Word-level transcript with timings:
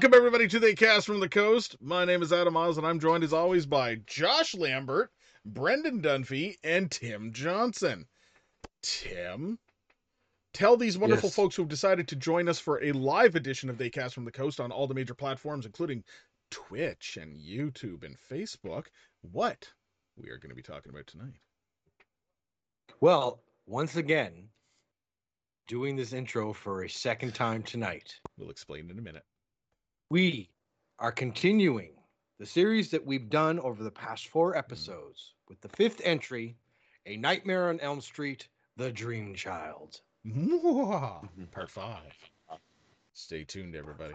Welcome 0.00 0.16
everybody 0.16 0.48
to 0.48 0.58
the 0.58 0.74
cast 0.74 1.04
from 1.04 1.20
the 1.20 1.28
coast. 1.28 1.76
My 1.78 2.06
name 2.06 2.22
is 2.22 2.32
Adam 2.32 2.56
Oz, 2.56 2.78
and 2.78 2.86
I'm 2.86 2.98
joined 2.98 3.22
as 3.22 3.34
always 3.34 3.66
by 3.66 3.96
Josh 4.06 4.54
Lambert, 4.54 5.12
Brendan 5.44 6.00
Dunphy, 6.00 6.56
and 6.64 6.90
Tim 6.90 7.34
Johnson. 7.34 8.06
Tim, 8.80 9.58
tell 10.54 10.78
these 10.78 10.96
wonderful 10.96 11.26
Yes. 11.26 11.36
folks 11.36 11.54
who've 11.54 11.68
decided 11.68 12.08
to 12.08 12.16
join 12.16 12.48
us 12.48 12.58
for 12.58 12.82
a 12.82 12.92
live 12.92 13.34
edition 13.34 13.68
of 13.68 13.76
the 13.76 13.90
Cast 13.90 14.14
from 14.14 14.24
the 14.24 14.32
Coast 14.32 14.58
on 14.58 14.72
all 14.72 14.86
the 14.86 14.94
major 14.94 15.12
platforms, 15.12 15.66
including 15.66 16.02
Twitch 16.50 17.18
and 17.20 17.36
YouTube 17.38 18.02
and 18.02 18.16
Facebook, 18.16 18.86
what 19.20 19.70
we 20.16 20.30
are 20.30 20.38
going 20.38 20.48
to 20.48 20.56
be 20.56 20.62
talking 20.62 20.88
about 20.88 21.08
tonight. 21.08 21.34
Well, 23.02 23.42
once 23.66 23.96
again, 23.96 24.48
doing 25.68 25.94
this 25.94 26.14
intro 26.14 26.54
for 26.54 26.84
a 26.84 26.88
second 26.88 27.34
time 27.34 27.62
tonight, 27.62 28.18
We'll 28.38 28.48
explain 28.48 28.88
in 28.88 28.98
a 28.98 29.02
minute. 29.02 29.24
We 30.10 30.50
are 30.98 31.12
continuing 31.12 31.92
the 32.40 32.46
series 32.46 32.90
that 32.90 33.06
we've 33.06 33.30
done 33.30 33.60
over 33.60 33.84
the 33.84 33.90
past 33.90 34.26
four 34.26 34.56
episodes 34.56 35.34
with 35.48 35.60
the 35.60 35.68
fifth 35.68 36.00
entry 36.04 36.56
A 37.06 37.16
Nightmare 37.16 37.68
on 37.68 37.78
Elm 37.78 38.00
Street 38.00 38.48
The 38.76 38.90
Dream 38.90 39.34
Child. 39.36 40.00
Mm-hmm. 40.26 41.44
Part 41.52 41.70
five. 41.70 42.12
Stay 43.12 43.44
tuned, 43.44 43.76
everybody. 43.76 44.14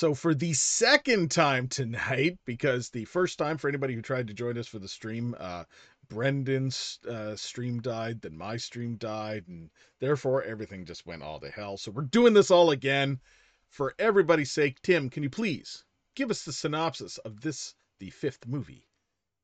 So 0.00 0.14
for 0.14 0.34
the 0.34 0.54
second 0.54 1.30
time 1.30 1.68
tonight, 1.68 2.38
because 2.46 2.88
the 2.88 3.04
first 3.04 3.38
time 3.38 3.58
for 3.58 3.68
anybody 3.68 3.94
who 3.94 4.00
tried 4.00 4.28
to 4.28 4.32
join 4.32 4.56
us 4.56 4.66
for 4.66 4.78
the 4.78 4.88
stream, 4.88 5.36
uh, 5.38 5.64
Brendan's 6.08 6.98
uh, 7.06 7.36
stream 7.36 7.82
died, 7.82 8.22
then 8.22 8.34
my 8.34 8.56
stream 8.56 8.96
died, 8.96 9.44
and 9.48 9.68
therefore 9.98 10.42
everything 10.42 10.86
just 10.86 11.04
went 11.04 11.22
all 11.22 11.38
to 11.40 11.50
hell. 11.50 11.76
So 11.76 11.90
we're 11.90 12.04
doing 12.04 12.32
this 12.32 12.50
all 12.50 12.70
again 12.70 13.20
for 13.68 13.94
everybody's 13.98 14.50
sake. 14.50 14.80
Tim, 14.80 15.10
can 15.10 15.22
you 15.22 15.28
please 15.28 15.84
give 16.14 16.30
us 16.30 16.44
the 16.44 16.52
synopsis 16.54 17.18
of 17.18 17.42
this, 17.42 17.74
the 17.98 18.08
fifth 18.08 18.46
movie 18.48 18.88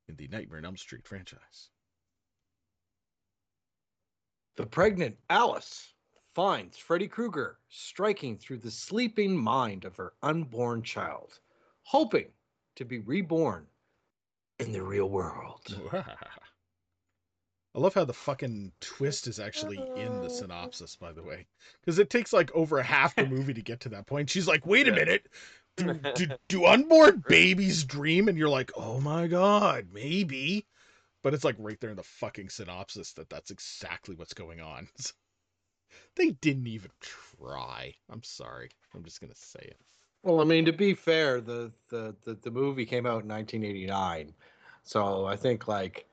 in 0.09 0.15
the 0.15 0.27
Nightmare 0.27 0.57
on 0.57 0.65
Elm 0.65 0.77
Street 0.77 1.05
franchise? 1.05 1.69
The 4.55 4.65
pregnant 4.65 5.17
Alice 5.29 5.93
finds 6.37 6.77
Freddy 6.77 7.07
Krueger 7.07 7.57
striking 7.67 8.37
through 8.37 8.59
the 8.59 8.69
sleeping 8.69 9.35
mind 9.35 9.85
of 9.85 9.95
her 9.95 10.13
unborn 10.21 10.83
child, 10.83 11.39
hoping 11.81 12.27
to 12.75 12.85
be 12.85 12.99
reborn 12.99 13.65
in 14.59 14.71
the 14.71 14.83
real 14.83 15.09
world. 15.09 15.61
I 15.91 16.05
love 17.73 17.95
how 17.95 18.05
the 18.05 18.13
fucking 18.13 18.71
twist 18.81 19.25
is 19.25 19.39
actually 19.39 19.79
in 19.95 20.19
the 20.19 20.27
uh. 20.27 20.29
synopsis, 20.29 20.95
by 20.95 21.11
the 21.11 21.23
way, 21.23 21.47
because 21.81 21.97
it 21.97 22.11
takes 22.11 22.31
like 22.31 22.53
over 22.53 22.83
half 22.83 23.15
the 23.15 23.25
movie 23.25 23.55
to 23.55 23.63
get 23.63 23.79
to 23.79 23.89
that 23.89 24.05
point. 24.05 24.29
She's 24.29 24.47
like, 24.47 24.63
"Wait 24.63 24.87
a 24.87 24.91
minute, 24.91 25.27
do, 25.75 25.99
do, 26.13 26.27
do 26.49 26.65
unborn 26.67 27.23
babies 27.27 27.83
dream?" 27.83 28.27
And 28.27 28.37
you're 28.37 28.47
like, 28.47 28.69
"Oh 28.75 28.99
my 28.99 29.25
god, 29.25 29.87
maybe," 29.91 30.67
but 31.23 31.33
it's 31.33 31.43
like 31.43 31.55
right 31.57 31.79
there 31.79 31.89
in 31.89 31.95
the 31.95 32.03
fucking 32.03 32.49
synopsis 32.49 33.13
that 33.13 33.27
that's 33.27 33.49
exactly 33.49 34.13
what's 34.13 34.35
going 34.35 34.61
on. 34.61 34.87
they 36.17 36.31
didn't 36.31 36.67
even 36.67 36.91
try. 36.99 37.93
I'm 38.09 38.23
sorry. 38.23 38.69
I'm 38.93 39.03
just 39.03 39.21
gonna 39.21 39.35
say 39.35 39.59
it. 39.61 39.79
Well, 40.23 40.41
I 40.41 40.43
mean, 40.43 40.65
to 40.65 40.73
be 40.73 40.93
fair, 40.93 41.39
the 41.41 41.71
the 41.89 42.15
the, 42.25 42.33
the 42.35 42.51
movie 42.51 42.85
came 42.85 43.05
out 43.05 43.23
in 43.23 43.29
1989, 43.29 44.33
so 44.83 45.25
I 45.25 45.35
think 45.35 45.67
like, 45.67 46.05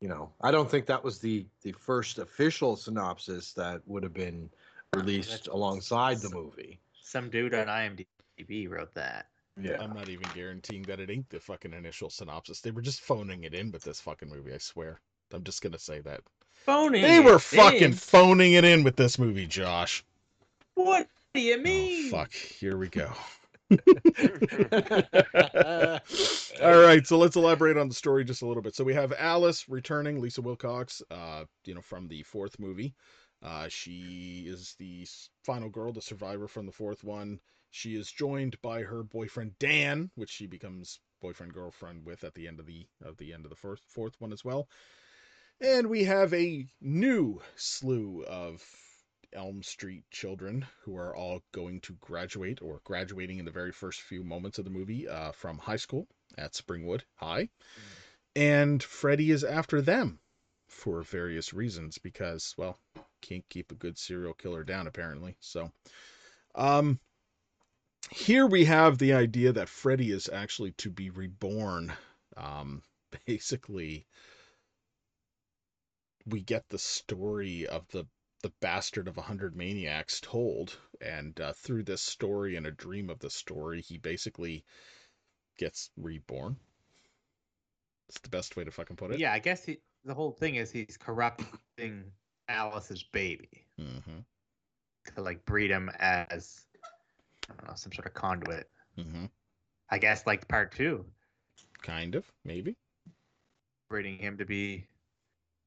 you 0.00 0.08
know, 0.08 0.30
I 0.40 0.50
don't 0.50 0.70
think 0.70 0.86
that 0.86 1.02
was 1.02 1.18
the 1.18 1.46
the 1.62 1.72
first 1.72 2.18
official 2.18 2.76
synopsis 2.76 3.52
that 3.54 3.82
would 3.86 4.02
have 4.02 4.14
been 4.14 4.50
released 4.94 5.30
That's- 5.30 5.48
alongside 5.48 6.18
the 6.18 6.30
movie. 6.30 6.78
Some 7.02 7.30
dude 7.30 7.54
on 7.54 7.66
IMDb 7.66 8.68
wrote 8.70 8.94
that. 8.94 9.26
Yeah. 9.60 9.76
I'm 9.80 9.92
not 9.92 10.08
even 10.08 10.26
guaranteeing 10.34 10.82
that 10.84 10.98
it 11.00 11.10
ain't 11.10 11.28
the 11.28 11.38
fucking 11.38 11.74
initial 11.74 12.08
synopsis. 12.08 12.60
They 12.60 12.70
were 12.70 12.80
just 12.80 13.02
phoning 13.02 13.44
it 13.44 13.52
in 13.52 13.70
with 13.70 13.82
this 13.82 14.00
fucking 14.00 14.30
movie. 14.30 14.54
I 14.54 14.58
swear. 14.58 15.00
I'm 15.32 15.44
just 15.44 15.62
gonna 15.62 15.78
say 15.78 16.00
that. 16.00 16.20
Phoning. 16.64 17.02
They 17.02 17.20
were 17.20 17.36
it 17.36 17.42
fucking 17.42 17.82
in. 17.82 17.92
phoning 17.92 18.52
it 18.54 18.64
in 18.64 18.82
with 18.84 18.96
this 18.96 19.18
movie, 19.18 19.46
Josh. 19.46 20.04
What 20.74 21.08
do 21.34 21.40
you 21.40 21.58
mean? 21.58 21.66
Oh, 21.66 22.02
mean? 22.02 22.10
fuck. 22.10 22.32
Here 22.32 22.76
we 22.76 22.88
go. 22.88 23.12
All 26.62 26.80
right, 26.80 27.06
so 27.06 27.18
let's 27.18 27.36
elaborate 27.36 27.76
on 27.78 27.88
the 27.88 27.94
story 27.94 28.24
just 28.24 28.42
a 28.42 28.46
little 28.46 28.62
bit. 28.62 28.74
So 28.74 28.84
we 28.84 28.94
have 28.94 29.12
Alice 29.18 29.68
returning, 29.68 30.20
Lisa 30.20 30.42
Wilcox, 30.42 31.02
uh, 31.10 31.44
you 31.64 31.74
know, 31.74 31.80
from 31.80 32.08
the 32.08 32.22
fourth 32.22 32.58
movie. 32.58 32.94
Uh, 33.42 33.68
she 33.68 34.44
is 34.46 34.76
the 34.78 35.06
final 35.42 35.68
girl, 35.68 35.92
the 35.92 36.00
survivor 36.00 36.46
from 36.46 36.66
the 36.66 36.72
fourth 36.72 37.02
one. 37.02 37.40
She 37.70 37.96
is 37.96 38.12
joined 38.12 38.60
by 38.62 38.82
her 38.82 39.02
boyfriend 39.02 39.58
Dan, 39.58 40.10
which 40.14 40.30
she 40.30 40.46
becomes 40.46 41.00
boyfriend 41.20 41.54
girlfriend 41.54 42.04
with 42.04 42.24
at 42.24 42.34
the 42.34 42.46
end 42.46 42.60
of 42.60 42.66
the 42.66 42.86
of 43.04 43.16
the 43.16 43.32
end 43.32 43.44
of 43.44 43.50
the 43.50 43.56
first 43.56 43.84
fourth 43.88 44.14
one 44.20 44.32
as 44.32 44.44
well. 44.44 44.68
And 45.62 45.88
we 45.88 46.02
have 46.02 46.34
a 46.34 46.66
new 46.80 47.40
slew 47.54 48.24
of 48.24 48.64
Elm 49.32 49.62
Street 49.62 50.02
children 50.10 50.66
who 50.80 50.96
are 50.96 51.14
all 51.14 51.44
going 51.52 51.80
to 51.82 51.92
graduate 52.00 52.60
or 52.60 52.80
graduating 52.82 53.38
in 53.38 53.44
the 53.44 53.52
very 53.52 53.70
first 53.70 54.00
few 54.00 54.24
moments 54.24 54.58
of 54.58 54.64
the 54.64 54.72
movie 54.72 55.06
uh, 55.06 55.30
from 55.30 55.58
high 55.58 55.76
school 55.76 56.08
at 56.36 56.54
Springwood 56.54 57.02
High. 57.14 57.48
And 58.34 58.82
Freddy 58.82 59.30
is 59.30 59.44
after 59.44 59.80
them 59.80 60.18
for 60.66 61.02
various 61.02 61.54
reasons 61.54 61.96
because, 61.96 62.56
well, 62.58 62.80
can't 63.20 63.48
keep 63.48 63.70
a 63.70 63.76
good 63.76 63.96
serial 63.96 64.34
killer 64.34 64.64
down 64.64 64.88
apparently. 64.88 65.36
So, 65.38 65.70
um, 66.56 66.98
here 68.10 68.48
we 68.48 68.64
have 68.64 68.98
the 68.98 69.12
idea 69.12 69.52
that 69.52 69.68
Freddy 69.68 70.10
is 70.10 70.28
actually 70.28 70.72
to 70.72 70.90
be 70.90 71.10
reborn. 71.10 71.92
Um, 72.36 72.82
basically, 73.26 74.06
we 76.26 76.42
get 76.42 76.68
the 76.68 76.78
story 76.78 77.66
of 77.66 77.86
the 77.88 78.06
the 78.42 78.52
bastard 78.60 79.06
of 79.06 79.18
a 79.18 79.22
hundred 79.22 79.54
maniacs 79.56 80.20
told, 80.20 80.76
and 81.00 81.40
uh, 81.40 81.52
through 81.52 81.84
this 81.84 82.02
story 82.02 82.56
and 82.56 82.66
a 82.66 82.72
dream 82.72 83.08
of 83.08 83.20
the 83.20 83.30
story, 83.30 83.80
he 83.80 83.98
basically 83.98 84.64
gets 85.58 85.90
reborn. 85.96 86.56
It's 88.08 88.18
the 88.20 88.28
best 88.28 88.56
way 88.56 88.64
to 88.64 88.70
fucking 88.72 88.96
put 88.96 89.12
it. 89.12 89.20
Yeah, 89.20 89.32
I 89.32 89.38
guess 89.38 89.64
he, 89.64 89.78
the 90.04 90.12
whole 90.12 90.32
thing 90.32 90.56
is 90.56 90.72
he's 90.72 90.96
corrupting 90.98 92.04
Alice's 92.48 93.04
baby 93.04 93.48
Mm-hmm. 93.80 94.18
to 95.14 95.22
like 95.22 95.44
breed 95.46 95.70
him 95.70 95.88
as 96.00 96.66
I 97.48 97.54
don't 97.54 97.68
know 97.68 97.74
some 97.76 97.92
sort 97.92 98.06
of 98.06 98.14
conduit. 98.14 98.68
Mm-hmm. 98.98 99.26
I 99.90 99.98
guess 99.98 100.26
like 100.26 100.48
part 100.48 100.72
two, 100.74 101.04
Kind 101.82 102.14
of, 102.16 102.24
maybe, 102.44 102.76
breeding 103.88 104.18
him 104.18 104.36
to 104.38 104.44
be 104.44 104.84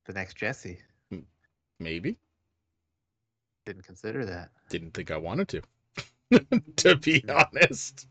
the 0.06 0.14
next 0.14 0.36
Jesse. 0.38 0.80
maybe. 1.80 2.18
Didn't 3.66 3.84
consider 3.84 4.26
that. 4.26 4.52
Didn't 4.70 4.92
think 4.94 5.10
I 5.10 5.18
wanted 5.18 5.48
to. 5.50 5.62
to 6.78 6.96
be 6.96 7.24
honest. 7.28 8.08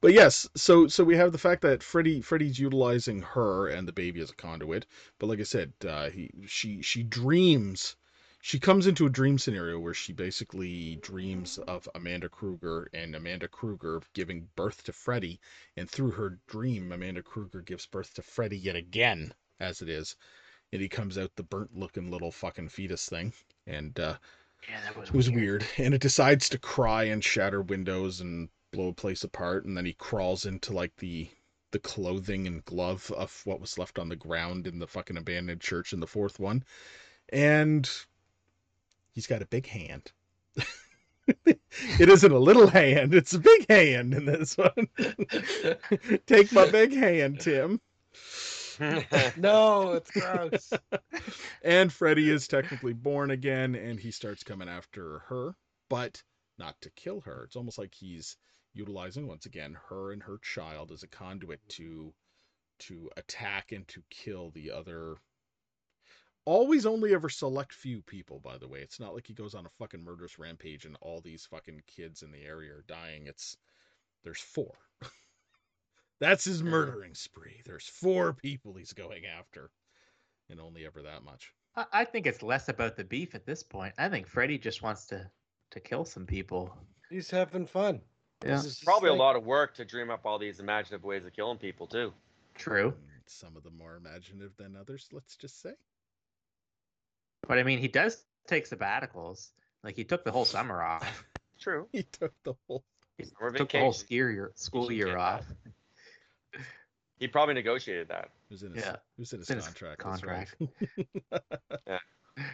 but 0.00 0.12
yes, 0.12 0.48
so 0.54 0.86
so 0.86 1.02
we 1.02 1.16
have 1.16 1.32
the 1.32 1.38
fact 1.38 1.62
that 1.62 1.82
Freddy 1.82 2.20
Freddy's 2.20 2.58
utilizing 2.58 3.22
her 3.22 3.68
and 3.68 3.88
the 3.88 3.92
baby 3.92 4.20
as 4.20 4.30
a 4.30 4.34
conduit. 4.34 4.86
But 5.18 5.28
like 5.28 5.40
I 5.40 5.44
said, 5.44 5.72
uh, 5.86 6.10
he 6.10 6.30
she 6.46 6.82
she 6.82 7.02
dreams. 7.02 7.96
She 8.40 8.60
comes 8.60 8.86
into 8.86 9.04
a 9.04 9.10
dream 9.10 9.38
scenario 9.38 9.80
where 9.80 9.94
she 9.94 10.12
basically 10.12 10.96
dreams 10.96 11.58
of 11.58 11.88
Amanda 11.94 12.28
Krueger 12.28 12.88
and 12.92 13.16
Amanda 13.16 13.48
Krueger 13.48 14.00
giving 14.14 14.48
birth 14.54 14.84
to 14.84 14.92
Freddy, 14.92 15.40
and 15.76 15.90
through 15.90 16.12
her 16.12 16.38
dream, 16.46 16.92
Amanda 16.92 17.22
Krueger 17.22 17.62
gives 17.62 17.86
birth 17.86 18.14
to 18.14 18.22
Freddy 18.22 18.56
yet 18.56 18.76
again, 18.76 19.34
as 19.58 19.82
it 19.82 19.88
is, 19.88 20.14
and 20.72 20.82
he 20.82 20.88
comes 20.88 21.16
out 21.18 21.30
the 21.36 21.42
burnt-looking 21.42 22.10
little 22.10 22.30
fucking 22.30 22.68
fetus 22.68 23.08
thing, 23.08 23.32
and 23.66 23.98
uh, 23.98 24.16
Yeah, 24.68 24.80
that 24.82 24.96
was 24.96 25.08
it 25.08 25.14
was 25.14 25.30
weird. 25.30 25.66
And 25.78 25.94
it 25.94 26.00
decides 26.00 26.48
to 26.50 26.58
cry 26.58 27.04
and 27.04 27.24
shatter 27.24 27.62
windows 27.62 28.20
and 28.20 28.48
blow 28.72 28.88
a 28.88 28.92
place 28.92 29.24
apart. 29.24 29.64
And 29.64 29.76
then 29.76 29.84
he 29.84 29.94
crawls 29.94 30.46
into 30.46 30.72
like 30.72 30.96
the 30.96 31.28
the 31.70 31.78
clothing 31.78 32.46
and 32.46 32.64
glove 32.64 33.12
of 33.16 33.42
what 33.44 33.60
was 33.60 33.78
left 33.78 33.98
on 33.98 34.08
the 34.08 34.16
ground 34.16 34.66
in 34.66 34.78
the 34.78 34.86
fucking 34.86 35.18
abandoned 35.18 35.60
church 35.60 35.92
in 35.92 36.00
the 36.00 36.06
fourth 36.06 36.38
one. 36.40 36.64
And 37.30 37.88
he's 39.12 39.26
got 39.26 39.42
a 39.42 39.46
big 39.46 39.66
hand. 39.66 40.10
it 41.46 42.08
isn't 42.08 42.32
a 42.32 42.38
little 42.38 42.68
hand, 42.68 43.14
it's 43.14 43.34
a 43.34 43.38
big 43.38 43.66
hand 43.68 44.14
in 44.14 44.24
this 44.24 44.56
one. 44.56 44.88
Take 46.26 46.52
my 46.52 46.70
big 46.70 46.94
hand, 46.94 47.40
Tim. 47.40 47.80
no, 49.36 49.92
it's 49.92 50.10
gross. 50.10 50.72
and 51.62 51.92
Freddy 51.92 52.30
is 52.30 52.48
technically 52.48 52.92
born 52.92 53.30
again 53.30 53.74
and 53.74 53.98
he 53.98 54.10
starts 54.10 54.42
coming 54.42 54.68
after 54.68 55.20
her, 55.28 55.54
but 55.88 56.22
not 56.58 56.80
to 56.82 56.90
kill 56.90 57.20
her. 57.22 57.44
It's 57.44 57.56
almost 57.56 57.78
like 57.78 57.94
he's 57.94 58.36
utilizing 58.74 59.26
once 59.26 59.46
again 59.46 59.76
her 59.88 60.12
and 60.12 60.22
her 60.22 60.38
child 60.42 60.92
as 60.92 61.02
a 61.02 61.08
conduit 61.08 61.60
to 61.68 62.12
to 62.78 63.10
attack 63.16 63.72
and 63.72 63.86
to 63.88 64.02
kill 64.08 64.50
the 64.50 64.70
other 64.70 65.16
always 66.44 66.86
only 66.86 67.12
ever 67.12 67.28
select 67.28 67.72
few 67.72 68.00
people 68.02 68.38
by 68.38 68.56
the 68.56 68.68
way 68.68 68.80
it's 68.80 69.00
not 69.00 69.14
like 69.14 69.26
he 69.26 69.34
goes 69.34 69.54
on 69.54 69.66
a 69.66 69.70
fucking 69.78 70.02
murderous 70.02 70.38
rampage 70.38 70.84
and 70.84 70.96
all 71.00 71.20
these 71.20 71.44
fucking 71.46 71.82
kids 71.88 72.22
in 72.22 72.30
the 72.30 72.44
area 72.44 72.72
are 72.72 72.84
dying 72.86 73.26
it's 73.26 73.56
there's 74.22 74.40
four 74.40 74.72
that's 76.20 76.44
his 76.44 76.62
murdering 76.62 77.14
spree 77.14 77.60
there's 77.64 77.86
four 77.86 78.32
people 78.32 78.74
he's 78.74 78.92
going 78.92 79.24
after 79.26 79.70
and 80.50 80.60
only 80.60 80.84
ever 80.86 81.02
that 81.02 81.22
much 81.24 81.52
I, 81.76 81.84
I 81.92 82.04
think 82.04 82.26
it's 82.26 82.42
less 82.42 82.68
about 82.68 82.96
the 82.96 83.04
beef 83.04 83.34
at 83.34 83.44
this 83.46 83.62
point. 83.62 83.94
I 83.98 84.08
think 84.08 84.26
Freddy 84.26 84.58
just 84.58 84.82
wants 84.82 85.06
to 85.06 85.30
to 85.70 85.80
kill 85.80 86.04
some 86.04 86.24
people. 86.26 86.74
He's 87.10 87.30
having 87.30 87.66
fun. 87.66 88.00
Yeah, 88.42 88.56
This 88.56 88.64
is 88.64 88.80
Probably 88.84 89.10
a 89.10 89.14
lot 89.14 89.36
of 89.36 89.44
work 89.44 89.74
to 89.74 89.84
dream 89.84 90.10
up 90.10 90.22
all 90.24 90.38
these 90.38 90.60
imaginative 90.60 91.04
ways 91.04 91.24
of 91.26 91.34
killing 91.34 91.58
people 91.58 91.86
too. 91.86 92.12
true. 92.54 92.94
Some 93.26 93.56
of 93.56 93.62
them 93.62 93.76
more 93.76 93.96
imaginative 93.96 94.56
than 94.56 94.74
others 94.76 95.08
let's 95.12 95.36
just 95.36 95.60
say 95.60 95.72
But 97.46 97.58
I 97.58 97.62
mean, 97.62 97.78
he 97.78 97.88
does 97.88 98.24
take 98.46 98.68
sabbaticals. 98.68 99.50
Like 99.84 99.94
he 99.96 100.04
took 100.04 100.24
the 100.24 100.32
whole 100.32 100.44
summer 100.46 100.82
off. 100.82 101.24
True. 101.60 101.86
he 101.92 102.02
took 102.02 102.32
the 102.44 102.54
whole 102.66 102.84
He 103.18 103.24
Summer 103.24 103.50
took 103.52 103.70
the 103.70 103.78
whole 103.78 103.90
vacation. 103.92 104.06
ski 104.06 104.14
year, 104.16 104.52
school 104.54 104.90
year 104.90 105.16
off. 105.18 105.44
He 107.18 107.26
probably 107.26 107.54
negotiated 107.54 108.08
that. 108.08 108.24
it 108.24 108.30
was 108.52 108.62
in 108.62 108.72
his, 108.74 108.84
Yeah. 108.84 108.92
it 108.92 109.00
was 109.18 109.32
in 109.32 109.40
his 109.40 109.50
in 109.50 109.56
his 109.56 109.66
contract 109.66 109.98
contract. 110.00 110.54
That's 111.30 111.42
right. 111.90 112.00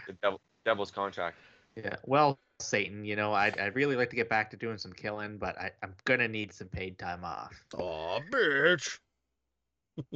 The 0.06 0.14
devil, 0.22 0.40
devil's 0.64 0.90
contract. 0.90 1.36
Yeah. 1.76 1.96
Well, 2.06 2.38
Satan, 2.58 3.04
you 3.04 3.16
know, 3.16 3.34
I'd, 3.34 3.58
I'd 3.60 3.74
really 3.74 3.96
like 3.96 4.08
to 4.10 4.16
get 4.16 4.30
back 4.30 4.50
to 4.52 4.56
doing 4.56 4.78
some 4.78 4.94
killing, 4.94 5.36
but 5.36 5.58
I, 5.58 5.72
I'm 5.82 5.94
gonna 6.04 6.26
need 6.28 6.54
some 6.54 6.68
paid 6.68 6.98
time 6.98 7.22
off. 7.22 7.52
Aw, 7.76 8.20
bitch 8.30 8.98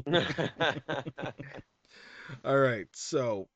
all 2.45 2.59
right 2.59 2.87
so 2.93 3.49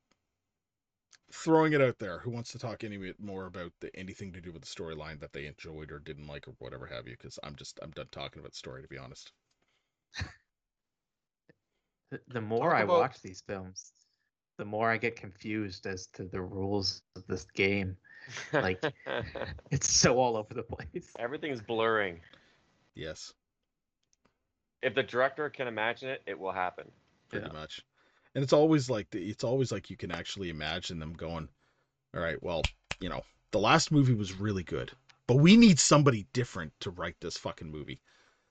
throwing 1.33 1.73
it 1.73 1.81
out 1.81 1.99
there 1.99 2.19
who 2.21 2.31
wants 2.31 2.53
to 2.53 2.59
talk 2.59 2.85
any 2.85 2.97
bit 2.97 3.19
more 3.21 3.47
about 3.47 3.73
the, 3.81 3.91
anything 3.97 4.33
to 4.33 4.41
do 4.41 4.53
with 4.53 4.63
the 4.63 4.69
storyline 4.69 5.19
that 5.19 5.33
they 5.33 5.47
enjoyed 5.47 5.91
or 5.91 5.99
didn't 5.99 6.27
like 6.29 6.47
or 6.47 6.55
whatever 6.59 6.87
have 6.87 7.09
you 7.09 7.17
because 7.17 7.39
i'm 7.43 7.57
just 7.57 7.81
i'm 7.83 7.91
done 7.91 8.07
talking 8.13 8.39
about 8.39 8.53
the 8.53 8.57
story 8.57 8.83
to 8.83 8.89
be 8.89 8.99
honest 8.99 9.33
The, 12.11 12.21
the 12.29 12.41
more 12.41 12.71
Talk 12.71 12.79
I 12.79 12.83
about- 12.83 12.99
watch 13.01 13.23
these 13.23 13.43
films, 13.47 13.93
the 14.59 14.65
more 14.65 14.91
I 14.91 14.97
get 14.99 15.17
confused 15.17 15.87
as 15.87 16.07
to 16.09 16.25
the 16.25 16.43
rules 16.43 17.03
of 17.17 17.27
this 17.27 17.45
game. 17.55 17.97
Like- 18.53 18.83
It's 19.71 19.89
so 19.89 20.19
all 20.19 20.37
over 20.37 20.53
the 20.55 20.63
place. 20.63 21.13
everything's 21.19 21.61
blurring. 21.63 22.21
yes 22.95 23.33
If 24.83 24.95
the 24.95 25.03
director 25.03 25.49
can 25.49 25.67
imagine 25.69 26.09
it, 26.11 26.23
it 26.27 26.39
will 26.39 26.53
happen. 26.53 26.91
pretty 27.31 27.47
Yeah. 27.47 27.53
much 27.53 27.81
and 28.35 28.43
it's 28.45 28.53
always 28.53 28.89
like 28.91 29.11
the, 29.11 29.19
it's 29.29 29.45
always 29.45 29.73
like 29.73 29.91
you 29.91 29.97
can 29.97 30.11
actually 30.11 30.49
imagine 30.51 30.99
them 30.99 31.13
going 31.15 31.49
all 32.15 32.23
right 32.23 32.43
well 32.43 32.63
you 33.01 33.09
know 33.09 33.23
the 33.51 33.59
last 33.59 33.91
movie 33.91 34.15
was 34.15 34.39
really 34.39 34.63
good 34.63 34.91
but 35.27 35.37
we 35.37 35.57
need 35.57 35.79
somebody 35.79 36.27
different 36.33 36.73
to 36.81 36.91
write 36.91 37.17
this 37.21 37.37
fucking 37.39 37.71
movie 37.71 38.01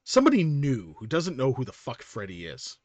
somebody 0.03 0.43
new 0.43 0.93
who 0.99 1.07
doesn't 1.07 1.37
know 1.37 1.53
who 1.53 1.65
the 1.65 1.71
fuck 1.73 2.01
freddy 2.01 2.45
is 2.45 2.77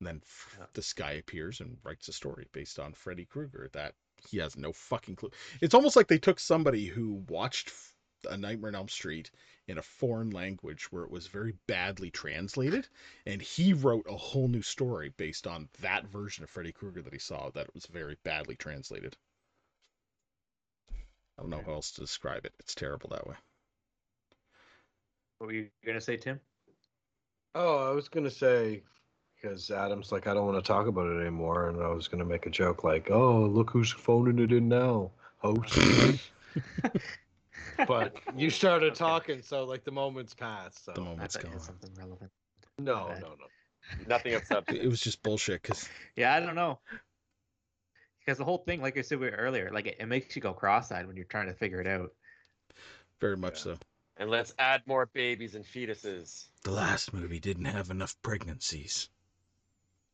and 0.00 0.06
then 0.06 0.22
Yeah. 0.58 0.66
this 0.74 0.92
guy 0.92 1.12
appears 1.12 1.60
and 1.60 1.78
writes 1.82 2.08
a 2.08 2.12
story 2.12 2.46
based 2.52 2.78
on 2.78 2.92
freddy 2.94 3.24
krueger 3.24 3.68
that 3.72 3.94
he 4.28 4.38
has 4.38 4.56
no 4.56 4.72
fucking 4.72 5.16
clue 5.16 5.30
it's 5.60 5.74
almost 5.74 5.96
like 5.96 6.08
they 6.08 6.18
took 6.18 6.38
somebody 6.40 6.86
who 6.86 7.24
watched 7.28 7.72
A 8.28 8.36
nightmare 8.36 8.70
on 8.70 8.74
elm 8.74 8.88
street 8.88 9.30
in 9.68 9.78
a 9.78 9.82
foreign 9.82 10.30
language 10.30 10.90
where 10.90 11.04
it 11.04 11.10
was 11.10 11.26
very 11.28 11.52
badly 11.66 12.10
translated 12.10 12.88
and 13.24 13.40
he 13.42 13.72
wrote 13.72 14.06
a 14.08 14.16
whole 14.16 14.48
new 14.48 14.62
story 14.62 15.10
based 15.10 15.46
on 15.46 15.68
that 15.80 16.06
version 16.06 16.42
of 16.42 16.50
Freddy 16.50 16.72
Krueger 16.72 17.02
that 17.02 17.12
he 17.12 17.18
saw 17.20 17.50
that 17.50 17.72
was 17.74 17.86
very 17.86 18.16
badly 18.24 18.56
translated. 18.56 19.16
I 21.38 21.42
don't 21.42 21.50
know 21.50 21.62
how 21.62 21.74
else 21.74 21.92
to 21.92 22.00
describe 22.00 22.44
it. 22.46 22.54
It's 22.58 22.74
terrible 22.74 23.08
that 23.10 23.26
way. 23.26 23.36
What 25.38 25.48
were 25.48 25.52
you 25.52 25.68
gonna 25.84 26.00
say, 26.00 26.16
Tim? 26.16 26.40
Oh, 27.54 27.88
I 27.88 27.92
was 27.92 28.08
gonna 28.08 28.30
say 28.30 28.82
because 29.34 29.70
Adam's 29.70 30.12
like, 30.12 30.26
I 30.26 30.34
don't 30.34 30.46
want 30.46 30.62
to 30.62 30.66
talk 30.66 30.86
about 30.86 31.06
it 31.06 31.20
anymore, 31.20 31.68
and 31.68 31.82
I 31.82 31.88
was 31.88 32.08
gonna 32.08 32.24
make 32.24 32.46
a 32.46 32.50
joke 32.50 32.84
like, 32.84 33.10
Oh, 33.10 33.44
look 33.46 33.70
who's 33.70 33.92
phoning 33.92 34.38
it 34.38 34.52
in 34.52 34.68
now, 34.68 35.10
host. 35.38 35.76
but 37.86 38.18
you 38.36 38.50
started 38.50 38.94
talking, 38.94 39.42
so 39.42 39.64
like 39.64 39.84
the 39.84 39.90
moment's 39.90 40.34
passed. 40.34 40.84
So 40.84 40.92
The 40.92 41.02
I 41.02 41.04
moment's 41.04 41.36
thought 41.36 41.44
gone. 41.44 41.60
something 41.60 41.90
relevant. 41.96 42.30
no, 42.78 43.08
no, 43.08 43.20
no. 43.20 43.36
Nothing 44.08 44.34
of 44.34 44.42
It 44.42 44.46
substance. 44.46 44.80
it 44.82 44.88
was 44.88 45.00
just 45.00 45.22
bullshit 45.22 45.62
because 45.62 45.88
Yeah, 46.16 46.34
I 46.34 46.40
don't 46.40 46.54
know. 46.54 46.78
Because 48.20 48.38
the 48.38 48.44
whole 48.44 48.58
thing, 48.58 48.82
like 48.82 48.98
I 48.98 49.02
said 49.02 49.20
earlier, 49.22 49.70
like 49.72 49.86
it, 49.86 49.96
it 50.00 50.06
makes 50.06 50.34
you 50.34 50.42
go 50.42 50.52
cross-eyed 50.52 51.06
when 51.06 51.16
you're 51.16 51.24
trying 51.26 51.46
to 51.46 51.54
figure 51.54 51.80
it 51.80 51.86
out. 51.86 52.10
very 53.20 53.36
much 53.36 53.58
Yeah. 53.58 53.74
so. 53.74 53.78
And 54.18 54.30
let's 54.30 54.54
add 54.58 54.82
more 54.86 55.06
babies 55.06 55.54
and 55.54 55.64
fetuses. 55.64 56.46
The 56.64 56.70
last 56.70 57.12
movie 57.12 57.38
didn't 57.38 57.66
have 57.66 57.90
enough 57.90 58.16
pregnancies. 58.22 59.10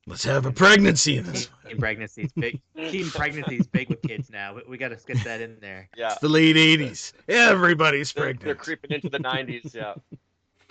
Let's 0.06 0.24
have 0.24 0.46
a 0.46 0.50
pregnancy 0.50 1.18
in 1.18 1.24
this. 1.24 1.48
Teen 1.68 1.78
pregnancy's 1.78 2.32
big. 2.32 2.60
Teen 2.76 3.08
pregnancy's 3.10 3.68
big 3.68 3.88
with 3.88 4.02
kids 4.02 4.30
now. 4.30 4.56
We, 4.56 4.62
we 4.70 4.76
got 4.76 4.88
to 4.88 4.98
get 5.06 5.22
that 5.22 5.40
in 5.40 5.58
there. 5.60 5.88
Yeah. 5.96 6.12
It's 6.12 6.20
the 6.20 6.28
late 6.28 6.56
80s. 6.56 7.12
Everybody's 7.28 8.12
They're, 8.12 8.24
pregnant. 8.24 8.44
they're 8.44 8.54
creeping 8.56 8.90
into 8.90 9.08
the 9.08 9.20
90s. 9.20 9.72
Yeah. 9.72 9.94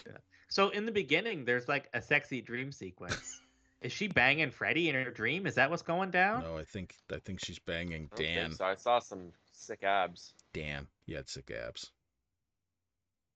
yeah. 0.06 0.18
So 0.50 0.70
in 0.70 0.86
the 0.86 0.92
beginning, 0.92 1.46
there's 1.46 1.70
like 1.70 1.88
a 1.94 2.02
sexy 2.02 2.42
dream 2.42 2.74
sequence. 2.74 3.40
Is 3.82 3.94
she 3.94 4.08
banging 4.08 4.52
Freddy 4.52 4.90
in 4.90 4.96
her 4.96 5.10
dream? 5.10 5.48
Is 5.48 5.56
that 5.56 5.70
what's 5.70 5.82
going 5.82 6.12
down? 6.12 6.44
No, 6.44 6.58
I 6.58 6.64
think 6.64 6.94
I 7.12 7.18
think 7.18 7.40
she's 7.40 7.58
banging 7.58 8.10
I 8.12 8.16
don't 8.16 8.26
Dan. 8.26 8.52
So 8.52 8.66
I 8.66 8.76
saw 8.76 9.00
some 9.00 9.32
sick 9.54 9.84
abs. 9.84 10.34
Dan. 10.54 10.88
He 11.06 11.14
had 11.14 11.30
sick 11.30 11.50
abs. 11.52 11.92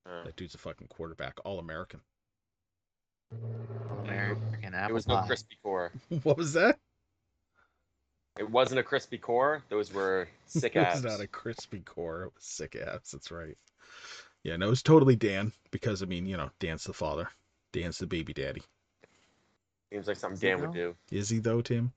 That 0.05 0.35
dude's 0.35 0.55
a 0.55 0.59
fucking 0.59 0.87
quarterback, 0.87 1.39
all 1.45 1.59
American. 1.59 1.99
American 4.03 4.73
apple 4.73 4.91
it 4.91 4.93
was 4.93 5.07
no 5.07 5.17
pie. 5.17 5.27
crispy 5.27 5.57
core. 5.63 5.91
what 6.23 6.37
was 6.37 6.53
that? 6.53 6.77
It 8.37 8.49
wasn't 8.49 8.79
a 8.79 8.83
crispy 8.83 9.17
core. 9.17 9.63
Those 9.69 9.91
were 9.93 10.27
sick 10.45 10.75
it 10.75 10.79
abs. 10.79 11.03
was 11.03 11.11
not 11.13 11.23
a 11.23 11.27
crispy 11.27 11.79
core. 11.79 12.23
It 12.23 12.33
was 12.35 12.43
sick 12.43 12.75
abs. 12.75 13.11
That's 13.11 13.31
right. 13.31 13.57
Yeah, 14.43 14.57
no, 14.57 14.67
it 14.67 14.69
was 14.69 14.83
totally 14.83 15.15
Dan 15.15 15.51
because 15.71 16.03
I 16.03 16.05
mean, 16.05 16.25
you 16.25 16.37
know, 16.37 16.49
Dan's 16.59 16.83
the 16.83 16.93
father. 16.93 17.29
Dan's 17.73 17.97
the 17.97 18.05
baby 18.07 18.33
daddy. 18.33 18.61
Seems 19.91 20.07
like 20.07 20.17
something 20.17 20.35
Is 20.37 20.43
it 20.43 20.47
Dan 20.47 20.61
would 20.61 20.73
do. 20.73 20.95
Is 21.11 21.29
he 21.29 21.39
though, 21.39 21.61
Tim? 21.61 21.91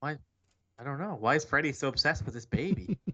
Why? 0.00 0.16
I 0.78 0.84
don't 0.84 0.98
know. 0.98 1.16
Why 1.20 1.36
is 1.36 1.44
Freddy 1.44 1.72
so 1.72 1.88
obsessed 1.88 2.24
with 2.24 2.34
this 2.34 2.46
baby? 2.46 2.98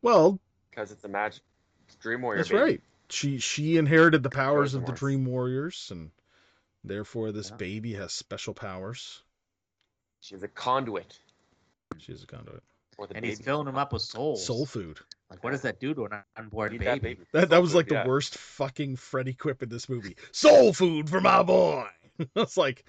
Well, 0.00 0.38
Because 0.70 0.92
it's 0.92 1.02
a 1.02 1.08
magic 1.08 1.42
it's 1.88 1.96
Dream 1.96 2.22
Warrior. 2.22 2.38
that's 2.38 2.50
baby. 2.50 2.60
right. 2.62 2.80
She 3.10 3.38
she 3.38 3.76
inherited 3.76 4.22
the 4.22 4.30
powers 4.30 4.74
of 4.74 4.84
the. 4.86 4.92
Dream 4.92 5.24
Warriors, 5.24 5.88
and 5.90 6.10
therefore 6.84 7.32
this 7.32 7.50
Yeah. 7.50 7.56
baby 7.56 7.92
has 7.94 8.12
special 8.12 8.54
powers. 8.54 9.22
She's 10.20 10.42
a 10.42 10.48
conduit 10.48 11.18
She's 11.98 12.22
a 12.22 12.26
conduit. 12.26 12.62
for 12.96 13.06
the 13.06 13.16
and 13.16 13.24
he's 13.24 13.40
filling 13.40 13.66
him 13.68 13.76
up 13.78 13.92
with 13.92 14.02
soul. 14.02 14.36
Soul 14.36 14.66
food. 14.66 14.98
Like, 15.30 15.42
what 15.44 15.50
does 15.52 15.62
that 15.62 15.78
do 15.80 15.94
to 15.94 16.04
an 16.06 16.22
unborn 16.36 16.72
baby? 16.72 16.84
that 16.84 17.02
baby. 17.02 17.24
That 17.32 17.50
that 17.50 17.62
was 17.62 17.74
like 17.74 17.90
Yeah. 17.90 18.02
the 18.02 18.08
worst 18.08 18.36
fucking 18.36 18.96
Freddy 18.96 19.32
quip 19.34 19.62
in 19.62 19.68
this 19.68 19.88
movie. 19.88 20.16
Soul 20.32 20.72
food 20.72 21.08
for 21.08 21.20
my 21.20 21.42
boy. 21.42 21.86
it's 22.36 22.56
like, 22.56 22.84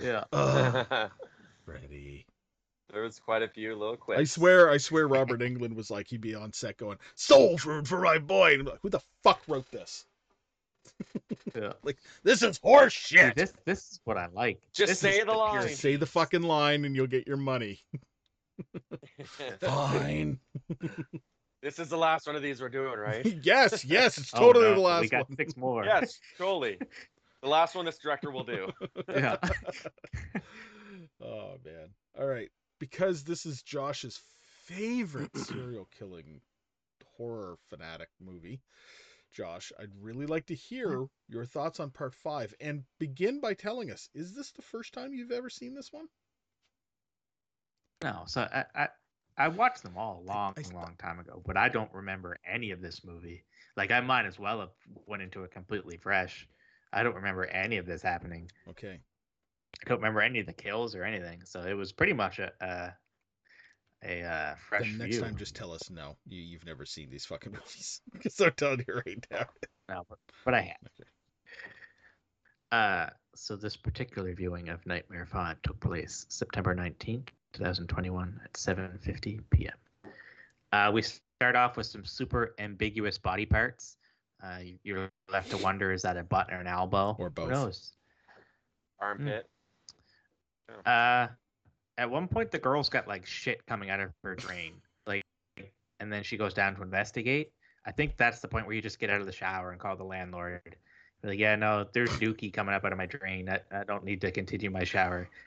Yeah. 0.00 0.24
uh, 0.32 1.08
Freddy. 1.64 2.26
There 2.92 3.02
was 3.02 3.18
quite 3.18 3.42
a 3.42 3.48
few 3.48 3.74
little 3.74 3.96
quips. 3.96 4.20
I 4.20 4.24
swear, 4.24 4.70
I 4.70 4.76
swear, 4.76 5.08
Robert 5.08 5.40
Englund 5.40 5.74
was 5.74 5.90
like, 5.90 6.06
he'd 6.08 6.20
be 6.20 6.34
on 6.34 6.52
set 6.52 6.76
going, 6.76 6.98
"Soul 7.14 7.56
food 7.56 7.88
for 7.88 8.00
my 8.02 8.18
boy." 8.18 8.52
And 8.52 8.60
I'm 8.60 8.66
like, 8.66 8.80
who 8.82 8.90
the 8.90 9.00
fuck 9.22 9.40
wrote 9.48 9.70
this? 9.70 10.04
yeah. 11.54 11.72
Like, 11.82 11.96
this 12.22 12.42
is 12.42 12.58
horse 12.58 12.94
See, 12.94 13.16
shit. 13.16 13.34
this 13.34 13.54
this 13.64 13.78
is 13.92 14.00
what 14.04 14.18
I 14.18 14.26
like. 14.34 14.60
Just 14.74 14.90
This 14.90 14.98
say 14.98 15.18
is 15.20 15.24
the 15.24 15.32
line. 15.32 15.62
Just 15.62 15.80
say 15.80 15.96
the 15.96 16.04
fucking 16.06 16.42
line 16.42 16.84
and 16.84 16.94
you'll 16.94 17.06
get 17.06 17.26
your 17.26 17.38
money. 17.38 17.80
Fine. 19.60 20.38
this 21.62 21.78
is 21.78 21.88
the 21.88 21.96
last 21.96 22.26
one 22.26 22.36
of 22.36 22.42
these 22.42 22.60
we're 22.60 22.68
doing, 22.68 22.98
right? 22.98 23.24
yes, 23.42 23.84
yes, 23.84 24.18
it's 24.18 24.32
Oh, 24.34 24.38
totally 24.38 24.66
no, 24.68 24.74
the 24.74 24.80
last 24.80 25.00
We 25.02 25.08
got 25.08 25.28
one. 25.30 25.36
six 25.36 25.56
more. 25.56 25.84
yes, 25.84 26.20
totally. 26.36 26.78
The 27.42 27.48
last 27.48 27.74
one 27.74 27.84
this 27.86 27.98
director 27.98 28.30
will 28.30 28.44
do. 28.44 28.68
Yeah. 29.08 29.36
oh 31.22 31.54
man. 31.64 31.88
All 32.18 32.26
right. 32.26 32.50
Because 32.82 33.22
this 33.22 33.46
is 33.46 33.62
Josh's 33.62 34.20
favorite 34.64 35.30
serial 35.36 35.88
killing 35.96 36.40
horror 37.16 37.56
fanatic 37.70 38.08
movie. 38.20 38.60
Josh, 39.32 39.70
I'd 39.78 39.94
really 40.00 40.26
like 40.26 40.46
to 40.46 40.56
hear 40.56 40.88
hmm. 40.96 41.04
your 41.28 41.44
thoughts 41.44 41.78
on 41.78 41.90
part 41.90 42.12
five 42.12 42.52
and 42.60 42.82
begin 42.98 43.40
by 43.40 43.54
telling 43.54 43.92
us 43.92 44.08
is 44.16 44.34
this 44.34 44.50
the 44.50 44.62
first 44.62 44.92
time 44.92 45.14
you've 45.14 45.30
ever 45.30 45.48
seen 45.48 45.76
this 45.76 45.92
one? 45.92 46.08
No, 48.02 48.24
so 48.26 48.40
I, 48.40 48.64
I 48.74 48.88
I 49.38 49.46
watched 49.46 49.84
them 49.84 49.96
all 49.96 50.20
a 50.20 50.26
long, 50.26 50.54
I- 50.56 50.74
long 50.74 50.96
time 50.98 51.20
ago, 51.20 51.40
but 51.46 51.56
I 51.56 51.68
don't 51.68 51.94
remember 51.94 52.36
any 52.44 52.72
of 52.72 52.80
this 52.80 53.04
movie. 53.04 53.44
Like 53.76 53.92
I 53.92 54.00
might 54.00 54.26
as 54.26 54.40
well 54.40 54.58
have 54.58 54.74
went 55.06 55.22
into 55.22 55.44
it 55.44 55.52
completely 55.52 55.98
fresh. 55.98 56.48
I 56.92 57.04
don't 57.04 57.14
remember 57.14 57.44
any 57.44 57.76
of 57.76 57.86
this 57.86 58.02
happening. 58.02 58.50
Okay. 58.70 58.98
I 59.84 59.88
don't 59.88 59.98
remember 59.98 60.20
any 60.20 60.40
of 60.40 60.46
the 60.46 60.52
kills 60.52 60.94
or 60.94 61.04
anything. 61.04 61.42
So 61.44 61.62
it 61.62 61.74
was 61.74 61.92
pretty 61.92 62.12
much 62.12 62.38
a 62.38 62.52
a, 62.60 62.92
a 64.04 64.22
uh, 64.22 64.54
fresh 64.68 64.82
Then 64.82 64.98
next 64.98 65.16
view. 65.16 65.24
time 65.24 65.36
just 65.36 65.54
tell 65.56 65.72
us 65.72 65.90
no. 65.90 66.16
You, 66.26 66.40
you've 66.42 66.64
never 66.66 66.84
seen 66.84 67.10
these 67.10 67.24
fucking 67.26 67.52
movies. 67.52 68.00
Because 68.12 68.40
I'm 68.40 68.52
telling 68.52 68.84
you 68.86 68.94
right 69.06 69.26
now. 69.30 69.46
No, 69.88 70.06
but, 70.08 70.18
but 70.44 70.54
I 70.54 70.60
have. 70.62 70.76
Okay. 71.00 71.08
Uh, 72.70 73.10
so 73.34 73.54
this 73.54 73.76
particular 73.76 74.34
viewing 74.34 74.68
of 74.70 74.84
Nightmare 74.86 75.26
Five 75.26 75.60
took 75.62 75.78
place 75.80 76.24
September 76.30 76.74
nineteenth, 76.74 77.30
two 77.52 77.62
thousand 77.62 77.86
twenty-one, 77.88 78.40
at 78.44 78.56
seven 78.56 78.98
fifty 79.02 79.40
p.m. 79.50 79.74
Uh, 80.72 80.90
we 80.90 81.02
start 81.02 81.54
off 81.54 81.76
with 81.76 81.86
some 81.86 82.04
super 82.04 82.54
ambiguous 82.58 83.18
body 83.18 83.44
parts. 83.44 83.98
Uh, 84.42 84.58
you- 84.62 84.78
you're 84.84 85.10
left 85.30 85.50
to 85.50 85.58
wonder: 85.58 85.92
is 85.92 86.00
that 86.02 86.16
a 86.16 86.22
butt 86.24 86.50
or 86.50 86.56
an 86.56 86.66
elbow? 86.66 87.14
Or 87.18 87.28
both. 87.28 87.48
Who 87.48 87.54
knows? 87.54 87.92
Armpit. 89.00 89.50
Uh, 90.86 91.28
at 91.98 92.10
one 92.10 92.28
point, 92.28 92.50
the 92.50 92.58
girl's 92.58 92.88
got 92.88 93.06
like 93.06 93.26
shit 93.26 93.64
coming 93.66 93.90
out 93.90 94.00
of 94.00 94.10
her 94.22 94.34
drain, 94.34 94.74
like, 95.06 95.22
and 96.00 96.12
then 96.12 96.22
she 96.22 96.36
goes 96.36 96.54
down 96.54 96.74
to 96.76 96.82
investigate. 96.82 97.50
I 97.84 97.92
think 97.92 98.16
that's 98.16 98.40
the 98.40 98.48
point 98.48 98.66
where 98.66 98.74
you 98.74 98.82
just 98.82 98.98
get 98.98 99.10
out 99.10 99.20
of 99.20 99.26
the 99.26 99.32
shower 99.32 99.72
and 99.72 99.80
call 99.80 99.96
the 99.96 100.04
landlord. 100.04 100.60
Be 101.22 101.28
Like, 101.28 101.38
yeah, 101.38 101.56
no, 101.56 101.86
there's 101.92 102.10
dookie 102.10 102.52
coming 102.52 102.74
up 102.74 102.84
out 102.84 102.92
of 102.92 102.98
my 102.98 103.06
drain. 103.06 103.48
I, 103.48 103.60
I 103.72 103.84
don't 103.84 104.04
need 104.04 104.20
to 104.20 104.30
continue 104.30 104.70
my 104.70 104.84
shower. 104.84 105.28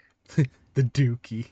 The 0.76 0.84
Dookie. 0.84 1.48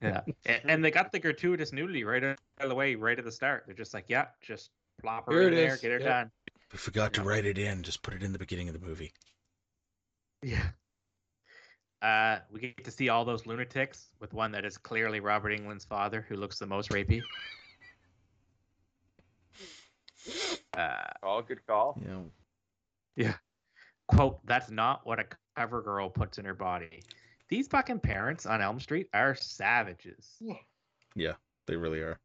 Yeah, 0.00 0.20
and, 0.46 0.60
and 0.64 0.84
they 0.84 0.90
got 0.90 1.12
the 1.12 1.18
gratuitous 1.18 1.70
nudity 1.70 2.02
right 2.02 2.24
out 2.24 2.38
of 2.58 2.68
the 2.70 2.74
way, 2.74 2.94
right 2.94 3.18
at 3.18 3.26
the 3.26 3.32
start. 3.32 3.64
They're 3.66 3.74
just 3.74 3.92
like, 3.92 4.06
yeah, 4.08 4.26
just 4.40 4.70
plop 5.02 5.26
her 5.26 5.32
Here 5.32 5.48
in 5.48 5.52
it 5.52 5.56
there, 5.56 5.74
is, 5.74 5.80
get 5.80 5.90
her 5.90 5.98
yep. 5.98 6.08
done. 6.08 6.30
We 6.72 6.78
forgot 6.78 7.12
to 7.14 7.22
write 7.22 7.44
it 7.44 7.58
in. 7.58 7.82
Just 7.82 8.02
put 8.02 8.14
it 8.14 8.22
in 8.22 8.32
the 8.32 8.38
beginning 8.38 8.68
of 8.68 8.74
the 8.78 8.86
movie. 8.86 9.12
Yeah. 10.42 10.64
Uh, 12.04 12.38
we 12.52 12.60
get 12.60 12.84
to 12.84 12.90
see 12.90 13.08
all 13.08 13.24
those 13.24 13.46
lunatics 13.46 14.10
with 14.20 14.34
one 14.34 14.52
that 14.52 14.66
is 14.66 14.76
clearly 14.76 15.20
Robert 15.20 15.52
Englund's 15.52 15.86
father, 15.86 16.26
who 16.28 16.36
looks 16.36 16.58
the 16.58 16.66
most 16.66 16.90
rapey. 16.90 17.22
Uh, 20.76 20.96
Call, 21.22 21.42
good 21.42 21.64
call. 21.66 22.00
Yeah. 23.16 23.28
know, 23.28 23.34
quote, 24.08 24.44
that's 24.46 24.70
not 24.70 25.06
what 25.06 25.20
a 25.20 25.26
cover 25.54 25.82
girl 25.82 26.08
puts 26.08 26.38
in 26.38 26.44
her 26.46 26.54
body. 26.54 27.02
These 27.48 27.68
fucking 27.68 28.00
parents 28.00 28.44
on 28.46 28.60
Elm 28.60 28.80
Street 28.80 29.08
are 29.14 29.34
savages. 29.36 30.36
Yeah. 30.40 30.54
Yeah, 31.14 31.32
they 31.66 31.76
really 31.76 32.00
are. 32.00 32.18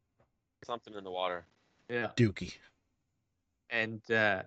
Something 0.63 0.95
in 0.95 1.03
the 1.03 1.11
water. 1.11 1.45
Yeah. 1.89 2.07
Dookie. 2.15 2.53
And 3.69 4.01
uh, 4.09 4.43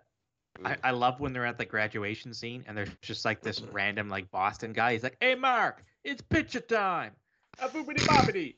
I, 0.64 0.76
I 0.84 0.90
love 0.90 1.18
when 1.20 1.32
they're 1.32 1.46
at 1.46 1.58
the 1.58 1.64
graduation 1.64 2.34
scene 2.34 2.64
and 2.66 2.76
there's 2.76 2.90
just 3.00 3.24
like 3.24 3.40
this 3.40 3.60
random 3.72 4.08
like 4.08 4.30
Boston 4.30 4.72
guy. 4.72 4.92
He's 4.92 5.02
like, 5.02 5.16
"Hey, 5.20 5.34
Mark, 5.34 5.82
it's 6.04 6.20
picture 6.22 6.60
time." 6.60 7.12
A 7.60 7.68
boopity 7.68 8.00
boppity. 8.00 8.54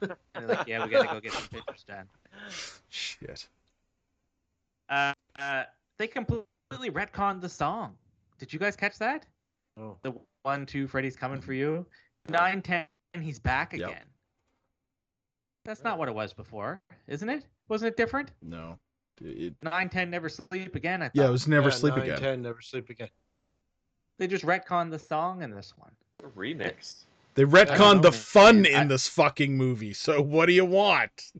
and 0.00 0.16
they're 0.34 0.56
like, 0.56 0.66
"Yeah, 0.66 0.84
we 0.84 0.90
gotta 0.90 1.08
go 1.08 1.20
get 1.20 1.32
some 1.32 1.48
pictures 1.48 1.84
done." 1.86 2.06
Shit. 2.88 3.46
Uh, 4.88 5.12
uh, 5.38 5.64
they 5.98 6.06
completely 6.06 6.46
retconned 6.90 7.40
the 7.40 7.48
song. 7.48 7.96
Did 8.38 8.52
you 8.52 8.58
guys 8.58 8.76
catch 8.76 8.98
that? 8.98 9.26
Oh. 9.78 9.96
The 10.02 10.12
one, 10.42 10.66
two, 10.66 10.86
Freddy's 10.86 11.16
coming 11.16 11.40
for 11.40 11.52
you. 11.52 11.86
Nine, 12.28 12.62
ten, 12.62 12.86
he's 13.20 13.38
back 13.38 13.72
Yep. 13.72 13.88
again. 13.88 14.04
That's 15.64 15.82
not 15.82 15.98
what 15.98 16.08
it 16.08 16.14
was 16.14 16.32
before, 16.32 16.80
isn't 17.08 17.28
it? 17.28 17.44
Wasn't 17.68 17.88
it 17.88 17.96
different? 17.96 18.30
No. 18.42 18.78
It, 19.22 19.54
Nine, 19.62 19.88
ten, 19.88 20.10
never 20.10 20.28
sleep 20.28 20.74
again. 20.74 21.02
I 21.02 21.06
thought. 21.06 21.14
yeah, 21.14 21.26
it 21.26 21.30
was 21.30 21.48
never 21.48 21.70
Yeah, 21.70 21.76
sleep 21.76 21.94
nine, 21.94 22.02
again. 22.02 22.18
10, 22.20 22.42
never 22.42 22.60
sleep 22.60 22.90
again. 22.90 23.08
They 24.18 24.26
just 24.26 24.44
retconned 24.44 24.90
the 24.90 24.98
song 24.98 25.42
in 25.42 25.50
this 25.50 25.72
one. 25.76 25.92
Remixed. 26.36 27.04
They 27.34 27.44
don't 27.44 27.52
retconned 27.52 28.02
the 28.02 28.12
fun 28.12 28.66
I- 28.66 28.82
in 28.82 28.88
this 28.88 29.08
fucking 29.08 29.56
movie. 29.56 29.92
So 29.92 30.20
what 30.22 30.46
do 30.46 30.52
you 30.52 30.64
want? 30.64 31.32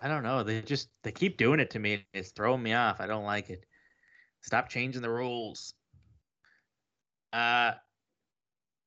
I 0.00 0.08
don't 0.08 0.22
know. 0.22 0.42
They 0.42 0.62
just 0.62 0.88
they 1.02 1.10
keep 1.10 1.38
doing 1.38 1.58
it 1.60 1.70
to 1.70 1.78
me. 1.78 2.06
It's 2.14 2.30
throwing 2.30 2.62
me 2.62 2.72
off. 2.74 3.00
I 3.00 3.06
don't 3.06 3.24
like 3.24 3.50
it. 3.50 3.64
Stop 4.42 4.68
changing 4.68 5.02
the 5.02 5.10
rules. 5.10 5.74
Uh, 7.32 7.72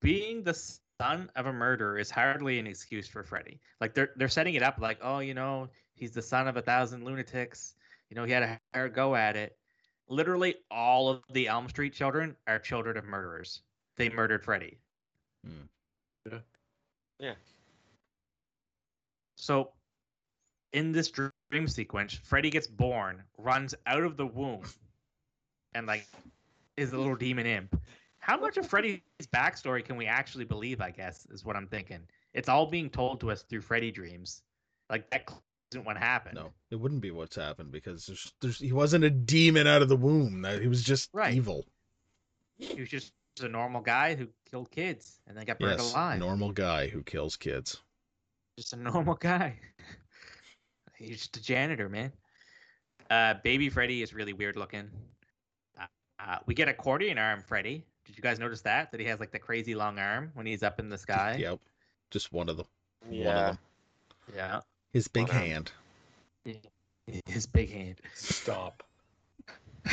being 0.01 0.43
the 0.43 0.53
son 0.53 1.29
of 1.35 1.45
a 1.47 1.53
murderer 1.53 1.97
is 1.97 2.09
hardly 2.09 2.59
an 2.59 2.67
excuse 2.67 3.07
for 3.07 3.23
Freddy. 3.23 3.59
Like 3.81 3.93
they're 3.93 4.11
they're 4.15 4.29
setting 4.29 4.55
it 4.55 4.63
up 4.63 4.77
like, 4.79 4.99
oh, 5.01 5.19
you 5.19 5.33
know, 5.33 5.69
he's 6.01 6.11
the 6.11 6.21
son 6.21 6.47
of 6.47 6.57
a 6.57 6.61
thousand 6.61 7.05
lunatics. 7.05 7.75
You 8.09 8.15
know, 8.15 8.25
he 8.25 8.33
had 8.33 8.43
a 8.43 8.59
hard 8.73 8.93
go 8.93 9.15
at 9.15 9.37
it. 9.37 9.55
Literally, 10.09 10.55
all 10.69 11.07
of 11.07 11.23
the 11.31 11.47
Elm 11.47 11.69
Street 11.69 11.93
children 11.93 12.35
are 12.47 12.59
children 12.59 12.97
of 12.97 13.05
murderers. 13.05 13.61
They 13.95 14.09
murdered 14.09 14.43
Freddy. 14.43 14.79
Hmm. 15.45 15.67
Yeah. 16.29 16.39
Yeah. 17.19 17.33
So, 19.37 19.71
in 20.73 20.91
this 20.91 21.09
dream 21.09 21.67
sequence, 21.67 22.15
Freddy 22.15 22.49
gets 22.49 22.67
born, 22.67 23.23
runs 23.37 23.75
out 23.85 24.03
of 24.03 24.17
the 24.17 24.25
womb, 24.25 24.63
and 25.73 25.87
like 25.87 26.07
is 26.77 26.91
a 26.91 26.97
little 26.97 27.15
demon 27.15 27.45
imp. 27.45 27.79
How 28.17 28.39
much 28.39 28.57
of 28.57 28.67
Freddy's 28.67 29.01
backstory 29.33 29.85
can 29.85 29.97
we 29.97 30.07
actually 30.07 30.45
believe? 30.45 30.81
I 30.81 30.89
guess 30.89 31.27
is 31.31 31.45
what 31.45 31.55
I'm 31.55 31.67
thinking. 31.67 32.01
It's 32.33 32.49
all 32.49 32.65
being 32.65 32.89
told 32.89 33.19
to 33.21 33.31
us 33.31 33.43
through 33.43 33.61
Freddy 33.61 33.91
dreams. 33.91 34.41
Like 34.89 35.09
that 35.11 35.25
isn't 35.71 35.85
what 35.85 35.97
happened. 35.97 36.35
No, 36.35 36.51
it 36.69 36.75
wouldn't 36.75 37.01
be 37.01 37.11
what's 37.11 37.35
happened 37.35 37.71
because 37.71 38.05
there's, 38.05 38.33
there's 38.41 38.59
he 38.59 38.71
wasn't 38.73 39.03
a 39.03 39.09
demon 39.09 39.67
out 39.67 39.81
of 39.81 39.89
the 39.89 39.95
womb. 39.95 40.41
That 40.41 40.61
he 40.61 40.67
was 40.67 40.83
just 40.83 41.09
Right. 41.13 41.33
evil. 41.33 41.65
He 42.57 42.79
was 42.79 42.89
just 42.89 43.13
a 43.41 43.47
normal 43.47 43.81
guy 43.81 44.13
who 44.15 44.27
killed 44.49 44.69
kids 44.71 45.19
and 45.27 45.35
then 45.37 45.45
got 45.45 45.59
burned 45.59 45.79
Yes, 45.79 45.93
alive. 45.93 46.19
normal 46.19 46.51
guy 46.51 46.87
who 46.87 47.01
kills 47.03 47.37
kids. 47.37 47.81
just 48.57 48.73
a 48.73 48.75
normal 48.75 49.15
guy. 49.15 49.57
He's 50.97 51.17
just 51.19 51.37
a 51.37 51.41
janitor, 51.41 51.89
man. 51.89 52.11
Uh, 53.09 53.33
baby 53.43 53.69
Freddy 53.69 54.01
is 54.03 54.13
really 54.13 54.33
weird 54.33 54.55
looking. 54.57 54.89
Uh, 55.79 55.85
uh, 56.19 56.37
we 56.45 56.53
get 56.53 56.67
accordion 56.67 57.17
arm 57.17 57.41
Freddy. 57.41 57.83
Did 58.05 58.17
you 58.17 58.21
guys 58.21 58.39
notice 58.39 58.61
that? 58.61 58.91
That 58.91 58.99
he 58.99 59.05
has 59.07 59.19
like 59.19 59.31
the 59.31 59.39
crazy 59.39 59.73
long 59.73 59.97
arm 59.99 60.31
when 60.33 60.45
he's 60.45 60.63
up 60.63 60.79
in 60.79 60.89
the 60.89 60.97
sky. 60.97 61.37
Yep, 61.39 61.59
just 62.11 62.31
one 62.31 62.49
of 62.49 62.57
them. 62.57 62.67
One 63.01 63.11
of 63.13 63.17
Yeah. 63.17 63.41
them. 63.47 63.57
Yeah. 64.35 64.59
His 64.93 65.07
big 65.07 65.27
One 65.27 65.37
arm. 65.37 65.45
hand. 65.45 65.71
His 67.25 67.45
big 67.47 67.71
hand. 67.71 67.95
Stop. 68.13 68.83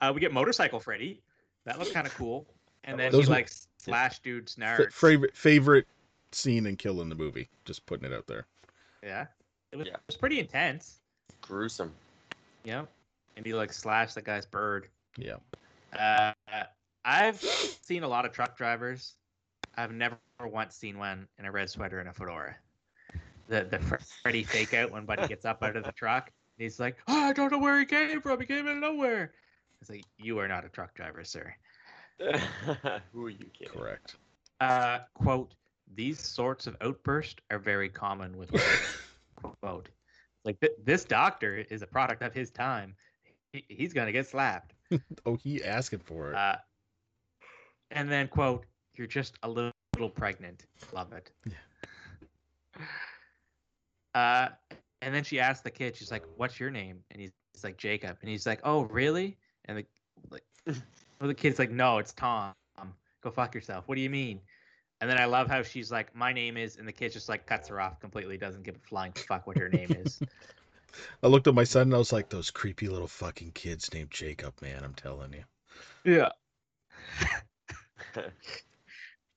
uh, 0.00 0.12
we 0.14 0.20
get 0.20 0.32
motorcycle 0.32 0.80
Freddy. 0.80 1.20
That 1.64 1.78
looks 1.78 1.90
kind 1.92 2.06
of 2.06 2.14
cool. 2.14 2.46
And 2.84 2.98
then 2.98 3.12
Those 3.12 3.24
he 3.24 3.28
were- 3.30 3.34
like 3.36 3.50
slash 3.78 4.18
dudes 4.20 4.56
F- 4.60 4.78
nards. 4.78 4.92
favorite 4.92 5.36
favorite 5.36 5.86
scene 6.32 6.66
and 6.66 6.78
kill 6.78 7.00
in 7.00 7.08
the 7.08 7.14
movie. 7.14 7.48
Just 7.64 7.84
putting 7.86 8.10
it 8.10 8.14
out 8.14 8.26
there. 8.26 8.46
yeah. 9.02 9.26
It 9.72 9.76
was, 9.76 9.86
Yeah. 9.88 9.94
it 9.94 10.00
was 10.06 10.16
pretty 10.16 10.38
intense. 10.38 11.00
Gruesome. 11.40 11.92
Yeah. 12.62 12.84
And 13.36 13.44
he 13.44 13.52
like 13.54 13.72
slashed 13.72 14.14
the 14.14 14.22
guy's 14.22 14.46
bird. 14.46 14.86
Yeah. 15.16 15.36
Uh, 15.98 16.32
I've 17.04 17.40
seen 17.40 18.02
a 18.04 18.08
lot 18.08 18.24
of 18.24 18.32
truck 18.32 18.56
drivers. 18.56 19.14
I've 19.76 19.92
never 19.92 20.16
once 20.44 20.76
seen 20.76 20.96
one 20.98 21.26
in 21.38 21.44
a 21.44 21.50
red 21.50 21.68
sweater 21.70 21.98
and 21.98 22.08
a 22.08 22.12
fedora. 22.12 22.56
The 23.48 23.64
the 23.64 23.78
Fre- 23.78 23.96
Freddy 24.22 24.44
fake 24.44 24.74
out 24.74 24.90
when 24.90 25.04
Buddy 25.04 25.26
gets 25.28 25.44
up 25.44 25.62
out 25.62 25.76
of 25.76 25.84
the 25.84 25.92
truck. 25.92 26.30
And 26.58 26.62
he's 26.64 26.78
like, 26.78 26.96
oh, 27.08 27.24
I 27.24 27.32
don't 27.32 27.50
know 27.50 27.58
where 27.58 27.78
he 27.78 27.84
came 27.84 28.20
from. 28.20 28.40
He 28.40 28.46
came 28.46 28.66
out 28.66 28.76
of 28.76 28.82
nowhere. 28.82 29.32
It's 29.80 29.90
like 29.90 30.04
you 30.18 30.38
are 30.38 30.48
not 30.48 30.64
a 30.64 30.68
truck 30.68 30.94
driver, 30.94 31.24
sir. 31.24 31.54
Who 33.12 33.26
are 33.26 33.30
you 33.30 33.46
kidding? 33.52 33.72
Correct. 33.76 34.16
Uh, 34.60 35.00
quote: 35.14 35.54
These 35.94 36.20
sorts 36.20 36.66
of 36.66 36.76
outbursts 36.80 37.36
are 37.50 37.58
very 37.58 37.88
common 37.88 38.36
with 38.36 38.52
women. 38.52 38.66
quote. 39.60 39.88
Like 40.44 40.60
th- 40.60 40.72
this 40.84 41.04
doctor 41.04 41.64
is 41.70 41.82
a 41.82 41.86
product 41.86 42.22
of 42.22 42.32
his 42.32 42.50
time. 42.50 42.94
He- 43.52 43.64
he's 43.68 43.92
gonna 43.92 44.12
get 44.12 44.26
slapped. 44.26 44.74
Oh, 45.26 45.36
he 45.36 45.64
asking 45.64 46.00
for 46.00 46.30
it. 46.30 46.36
Uh, 46.36 46.56
and 47.90 48.10
then 48.10 48.28
quote: 48.28 48.64
You're 48.94 49.06
just 49.06 49.34
a 49.42 49.48
little, 49.48 49.72
little 49.94 50.10
pregnant. 50.10 50.66
Love 50.92 51.12
it. 51.12 51.30
Uh, 54.14 54.48
and 55.02 55.14
then 55.14 55.24
she 55.24 55.40
asked 55.40 55.64
the 55.64 55.70
kid, 55.70 55.96
she's 55.96 56.10
like, 56.10 56.24
"What's 56.36 56.58
your 56.58 56.70
name?" 56.70 57.00
And 57.10 57.20
he's, 57.20 57.32
he's 57.52 57.64
like, 57.64 57.76
"Jacob." 57.76 58.16
And 58.20 58.30
he's 58.30 58.46
like, 58.46 58.60
"Oh, 58.64 58.82
really?" 58.82 59.36
And 59.66 59.78
the 59.78 59.86
like, 60.30 60.44
well, 60.66 61.28
the 61.28 61.34
kid's 61.34 61.58
like, 61.58 61.70
"No, 61.70 61.98
it's 61.98 62.12
Tom. 62.12 62.54
Go 63.22 63.30
fuck 63.30 63.54
yourself. 63.54 63.88
What 63.88 63.96
do 63.96 64.00
you 64.00 64.10
mean?" 64.10 64.40
And 65.00 65.10
then 65.10 65.18
I 65.18 65.24
love 65.26 65.48
how 65.48 65.62
she's 65.62 65.90
like, 65.90 66.14
"My 66.14 66.32
name 66.32 66.56
is," 66.56 66.76
and 66.76 66.88
the 66.88 66.92
kid 66.92 67.12
just 67.12 67.28
like 67.28 67.46
cuts 67.46 67.68
her 67.68 67.80
off 67.80 68.00
completely, 68.00 68.38
doesn't 68.38 68.62
give 68.62 68.76
a 68.76 68.88
flying 68.88 69.12
fuck 69.12 69.46
what 69.46 69.58
her 69.58 69.68
name 69.68 69.90
is. 69.90 70.20
I 71.22 71.26
looked 71.26 71.46
at 71.46 71.54
my 71.54 71.64
son 71.64 71.82
and 71.82 71.94
I 71.94 71.98
was 71.98 72.12
like, 72.12 72.28
those 72.28 72.50
creepy 72.50 72.88
little 72.88 73.08
fucking 73.08 73.52
kids 73.52 73.92
named 73.92 74.10
Jacob, 74.10 74.54
man. 74.62 74.84
I'm 74.84 74.94
telling 74.94 75.32
you. 75.32 75.44
Yeah. 76.04 76.28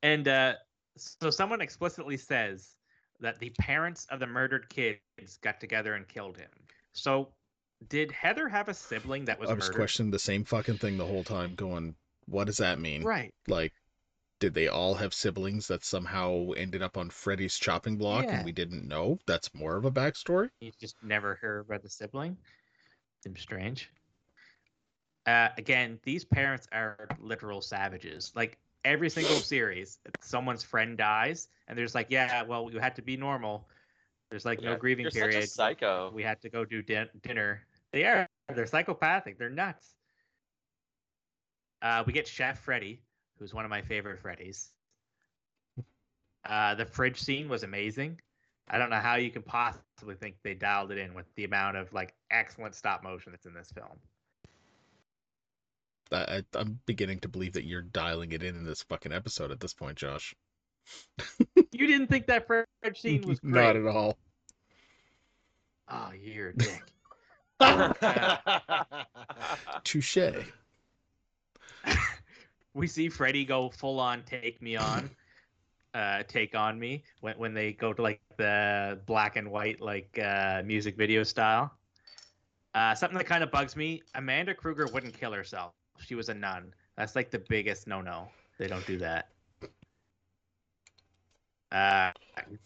and 0.04 0.28
uh, 0.28 0.54
so 0.98 1.30
someone 1.30 1.62
explicitly 1.62 2.18
says 2.18 2.76
that 3.20 3.40
the 3.40 3.50
parents 3.60 4.06
of 4.10 4.20
the 4.20 4.28
murdered 4.28 4.70
kids 4.70 5.00
got 5.42 5.60
together 5.60 5.96
and 5.96 6.08
killed 6.08 6.38
him. 6.38 6.50
So 6.94 7.30
did 7.90 8.12
Heather 8.12 8.48
have 8.48 8.70
a 8.70 8.74
sibling 8.74 9.26
that 9.26 9.40
was 9.40 9.50
I 9.50 9.54
was 9.54 9.66
murdered? 9.66 9.76
questioning 9.76 10.12
the 10.12 10.20
same 10.20 10.44
fucking 10.44 10.78
thing 10.78 10.98
the 10.98 11.06
whole 11.06 11.24
time, 11.24 11.56
going, 11.56 11.96
what 12.26 12.46
does 12.46 12.58
that 12.58 12.80
mean? 12.80 13.04
Right. 13.04 13.34
Like, 13.48 13.74
did 14.40 14.54
they 14.54 14.68
all 14.68 14.94
have 14.94 15.14
siblings 15.14 15.68
that 15.68 15.84
somehow 15.84 16.52
ended 16.52 16.84
up 16.84 16.96
on 16.98 17.10
Freddy's 17.10 17.58
chopping 17.58 17.98
block 17.98 18.26
Yeah. 18.26 18.38
and 18.38 18.46
we 18.46 18.52
didn't 18.52 18.88
know? 18.88 19.18
That's 19.26 19.54
more 19.56 19.78
of 19.78 19.86
a 19.86 19.92
backstory. 19.92 20.50
You 20.60 20.72
just 20.80 20.96
never 21.04 21.36
heard 21.36 21.62
about 21.66 21.82
the 21.82 21.90
sibling. 21.90 22.38
Seems 23.24 23.42
strange. 23.42 23.90
Uh, 25.26 25.50
again, 25.58 26.00
these 26.04 26.24
parents 26.24 26.68
are 26.72 27.08
literal 27.20 27.62
savages. 27.62 28.32
Like 28.36 28.58
every 28.88 29.10
single 29.10 29.36
series, 29.36 30.00
someone's 30.22 30.64
friend 30.64 30.98
dies, 30.98 31.50
and 31.68 31.78
there's 31.78 31.94
like, 31.94 32.08
yeah, 32.10 32.44
well, 32.44 32.70
you 32.72 32.80
had 32.80 32.96
to 32.96 33.02
be 33.02 33.18
normal. 33.18 33.68
There's 34.30 34.46
like 34.46 34.62
no 34.62 34.76
grieving 34.76 35.04
You're 35.04 35.12
period. 35.12 35.34
such 35.34 35.44
a 35.44 35.48
psycho. 35.48 36.12
we 36.14 36.24
had 36.24 36.42
to 36.42 36.50
go 36.50 36.66
do 36.66 36.82
din- 36.82 37.10
dinner. 37.22 37.62
They 37.92 38.06
are. 38.06 38.28
They're 38.54 38.66
psychopathic. 38.66 39.38
They're 39.38 39.50
nuts. 39.50 39.94
Uh, 41.82 42.04
we 42.06 42.14
get 42.14 42.28
Chef 42.28 42.60
Freddy, 42.60 43.02
who's 43.38 43.54
one 43.54 43.66
of 43.66 43.70
my 43.70 43.82
favorite 43.82 44.22
Freddys. 44.22 44.70
Uh, 46.46 46.76
the 46.76 46.86
fridge 46.86 47.20
scene 47.20 47.50
was 47.50 47.64
amazing. 47.64 48.20
I 48.70 48.78
don't 48.78 48.90
know 48.90 48.98
how 48.98 49.16
you 49.16 49.32
can 49.32 49.42
possibly 49.42 50.16
think 50.16 50.36
they 50.44 50.54
dialed 50.54 50.92
it 50.92 50.98
in 50.98 51.14
with 51.14 51.26
the 51.36 51.44
amount 51.44 51.78
of 51.78 51.92
like 51.94 52.14
excellent 52.32 52.76
stop 52.76 53.04
motion 53.04 53.32
that's 53.32 53.46
in 53.46 53.54
this 53.54 53.72
film. 53.72 54.00
I, 56.12 56.38
I, 56.38 56.44
I'm 56.54 56.80
beginning 56.86 57.20
to 57.22 57.28
believe 57.28 57.54
that 57.54 57.66
you're 57.66 57.82
dialing 57.82 58.32
it 58.32 58.44
in 58.44 58.56
in 58.56 58.66
this 58.66 58.84
fucking 58.84 59.14
episode 59.14 59.52
at 59.52 59.60
this 59.60 59.74
point, 59.74 59.98
Josh. 59.98 60.36
You 61.74 61.86
didn't 61.86 62.08
think 62.08 62.28
that 62.28 62.48
fridge 62.48 62.66
scene 62.96 63.28
was 63.28 63.40
great? 63.52 63.52
Not 63.52 63.76
at 63.76 63.86
all. 63.86 64.18
Oh, 65.90 66.12
you're 66.20 66.50
a 66.50 66.56
dick. 66.56 66.82
Touche. 69.84 70.18
we 72.74 72.88
see 72.88 73.10
Freddy 73.10 73.46
go 73.46 73.70
full 73.70 74.00
on 74.00 74.24
take 74.24 74.62
me 74.62 74.76
on, 74.76 75.10
uh, 75.94 76.24
take 76.28 76.56
on 76.56 76.80
me 76.80 77.04
when 77.22 77.38
when 77.38 77.54
they 77.54 77.74
go 77.74 77.94
to 77.94 78.02
like 78.02 78.22
the 78.38 79.00
black 79.06 79.36
and 79.36 79.52
white 79.52 79.82
like 79.82 80.18
uh, 80.20 80.62
music 80.66 80.98
video 80.98 81.24
style. 81.24 81.72
Uh, 82.74 82.94
something 82.96 83.18
that 83.18 83.26
kind 83.26 83.44
of 83.44 83.52
bugs 83.52 83.76
me: 83.76 84.02
Amanda 84.16 84.54
Krueger 84.54 84.88
wouldn't 84.88 85.14
kill 85.14 85.32
herself. 85.32 85.74
She 86.06 86.16
was 86.16 86.30
a 86.30 86.34
nun. 86.34 86.74
That's 86.96 87.16
like 87.16 87.30
the 87.32 87.40
biggest 87.40 87.88
no-no. 87.88 88.30
They 88.58 88.68
don't 88.68 88.86
do 88.88 88.98
that. 88.98 89.30
Uh, 91.72 92.12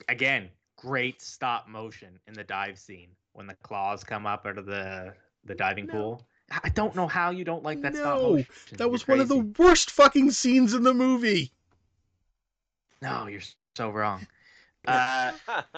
again, 0.10 0.50
great 0.78 1.22
stop 1.22 1.68
motion 1.68 2.20
in 2.28 2.34
the 2.34 2.44
dive 2.44 2.78
scene 2.78 3.10
when 3.34 3.48
the 3.48 3.56
claws 3.56 4.04
come 4.04 4.26
up 4.26 4.46
out 4.46 4.58
of 4.58 4.66
the 4.66 5.14
the 5.46 5.56
diving 5.56 5.88
No. 5.88 5.94
pool. 5.94 6.28
I 6.64 6.70
don't 6.70 6.96
know 6.96 7.08
how 7.08 7.32
you 7.32 7.44
don't 7.46 7.64
like 7.64 7.82
that 7.82 7.96
stop 7.96 8.20
No, 8.22 8.32
motion. 8.34 8.46
That 8.78 8.92
was 8.92 9.08
one 9.08 9.20
of 9.22 9.30
the 9.30 9.40
worst 9.58 9.90
fucking 9.92 10.32
scenes 10.32 10.74
in 10.74 10.84
the 10.84 10.94
movie. 10.94 11.52
No, 13.02 13.28
you're 13.28 13.42
so 13.76 13.90
wrong. 13.90 14.26
Uh, 14.88 15.32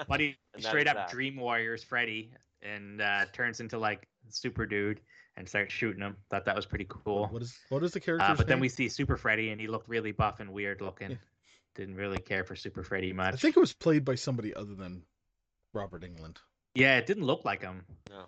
Buddy 0.07 0.37
straight 0.59 0.87
up 0.87 0.95
that. 0.95 1.09
Dream 1.09 1.35
Warriors 1.35 1.83
Freddy 1.83 2.31
and 2.61 3.01
uh, 3.01 3.25
turns 3.33 3.59
into 3.59 3.77
like 3.77 4.07
super 4.29 4.65
dude 4.65 5.01
and 5.37 5.47
start 5.47 5.71
shooting 5.71 6.01
him. 6.01 6.15
Thought 6.29 6.45
that 6.45 6.55
was 6.55 6.65
pretty 6.65 6.85
cool. 6.87 7.27
What 7.27 7.41
is 7.41 7.57
what 7.69 7.83
is 7.83 7.91
the 7.91 7.99
character? 7.99 8.25
Uh, 8.25 8.35
but 8.35 8.47
then 8.47 8.59
we 8.59 8.69
see 8.69 8.89
Super 8.89 9.17
Freddy 9.17 9.49
and 9.49 9.59
he 9.59 9.67
looked 9.67 9.89
really 9.89 10.11
buff 10.11 10.39
and 10.39 10.51
weird 10.51 10.81
looking. 10.81 11.11
Yeah. 11.11 11.17
Didn't 11.75 11.95
really 11.95 12.19
care 12.19 12.43
for 12.43 12.55
Super 12.55 12.83
Freddy 12.83 13.13
much. 13.13 13.33
I 13.33 13.37
think 13.37 13.57
it 13.57 13.59
was 13.59 13.73
played 13.73 14.05
by 14.05 14.15
somebody 14.15 14.53
other 14.53 14.75
than 14.75 15.01
Robert 15.73 16.03
Englund. 16.03 16.37
Yeah, 16.75 16.97
it 16.97 17.05
didn't 17.07 17.23
look 17.25 17.45
like 17.45 17.61
him. 17.61 17.83
No. 18.09 18.25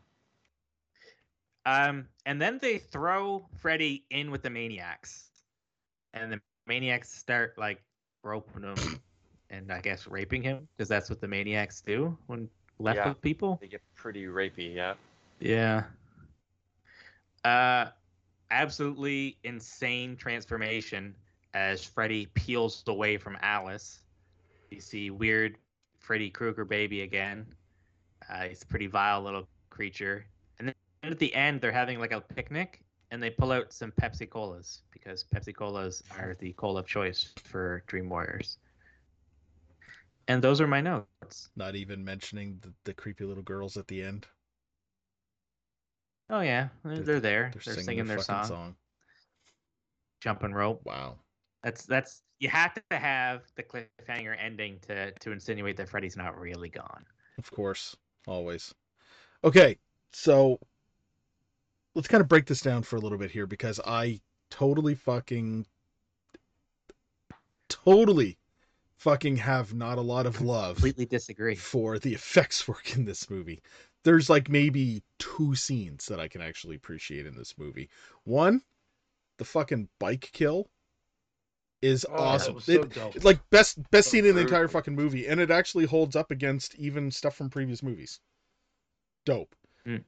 Um, 1.65 2.07
and 2.25 2.41
then 2.41 2.59
they 2.61 2.77
throw 2.77 3.47
Freddy 3.59 4.05
in 4.09 4.29
with 4.31 4.43
the 4.43 4.49
maniacs, 4.51 5.25
and 6.13 6.31
the 6.31 6.39
maniacs 6.67 7.09
start 7.11 7.55
like 7.57 7.81
roping 8.23 8.63
him 8.63 8.75
and 9.49 9.71
I 9.71 9.81
guess 9.81 10.07
raping 10.07 10.43
him 10.43 10.67
because 10.75 10.87
that's 10.87 11.09
what 11.09 11.21
the 11.21 11.27
maniacs 11.27 11.81
do 11.81 12.17
when 12.27 12.49
left 12.79 12.97
Yeah. 12.97 13.09
with 13.09 13.21
people. 13.21 13.57
They 13.61 13.67
get 13.67 13.81
pretty 13.95 14.25
rapey, 14.25 14.75
yeah. 14.75 14.93
Yeah. 15.39 15.83
Uh, 17.45 17.91
absolutely 18.49 19.37
insane 19.43 20.15
transformation 20.17 21.15
as 21.53 21.83
Freddy 21.83 22.25
peels 22.33 22.83
away 22.87 23.17
from 23.17 23.37
Alice. 23.41 24.01
You 24.71 24.81
see 24.81 25.11
weird 25.11 25.57
Freddy 25.99 26.29
Krueger 26.31 26.65
baby 26.65 27.01
again. 27.01 27.45
Uh, 28.29 28.47
he's 28.47 28.63
a 28.63 28.65
pretty 28.65 28.87
vile 28.87 29.21
little 29.21 29.47
creature. 29.69 30.25
And 30.57 30.69
then 30.69 30.75
at 31.03 31.19
the 31.19 31.33
end, 31.35 31.61
they're 31.61 31.71
having 31.71 31.99
like 31.99 32.11
a 32.11 32.21
picnic 32.21 32.81
and 33.11 33.21
they 33.21 33.29
pull 33.29 33.51
out 33.51 33.71
some 33.71 33.91
Pepsi 33.91 34.27
Colas 34.27 34.81
because 34.91 35.23
Pepsi 35.23 35.55
Colas 35.55 36.01
are 36.17 36.35
the 36.39 36.53
cola 36.53 36.79
of 36.79 36.87
choice 36.87 37.31
for 37.43 37.83
Dream 37.85 38.09
Warriors. 38.09 38.57
And 40.27 40.43
those 40.43 40.59
are 40.59 40.67
my 40.67 40.81
notes. 40.81 41.49
Not 41.55 41.75
even 41.75 42.03
mentioning 42.03 42.59
the, 42.61 42.73
the 42.85 42.93
creepy 42.93 43.25
little 43.25 43.43
girls 43.43 43.77
at 43.77 43.87
the 43.87 44.01
end. 44.01 44.25
Oh, 46.29 46.41
yeah. 46.41 46.69
They're, 46.83 46.99
they're 46.99 47.19
there. 47.19 47.51
They're, 47.53 47.75
singing, 47.75 48.05
their 48.05 48.19
fucking 48.19 48.47
song. 48.47 48.75
Jumping 50.21 50.53
rope. 50.53 50.81
Wow. 50.85 51.17
That's 51.63 51.85
that's 51.85 52.21
you 52.39 52.49
have 52.49 52.73
to 52.73 52.81
have 52.91 53.41
the 53.55 53.63
cliffhanger 53.63 54.35
ending 54.39 54.79
to 54.87 55.11
to 55.11 55.31
insinuate 55.31 55.77
that 55.77 55.89
Freddy's 55.89 56.17
not 56.17 56.39
really 56.39 56.69
gone. 56.69 57.05
Of 57.37 57.49
course. 57.51 57.95
Always. 58.27 58.73
Okay, 59.43 59.77
so 60.13 60.59
let's 61.93 62.07
kind 62.07 62.21
of 62.21 62.27
break 62.27 62.45
this 62.45 62.61
down 62.61 62.83
for 62.83 62.95
a 62.95 62.99
little 62.99 63.17
bit 63.17 63.31
here 63.31 63.47
because 63.47 63.79
I 63.85 64.19
totally 64.49 64.95
fucking 64.95 65.65
totally 67.67 68.37
fucking 68.97 69.37
have 69.37 69.73
not 69.73 69.97
a 69.97 70.01
lot 70.01 70.25
of 70.25 70.41
love 70.41 70.77
Completely 70.77 71.05
disagree. 71.05 71.55
for 71.55 71.99
the 71.99 72.13
effects 72.13 72.67
work 72.67 72.95
in 72.95 73.05
this 73.05 73.29
movie. 73.29 73.61
There's 74.05 74.29
like 74.29 74.47
maybe 74.49 75.03
two 75.19 75.55
scenes 75.55 76.05
that 76.05 76.21
I 76.21 76.29
can 76.29 76.41
actually 76.41 76.77
appreciate 76.77 77.25
in 77.25 77.35
this 77.35 77.57
movie. 77.57 77.89
One, 78.23 78.63
the 79.37 79.45
fucking 79.45 79.89
bike 79.99 80.29
kill 80.33 80.69
is 81.81 82.05
Oh, 82.09 82.15
awesome. 82.15 82.59
so 82.59 82.73
It- 82.83 83.23
like 83.23 83.49
best 83.49 83.77
best 83.91 84.07
So 84.07 84.11
scene 84.11 84.25
in 84.25 84.35
the 84.35 84.41
entire 84.41 84.67
brutal. 84.67 84.73
fucking 84.81 84.95
movie, 84.95 85.27
and 85.27 85.39
it 85.39 85.51
actually 85.51 85.85
holds 85.85 86.15
up 86.15 86.31
against 86.31 86.75
even 86.75 87.11
stuff 87.11 87.35
from 87.35 87.49
previous 87.49 87.83
movies. 87.83 88.19
Dope. 89.25 89.55
Mm. 89.85 90.03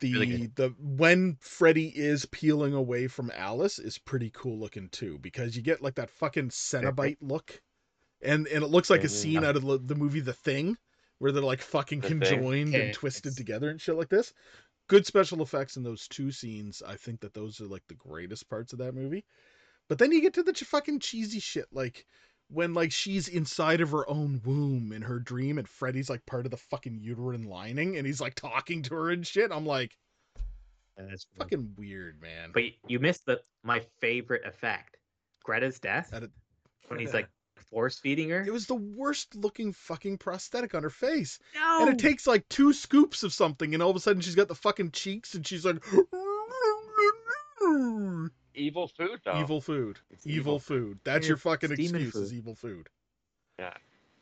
The 0.00 0.12
Really 0.14 0.46
the 0.46 0.74
when 0.78 1.36
Freddy 1.40 1.88
is 1.96 2.24
peeling 2.26 2.72
away 2.74 3.06
from 3.06 3.30
Alice 3.34 3.78
is 3.78 3.98
pretty 3.98 4.30
cool 4.30 4.58
looking 4.58 4.88
too 4.88 5.18
because 5.18 5.56
you 5.56 5.62
get 5.62 5.82
like 5.82 5.96
that 5.96 6.10
fucking 6.10 6.50
Cenobite 6.50 7.18
look, 7.20 7.60
and 8.22 8.46
and 8.48 8.64
it 8.64 8.68
looks 8.68 8.90
like 8.90 9.04
a 9.04 9.08
scene 9.08 9.44
out 9.44 9.56
of 9.56 9.62
the, 9.62 9.78
the 9.78 9.94
movie 9.94 10.20
The 10.20 10.32
Thing, 10.32 10.78
where 11.20 11.30
they're 11.30 11.42
like 11.42 11.60
fucking 11.62 12.00
The 12.00 12.08
conjoined 12.08 12.74
and 12.74 12.92
twisted 12.92 13.36
together 13.36 13.70
and 13.70 13.80
shit 13.80 13.94
like 13.94 14.08
this. 14.08 14.32
Good 14.88 15.06
special 15.06 15.40
effects 15.42 15.76
in 15.76 15.84
those 15.84 16.08
two 16.08 16.32
scenes. 16.32 16.82
I 16.84 16.96
think 16.96 17.20
that 17.20 17.32
those 17.34 17.60
are 17.60 17.66
like 17.66 17.84
the 17.86 17.94
greatest 17.94 18.48
parts 18.48 18.72
of 18.72 18.80
that 18.80 18.94
movie. 18.94 19.24
But 19.88 19.98
then 19.98 20.10
you 20.12 20.20
get 20.20 20.34
to 20.34 20.42
the 20.42 20.52
ch- 20.52 20.64
fucking 20.64 20.98
cheesy 21.00 21.38
shit, 21.38 21.66
like 21.72 22.06
when 22.48 22.74
like 22.74 22.90
she's 22.90 23.28
inside 23.28 23.80
of 23.80 23.90
her 23.92 24.08
own 24.10 24.40
womb 24.44 24.92
in 24.92 25.02
her 25.02 25.20
dream 25.20 25.58
and 25.58 25.68
Freddy's 25.68 26.10
like 26.10 26.24
part 26.26 26.44
of 26.46 26.50
the 26.50 26.56
fucking 26.56 26.98
uterine 27.00 27.44
lining 27.44 27.96
and 27.96 28.06
he's 28.06 28.20
like 28.20 28.34
talking 28.34 28.82
to 28.84 28.94
her 28.94 29.10
and 29.10 29.24
shit. 29.26 29.52
I'm 29.52 29.66
like, 29.66 29.96
And 30.96 31.12
it's 31.12 31.26
fucking 31.38 31.74
weird, 31.76 32.20
man. 32.20 32.50
But 32.52 32.64
you 32.88 32.98
missed 32.98 33.26
the 33.26 33.40
my 33.62 33.82
favorite 34.00 34.44
effect, 34.46 34.96
Greta's 35.44 35.78
death 35.78 36.10
That 36.10 36.24
it- 36.24 36.30
when 36.88 36.98
he's 36.98 37.14
like 37.14 37.28
force 37.60 37.98
feeding 37.98 38.30
her. 38.30 38.42
It 38.46 38.52
was 38.52 38.66
the 38.66 38.74
worst 38.74 39.34
looking 39.34 39.72
fucking 39.72 40.18
prosthetic 40.18 40.74
on 40.74 40.82
her 40.82 40.90
face. 40.90 41.38
no, 41.54 41.80
And 41.82 41.90
it 41.90 41.98
takes 41.98 42.26
like 42.26 42.48
two 42.48 42.72
scoops 42.72 43.22
of 43.22 43.32
something, 43.32 43.74
and 43.74 43.82
all 43.82 43.90
of 43.90 43.96
a 43.96 44.00
sudden 44.00 44.22
she's 44.22 44.34
got 44.34 44.48
the 44.48 44.54
fucking 44.54 44.92
cheeks 44.92 45.34
and 45.34 45.46
she's 45.46 45.64
like 45.64 45.82
Evil 48.54 48.88
food 48.88 49.20
though. 49.24 49.40
evil 49.40 49.60
food. 49.60 49.98
It's 50.10 50.26
Evil 50.26 50.54
evil. 50.54 50.58
food. 50.58 50.98
That's 51.04 51.24
Yeah, 51.24 51.28
your 51.30 51.36
fucking 51.36 51.70
it's 51.72 51.80
demon 51.80 52.02
excuse 52.02 52.24
is 52.26 52.34
evil 52.34 52.54
food. 52.54 52.88
Yeah. 53.58 53.72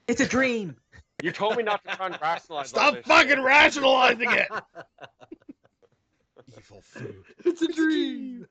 It's 0.07 0.21
a 0.21 0.27
dream. 0.27 0.77
You 1.23 1.33
told 1.33 1.57
me 1.57 1.63
not 1.63 1.83
to 1.85 1.97
try 1.97 2.07
and 2.07 2.19
rationalize. 2.21 2.73
all 2.73 2.81
Stop 2.81 2.95
this 2.95 3.07
fucking 3.07 3.31
shit. 3.31 3.39
rationalizing 3.45 4.31
it. 4.31 4.49
evil 6.59 6.81
food. 6.83 7.25
it's 7.45 7.63
a 7.63 7.73
dream. 7.73 8.47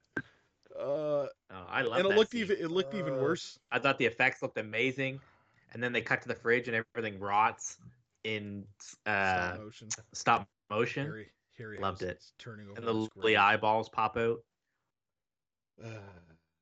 Uh 0.80 1.28
Oh, 1.50 1.66
I 1.70 1.82
love 1.82 1.98
it. 1.98 2.06
and 2.06 2.12
it 2.12 2.16
looked 2.18 2.32
scene. 2.32 2.42
even 2.42 2.58
it 2.58 2.70
looked 2.72 2.94
even 2.94 3.14
Uh, 3.14 3.22
worse. 3.22 3.58
I 3.72 3.80
thought 3.80 3.98
the 3.98 4.06
effects 4.06 4.42
looked 4.42 4.58
amazing, 4.58 5.20
and 5.74 5.82
then 5.82 5.94
they 5.94 6.02
cut 6.02 6.22
to 6.24 6.28
the 6.28 6.36
fridge 6.36 6.68
and 6.68 6.84
everything 6.96 7.20
rots 7.20 7.78
in 8.24 8.66
uh, 9.06 9.54
Stop 9.54 9.58
motion. 9.60 9.90
stop 10.14 10.50
motion, 10.70 11.06
Harry, 11.06 11.32
Harry 11.58 11.80
Loved 11.80 12.02
is- 12.02 12.10
it. 12.10 12.18
is 12.18 12.34
turning 12.38 12.68
over 12.68 12.78
and 12.78 12.86
the 12.88 12.94
lovely 12.94 13.38
eyeballs 13.38 13.88
pop 13.90 14.18
out. 14.18 14.44
Uh, 15.84 15.90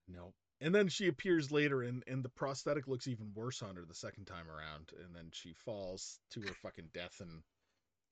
no. 0.08 0.34
And 0.62 0.74
then 0.74 0.88
she 0.88 1.08
appears 1.08 1.52
later, 1.52 1.84
and 1.84 2.04
and 2.08 2.24
the 2.24 2.30
prosthetic 2.30 2.88
looks 2.88 3.08
even 3.08 3.32
worse 3.34 3.62
on 3.62 3.76
her 3.76 3.86
the 3.86 3.94
second 3.96 4.26
time 4.26 4.48
around. 4.50 4.92
And 5.04 5.14
then 5.16 5.30
she 5.32 5.54
falls 5.54 6.20
to 6.32 6.42
her 6.42 6.54
fucking 6.62 6.90
death 6.94 7.20
and 7.20 7.42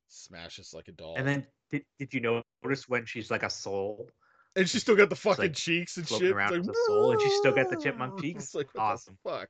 smashes 0.10 0.74
like 0.74 0.88
a 0.88 0.92
doll. 0.92 1.16
And 1.18 1.28
then 1.28 1.48
did, 1.72 1.86
did 2.00 2.14
you 2.14 2.20
notice 2.64 2.90
when 2.90 3.06
she's 3.06 3.32
like 3.32 3.44
a 3.44 3.50
soul? 3.50 4.10
And 4.56 4.70
she's 4.70 4.82
still 4.82 4.96
got 4.96 5.10
the 5.10 5.16
fucking 5.16 5.44
like 5.44 5.54
cheeks 5.54 5.98
and 5.98 6.08
shit. 6.08 6.32
around 6.32 6.54
It's 6.54 6.68
with 6.68 6.76
the 6.76 6.84
soul, 6.88 7.12
and 7.12 7.22
she's 7.22 7.34
still 7.38 7.54
got 7.54 7.70
the 7.70 7.78
chipmunk 7.78 8.14
It's 8.18 8.22
cheeks? 8.22 8.56
like 8.56 8.74
what 8.74 8.82
Awesome. 8.82 9.18
The 9.24 9.30
fuck. 9.30 9.50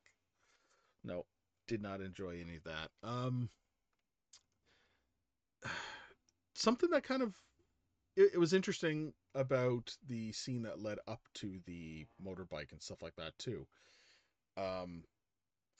No, 1.03 1.25
did 1.67 1.81
not 1.81 2.01
enjoy 2.01 2.39
any 2.41 2.55
of 2.57 2.63
that. 2.63 2.89
Um, 3.03 3.49
something 6.53 6.89
that 6.91 7.03
kind 7.03 7.21
of 7.21 7.33
it, 8.15 8.31
it 8.35 8.37
was 8.37 8.53
interesting 8.53 9.13
about 9.35 9.95
the 10.07 10.31
scene 10.31 10.61
that 10.63 10.81
led 10.81 10.99
up 11.07 11.21
to 11.35 11.59
the 11.65 12.05
motorbike 12.23 12.71
and 12.71 12.81
stuff 12.81 13.01
like 13.01 13.15
that 13.17 13.37
too. 13.39 13.65
Um, 14.57 15.03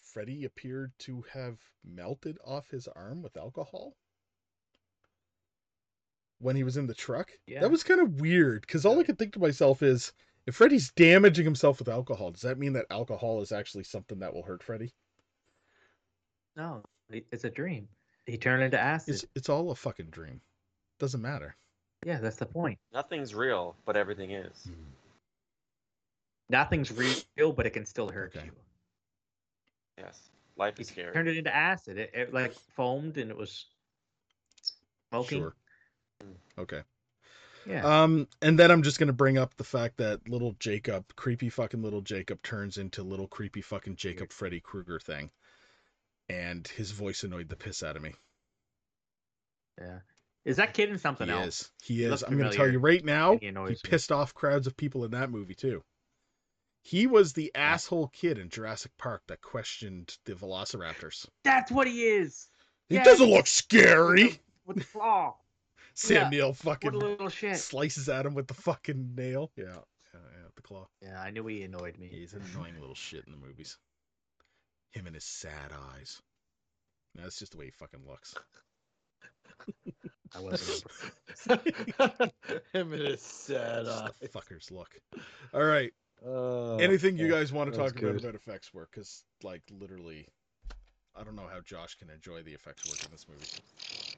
Freddy 0.02 0.46
appeared 0.46 0.92
to 1.00 1.24
have 1.32 1.60
melted 1.86 2.38
off 2.46 2.70
his 2.70 2.88
arm 2.88 3.22
with 3.22 3.38
alcohol 3.38 3.96
when 6.44 6.56
he 6.56 6.64
was 6.64 6.78
in 6.78 6.86
the 6.88 6.94
truck. 6.94 7.32
Yeah. 7.48 7.62
That 7.62 7.72
was 7.72 7.84
kind 7.84 8.02
of 8.02 8.20
weird 8.22 8.62
because 8.62 8.86
all 8.86 9.00
I 9.00 9.04
could 9.04 9.18
think 9.18 9.34
to 9.34 9.40
myself 9.40 9.82
is 9.82 10.12
if 10.46 10.56
Freddy's 10.56 10.92
damaging 10.92 11.46
himself 11.46 11.80
with 11.80 11.88
alcohol, 11.90 12.32
does 12.32 12.42
that 12.42 12.60
mean 12.60 12.74
that 12.74 12.86
alcohol 12.92 13.42
is 13.42 13.52
actually 13.52 13.86
something 13.86 14.20
that 14.20 14.34
will 14.34 14.44
hurt 14.44 14.62
Freddy? 14.62 14.94
No, 16.56 16.84
it's 17.10 17.46
a 17.46 17.50
dream. 17.50 17.88
He 18.26 18.38
turned 18.38 18.62
into 18.64 18.80
acid. 18.80 19.16
It's 19.16 19.26
it's 19.36 19.50
all 19.50 19.72
a 19.72 19.76
fucking 19.76 20.08
dream. 20.12 20.40
Doesn't 21.00 21.22
matter. 21.22 21.56
Yeah, 22.06 22.20
that's 22.20 22.36
the 22.36 22.46
point. 22.46 22.78
Nothing's 22.94 23.34
real, 23.34 23.76
but 23.86 23.96
everything 23.96 24.32
is. 24.32 24.64
Hmm. 24.66 24.74
Nothing's 26.50 26.92
real, 26.92 27.52
but 27.54 27.66
it 27.66 27.72
can 27.72 27.86
still 27.86 28.10
hurt 28.10 28.36
Okay. 28.36 28.46
you. 28.46 28.52
Yes. 29.98 30.30
Life 30.58 30.78
He 30.78 30.82
is 30.84 30.90
scary. 30.90 31.14
turned 31.14 31.28
it 31.30 31.38
into 31.38 31.54
acid. 31.56 31.98
It, 31.98 32.12
it 32.14 32.34
like 32.34 32.54
foamed 32.76 33.18
and 33.18 33.32
it 33.32 33.38
was 33.38 33.66
smoking. 35.10 35.40
Sure. 35.40 35.56
Okay. 36.58 36.82
Yeah. 37.66 38.04
Um, 38.04 38.28
and 38.42 38.60
then 38.60 38.72
I'm 38.72 38.84
just 38.84 39.00
gonna 39.00 39.14
bring 39.14 39.38
up 39.38 39.56
the 39.56 39.64
fact 39.64 39.98
that 39.98 40.28
little 40.28 40.56
Jacob, 40.60 41.06
creepy 41.16 41.50
fucking 41.50 41.82
little 41.82 42.02
Jacob, 42.02 42.42
turns 42.44 42.78
into 42.78 43.04
little 43.04 43.28
creepy 43.28 43.62
fucking 43.62 43.96
Jacob 43.96 44.32
Freddy 44.32 44.60
Krueger 44.60 45.00
thing, 45.00 45.32
and 46.30 46.68
his 46.68 46.92
voice 46.92 47.24
annoyed 47.24 47.50
the 47.50 47.56
piss 47.56 47.82
out 47.84 47.96
of 47.96 48.02
me. 48.02 48.14
yeah. 49.80 50.00
Is 50.46 50.58
that 50.58 50.74
kid 50.74 50.90
in 50.90 50.98
something 50.98 51.28
he 51.28 51.34
else? 51.34 51.46
is. 51.62 51.72
He 51.82 51.94
He 51.96 52.04
is. 52.04 52.12
looked 52.12 52.24
I'm 52.24 52.38
gonna 52.38 52.52
tell 52.52 52.70
you 52.70 52.80
right 52.80 53.04
now. 53.04 53.38
he 53.38 53.40
He 53.40 53.48
annoys 53.48 53.82
me. 53.84 53.90
pissed 53.90 54.12
off 54.12 54.34
crowds 54.34 54.68
of 54.68 54.76
people 54.76 55.06
in 55.06 55.12
that 55.12 55.30
movie 55.32 55.56
too. 55.56 55.82
He 56.82 57.08
was 57.08 57.32
the 57.32 57.50
asshole 57.56 58.10
kid 58.10 58.38
in 58.38 58.50
Jurassic 58.50 58.92
Park 58.98 59.22
that 59.28 59.42
questioned 59.42 60.18
the 60.26 60.34
Velociraptors. 60.34 61.26
That's 61.46 61.72
what 61.72 61.88
he 61.88 62.04
is. 62.04 62.50
He 62.90 62.96
Yeah. 62.96 63.04
doesn't 63.06 63.30
look 63.30 63.48
scary. 63.48 64.24
With 64.24 64.34
the, 64.34 64.40
with 64.66 64.78
the 64.80 64.84
claw. 64.84 65.36
Sam 65.94 66.16
Yeah. 66.24 66.30
Neill 66.30 66.48
What 66.50 66.58
fucking 66.58 66.94
a 66.94 66.98
little 66.98 67.30
shit. 67.30 67.58
slices 67.58 68.10
at 68.10 68.26
him 68.26 68.34
with 68.34 68.48
the 68.48 68.54
fucking 68.54 69.14
nail. 69.16 69.52
Yeah, 69.56 69.66
yeah, 69.66 69.74
yeah, 70.14 70.48
the 70.56 70.62
claw. 70.62 70.88
Yeah, 71.02 71.22
I 71.22 71.30
knew 71.32 71.46
he 71.48 71.64
annoyed 71.64 71.98
me. 71.98 72.08
He's 72.08 72.34
an 72.34 72.42
annoying 72.54 72.80
little 72.80 72.96
shit 72.96 73.26
in 73.26 73.32
the 73.32 73.38
movies. 73.38 73.78
Him 74.92 75.06
and 75.08 75.16
his 75.16 75.24
sad 75.26 75.72
eyes. 75.96 76.22
No, 77.16 77.24
that's 77.24 77.38
just 77.40 77.52
the 77.52 77.58
way 77.60 77.66
he 77.66 77.72
fucking 77.72 78.02
looks. 78.08 78.34
I 80.36 80.40
wasn't. 80.40 80.84
Him 82.74 82.92
and 82.94 83.02
his 83.02 83.22
sad 83.22 83.86
Just 83.86 84.04
eyes. 84.04 84.10
the 84.20 84.28
fuckers 84.30 84.72
look. 84.72 84.90
All 85.54 85.64
right. 85.64 85.92
Uh, 86.26 86.78
Anything 86.78 87.18
you 87.18 87.26
yeah, 87.26 87.34
guys 87.34 87.52
want 87.54 87.72
to 87.72 87.78
talk 87.78 87.92
about 87.92 88.00
good. 88.02 88.22
about 88.24 88.34
effects 88.36 88.74
work? 88.74 88.90
Because, 88.92 89.24
like, 89.44 89.62
literally, 89.70 90.28
I 91.16 91.24
don't 91.24 91.36
know 91.36 91.48
how 91.52 91.60
Josh 91.62 91.96
can 91.96 92.10
enjoy 92.10 92.42
the 92.44 92.54
effects 92.54 92.88
work 92.90 93.04
in 93.06 93.12
this 93.12 93.28
movie. 93.30 93.46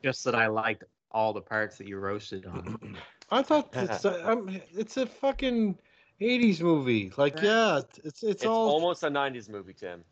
Just 0.04 0.24
that 0.24 0.36
I 0.36 0.48
liked 0.48 0.84
all 1.16 1.34
the 1.34 1.42
parts 1.42 1.78
that 1.78 1.88
you 1.88 1.98
roasted 1.98 2.46
on. 2.46 2.98
I 3.32 3.42
thought 3.42 3.70
it's 3.74 4.06
a, 4.06 4.30
um, 4.32 4.62
it's 4.74 4.98
a 4.98 5.08
fucking 5.08 5.80
'80s 6.22 6.62
movie. 6.62 7.12
Like, 7.18 7.42
yeah, 7.42 7.80
it's 8.04 8.22
it's, 8.22 8.24
It's 8.24 8.46
all 8.46 8.68
almost 8.70 9.02
a 9.04 9.08
'90s 9.10 9.50
movie, 9.50 9.74
Tim. 9.74 10.04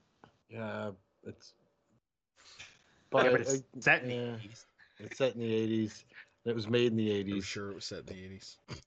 yeah, 0.50 0.92
it's. 1.26 1.54
yeah, 2.60 2.66
But, 3.12 3.32
but 3.34 3.42
it's 3.42 3.54
uh, 3.54 3.58
set 3.82 4.04
in 4.04 4.10
the 4.10 4.16
yeah, 4.16 4.22
80s. 4.22 4.66
it's 5.00 5.18
set 5.18 5.36
in 5.36 5.42
the 5.42 5.54
'80s. 5.86 6.04
It 6.46 6.56
was 6.56 6.68
made 6.70 6.92
in 6.92 6.98
the 6.98 7.12
I'm 7.12 7.28
'80s. 7.28 7.44
sure 7.44 7.70
it 7.70 7.76
was 7.76 7.86
set 7.86 8.00
in 8.00 8.06
the 8.08 8.14
80s. 8.14 8.56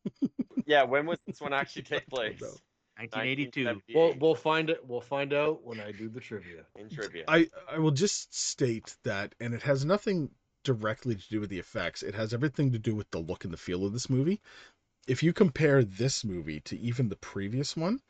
Yeah, 0.69 0.83
when 0.83 1.07
was 1.07 1.19
this 1.29 1.41
one 1.41 1.53
actually 1.53 1.83
take 1.95 2.09
place? 2.09 2.41
1982. 2.99 3.83
We'll 3.95 4.15
we'll 4.19 4.35
find 4.35 4.69
it. 4.71 4.81
We'll 4.85 5.01
find 5.01 5.33
out 5.33 5.63
when 5.63 5.79
I 5.81 5.93
do 5.93 6.09
the 6.09 6.19
trivia. 6.19 6.65
in 6.77 6.89
trivia. 6.91 7.25
I, 7.29 7.49
I 7.71 7.79
will 7.79 7.93
just 7.93 8.35
state 8.37 8.97
that, 9.05 9.35
and 9.39 9.55
it 9.55 9.63
has 9.63 9.85
nothing 9.85 10.31
directly 10.67 11.15
to 11.15 11.29
do 11.31 11.41
with 11.41 11.51
the 11.51 11.59
effects. 11.59 12.03
It 12.03 12.15
has 12.15 12.35
everything 12.35 12.73
to 12.73 12.79
do 12.79 12.95
with 12.95 13.11
the 13.11 13.19
look 13.19 13.45
and 13.45 13.53
the 13.53 13.59
feel 13.59 13.87
of 13.87 13.93
this 13.93 14.11
movie. 14.11 14.41
If 15.07 15.23
you 15.23 15.33
compare 15.33 15.85
this 15.85 16.25
movie 16.25 16.61
to 16.61 16.79
even 16.79 17.09
the 17.09 17.17
previous 17.17 17.77
one, 17.77 18.01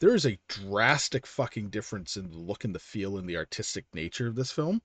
there 0.00 0.14
is 0.14 0.24
a 0.24 0.38
drastic 0.48 1.26
fucking 1.26 1.70
difference 1.70 2.16
in 2.16 2.30
the 2.30 2.38
look 2.38 2.64
and 2.64 2.74
the 2.74 2.78
feel 2.78 3.18
and 3.18 3.28
the 3.28 3.36
artistic 3.36 3.84
nature 3.92 4.28
of 4.28 4.36
this 4.36 4.52
film. 4.52 4.80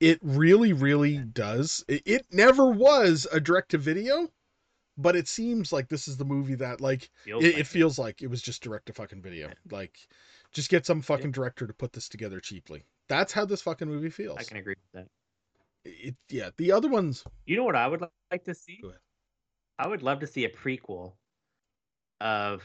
It 0.00 0.18
really, 0.22 0.72
really 0.72 1.18
does. 1.18 1.84
It, 1.88 2.02
it 2.04 2.26
never 2.30 2.70
was 2.70 3.26
a 3.32 3.40
direct 3.40 3.70
to 3.70 3.78
video, 3.78 4.28
but 4.96 5.16
it 5.16 5.28
seems 5.28 5.72
like 5.72 5.88
this 5.88 6.08
is 6.08 6.16
the 6.16 6.24
movie 6.24 6.56
that, 6.56 6.80
like, 6.80 7.10
Feels 7.24 7.44
it, 7.44 7.52
like 7.52 7.60
it 7.60 7.66
feels 7.66 7.98
like 7.98 8.22
it 8.22 8.28
was 8.28 8.42
just 8.42 8.62
direct 8.62 8.86
to 8.86 8.92
fucking 8.92 9.22
video. 9.22 9.50
Like, 9.70 9.98
just 10.52 10.70
get 10.70 10.86
some 10.86 11.02
fucking 11.02 11.32
director 11.32 11.66
to 11.66 11.72
put 11.72 11.92
this 11.92 12.08
together 12.08 12.40
cheaply. 12.40 12.84
That's 13.08 13.32
how 13.32 13.44
this 13.44 13.62
fucking 13.62 13.88
movie 13.88 14.10
feels. 14.10 14.38
I 14.38 14.44
can 14.44 14.56
agree 14.56 14.74
with 14.76 15.02
that. 15.02 15.08
It, 15.84 16.16
yeah, 16.28 16.50
the 16.56 16.72
other 16.72 16.88
ones. 16.88 17.24
You 17.46 17.56
know 17.56 17.64
what 17.64 17.76
I 17.76 17.86
would 17.86 18.02
like 18.30 18.44
to 18.44 18.54
see? 18.54 18.78
Go 18.82 18.88
ahead. 18.88 19.00
I 19.78 19.86
would 19.88 20.02
love 20.02 20.20
to 20.20 20.26
see 20.26 20.44
a 20.44 20.50
prequel 20.50 21.14
of 22.20 22.62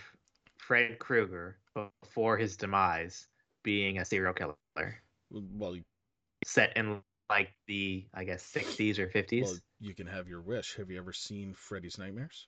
Fred 0.57 0.99
Krueger 0.99 1.59
before 2.01 2.37
his 2.37 2.57
demise 2.57 3.27
being 3.63 3.99
a 3.99 4.05
serial 4.05 4.33
killer 4.33 4.55
Well, 5.31 5.75
you- 5.75 5.83
set 6.45 6.75
in 6.75 7.01
like 7.29 7.53
the 7.67 8.05
I 8.13 8.23
guess 8.25 8.43
60s 8.43 8.99
or 8.99 9.07
50s. 9.07 9.43
well, 9.43 9.57
you 9.79 9.95
can 9.95 10.07
have 10.07 10.27
your 10.27 10.41
wish. 10.41 10.75
Have 10.75 10.89
you 10.91 10.97
ever 10.97 11.13
seen 11.13 11.53
Freddy's 11.53 11.97
Nightmares? 11.97 12.47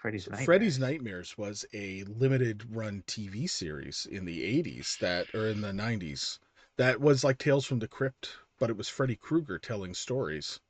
Freddy's 0.00 0.28
Nightmares. 0.28 0.44
Freddy's 0.46 0.78
Nightmares 0.78 1.36
was 1.36 1.64
a 1.72 2.04
limited 2.04 2.74
run 2.74 3.02
TV 3.02 3.46
series 3.46 4.06
in 4.06 4.24
the 4.24 4.42
80s 4.44 4.96
that 4.98 5.34
or 5.34 5.48
in 5.48 5.60
the 5.60 5.72
90s 5.72 6.38
that 6.78 7.00
was 7.00 7.22
like 7.24 7.38
Tales 7.38 7.66
from 7.66 7.78
the 7.80 7.88
Crypt, 7.88 8.30
but 8.58 8.70
it 8.70 8.76
was 8.76 8.88
Freddy 8.88 9.16
Krueger 9.16 9.58
telling 9.58 9.92
stories. 9.94 10.60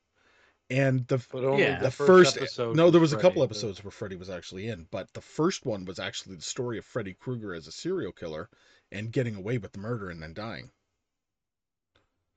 And 0.70 1.06
the 1.06 1.16
But 1.32 1.44
only 1.44 1.62
Yeah. 1.62 1.78
the 1.80 1.90
first, 1.90 2.36
episode. 2.36 2.76
no 2.76 2.90
there 2.90 3.00
was 3.00 3.14
a 3.14 3.18
couple 3.18 3.40
the- 3.40 3.46
episodes 3.46 3.82
where 3.82 3.90
freddy 3.90 4.16
was 4.16 4.28
actually 4.28 4.68
in 4.68 4.86
but 4.90 5.10
the 5.14 5.20
first 5.22 5.64
one 5.64 5.86
was 5.86 5.98
actually 5.98 6.36
the 6.36 6.42
story 6.42 6.76
of 6.76 6.84
freddy 6.84 7.14
krueger 7.14 7.54
as 7.54 7.66
a 7.66 7.72
serial 7.72 8.12
killer 8.12 8.50
and 8.92 9.10
getting 9.10 9.34
away 9.34 9.56
with 9.56 9.72
the 9.72 9.78
murder 9.78 10.10
and 10.10 10.22
then 10.22 10.34
dying 10.34 10.70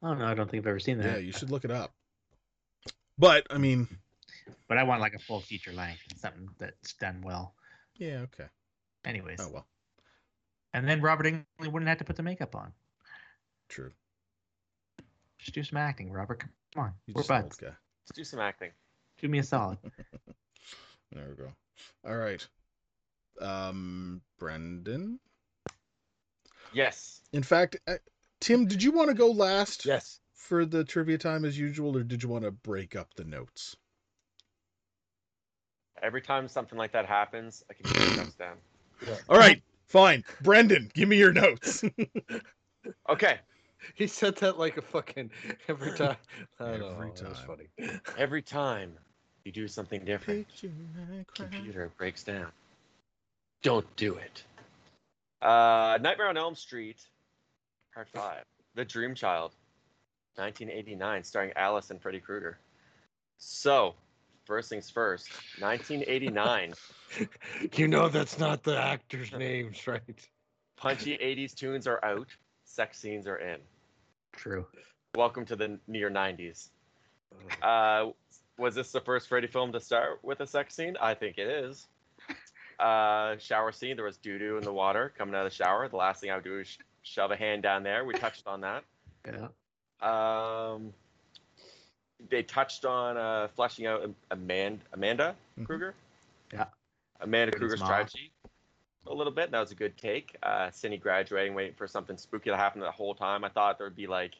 Oh 0.02 0.14
no, 0.14 0.26
I 0.26 0.34
don't 0.34 0.50
think 0.50 0.64
I've 0.64 0.68
ever 0.68 0.80
seen 0.80 0.98
that. 1.00 1.06
yeah 1.06 1.18
you 1.18 1.34
should 1.34 1.50
look 1.52 1.66
it 1.66 1.72
up 1.72 1.92
but 3.18 3.46
i 3.50 3.58
mean 3.58 4.00
But 4.70 4.78
I 4.78 4.84
want 4.84 5.02
like 5.02 5.14
a 5.14 5.20
full 5.20 5.42
feature 5.42 5.74
length, 5.74 6.00
something 6.16 6.48
that's 6.58 6.94
done 6.94 7.22
well. 7.22 7.54
yeah 7.96 8.20
okay 8.32 8.48
Anyways, 9.04 9.42
oh 9.42 9.50
well 9.50 9.68
And 10.74 10.88
then 10.88 11.02
Robert 11.02 11.26
Englund 11.26 11.72
wouldn't 11.74 11.90
have 11.90 11.98
to 11.98 12.06
put 12.06 12.16
the 12.16 12.24
makeup 12.24 12.56
on. 12.56 12.72
True. 13.72 13.92
Just 15.40 15.56
do 15.56 15.64
some 15.64 15.78
acting, 15.78 16.12
Robert. 16.12 16.40
Come 16.76 16.84
on. 16.84 16.94
He's 17.08 17.16
We're 17.16 17.22
just 17.22 17.30
buds. 17.30 17.56
guy. 17.56 17.68
Let's 17.68 18.12
do 18.14 18.24
some 18.26 18.40
acting. 18.42 18.72
Do 19.22 19.28
me 19.30 19.40
a 19.40 19.44
solid. 19.44 19.78
There 21.14 21.28
we 21.30 21.36
go. 21.36 21.52
All 22.08 22.16
right. 22.16 22.48
Um, 23.42 24.22
Brendan. 24.40 25.20
Yes. 26.74 27.20
In 27.34 27.44
fact, 27.44 27.76
uh, 27.86 27.96
Tim, 28.40 28.66
did 28.66 28.82
you 28.82 28.94
want 28.94 29.10
to 29.10 29.14
go 29.14 29.30
last 29.30 29.86
Yes. 29.86 30.22
for 30.34 30.64
the 30.66 30.86
trivia 30.86 31.18
time 31.18 31.44
as 31.44 31.60
usual, 31.60 31.98
or 31.98 32.04
did 32.04 32.24
you 32.24 32.30
want 32.30 32.46
to 32.46 32.52
break 32.52 32.96
up 32.96 33.14
the 33.16 33.26
notes? 33.26 33.76
Every 36.02 36.22
time 36.22 36.48
something 36.48 36.78
like 36.78 36.94
that 36.94 37.06
happens, 37.08 37.62
I 37.70 37.74
can 37.74 37.92
get 37.92 38.16
notes 38.16 38.36
down. 38.36 38.56
All 39.28 39.38
right, 39.38 39.62
fine. 39.88 40.24
Brendan, 40.42 40.90
give 40.94 41.10
me 41.10 41.18
your 41.18 41.34
notes. 41.34 41.84
Okay. 43.10 43.40
He 43.96 44.08
said 44.08 44.38
that 44.38 44.58
like 44.58 44.78
a 44.78 44.82
fucking 44.82 45.32
every 45.67 45.91
time. 45.94 46.17
I 46.60 46.63
don't 46.65 46.80
know. 46.80 46.94
Every 46.94 47.12
That 47.17 47.28
was 47.30 47.39
time. 47.39 47.48
funny. 47.48 47.70
Every 48.17 48.41
time 48.41 48.98
you 49.44 49.52
do 49.52 49.67
something 49.67 50.04
different, 50.06 50.48
computer 51.34 51.91
breaks 51.98 52.24
down. 52.24 52.52
Don't 53.62 53.96
do 53.96 54.15
it. 54.15 54.44
Uh, 55.41 55.98
Nightmare 56.02 56.28
on 56.30 56.38
Elm 56.38 56.56
Street, 56.56 57.10
Part 57.94 58.10
Five, 58.10 58.44
The 58.76 58.86
Dream 58.86 59.15
Child, 59.15 59.56
1989, 60.38 61.24
starring 61.24 61.52
Alice 61.56 61.89
and 61.91 62.02
Freddy 62.02 62.20
Krueger. 62.20 62.60
So, 63.38 63.96
first 64.46 64.70
things 64.70 64.89
first, 64.89 65.41
1989, 65.58 66.76
You 67.74 67.88
know 67.88 68.08
that's 68.10 68.39
not 68.39 68.63
the 68.63 68.78
actors' 68.78 69.32
names, 69.34 69.88
right? 69.88 70.30
punchy 70.78 71.15
80s 71.15 71.54
tunes 71.54 71.88
are 71.88 72.04
out, 72.04 72.38
sex 72.63 73.00
scenes 73.00 73.28
are 73.28 73.38
in. 73.38 73.62
True. 74.34 74.65
Welcome 75.15 75.46
to 75.46 75.56
the 75.56 75.80
near 75.88 76.10
90s. 76.10 76.70
Uh, 77.62 78.12
was 78.58 78.76
this 78.76 78.91
the 78.91 79.02
first 79.02 79.28
Freddy 79.28 79.48
film 79.48 79.72
to 79.74 79.80
start 79.80 80.20
with 80.24 80.39
a 80.41 80.48
sex 80.48 80.76
scene? 80.76 80.96
I 81.02 81.13
think 81.13 81.38
it 81.38 81.48
is. 81.48 81.88
Uh, 82.80 83.38
shower 83.38 83.72
scene. 83.72 83.96
There 83.96 84.06
was 84.06 84.17
doo 84.17 84.39
doo 84.39 84.58
in 84.58 84.63
the 84.63 84.74
water 84.74 85.13
coming 85.15 85.36
out 85.36 85.46
of 85.46 85.52
the 85.52 85.56
shower. 85.56 85.88
The 85.88 85.98
last 85.98 86.20
thing 86.20 86.32
I 86.32 86.36
would 86.36 86.44
do 86.44 86.62
is 86.62 86.67
sh- 86.67 86.78
shove 87.04 87.30
a 87.30 87.36
hand 87.36 87.62
down 87.62 87.84
there. 87.84 88.06
We 88.06 88.15
touched 88.15 88.48
on 88.48 88.62
that. 88.62 88.84
Yeah. 89.24 89.50
Um, 90.02 90.91
they 92.32 92.41
touched 92.41 92.84
on 92.86 93.17
uh, 93.17 93.50
fleshing 93.56 93.86
out 93.86 94.10
Amanda, 94.32 94.80
Amanda 94.94 95.36
Mhm. 95.60 95.67
Krueger. 95.67 95.94
Yeah. 96.52 96.65
Amanda 97.20 97.56
Krueger's 97.56 97.82
mom. 97.82 97.89
tragedy 97.89 98.31
a 99.08 99.14
little 99.14 99.34
bit. 99.34 99.52
That 99.52 99.60
was 99.60 99.72
a 99.72 99.76
good 99.76 99.98
take. 99.98 100.36
Uh, 100.44 100.70
Cindy 100.72 100.98
graduating, 100.98 101.54
waiting 101.54 101.76
for 101.76 101.88
something 101.88 102.18
spooky 102.18 102.50
to 102.50 102.58
happen 102.58 102.82
the 102.82 102.92
whole 102.92 103.16
time. 103.16 103.44
I 103.44 103.50
thought 103.50 103.78
there 103.78 103.88
would 103.88 103.96
be 103.96 104.08
like 104.08 104.36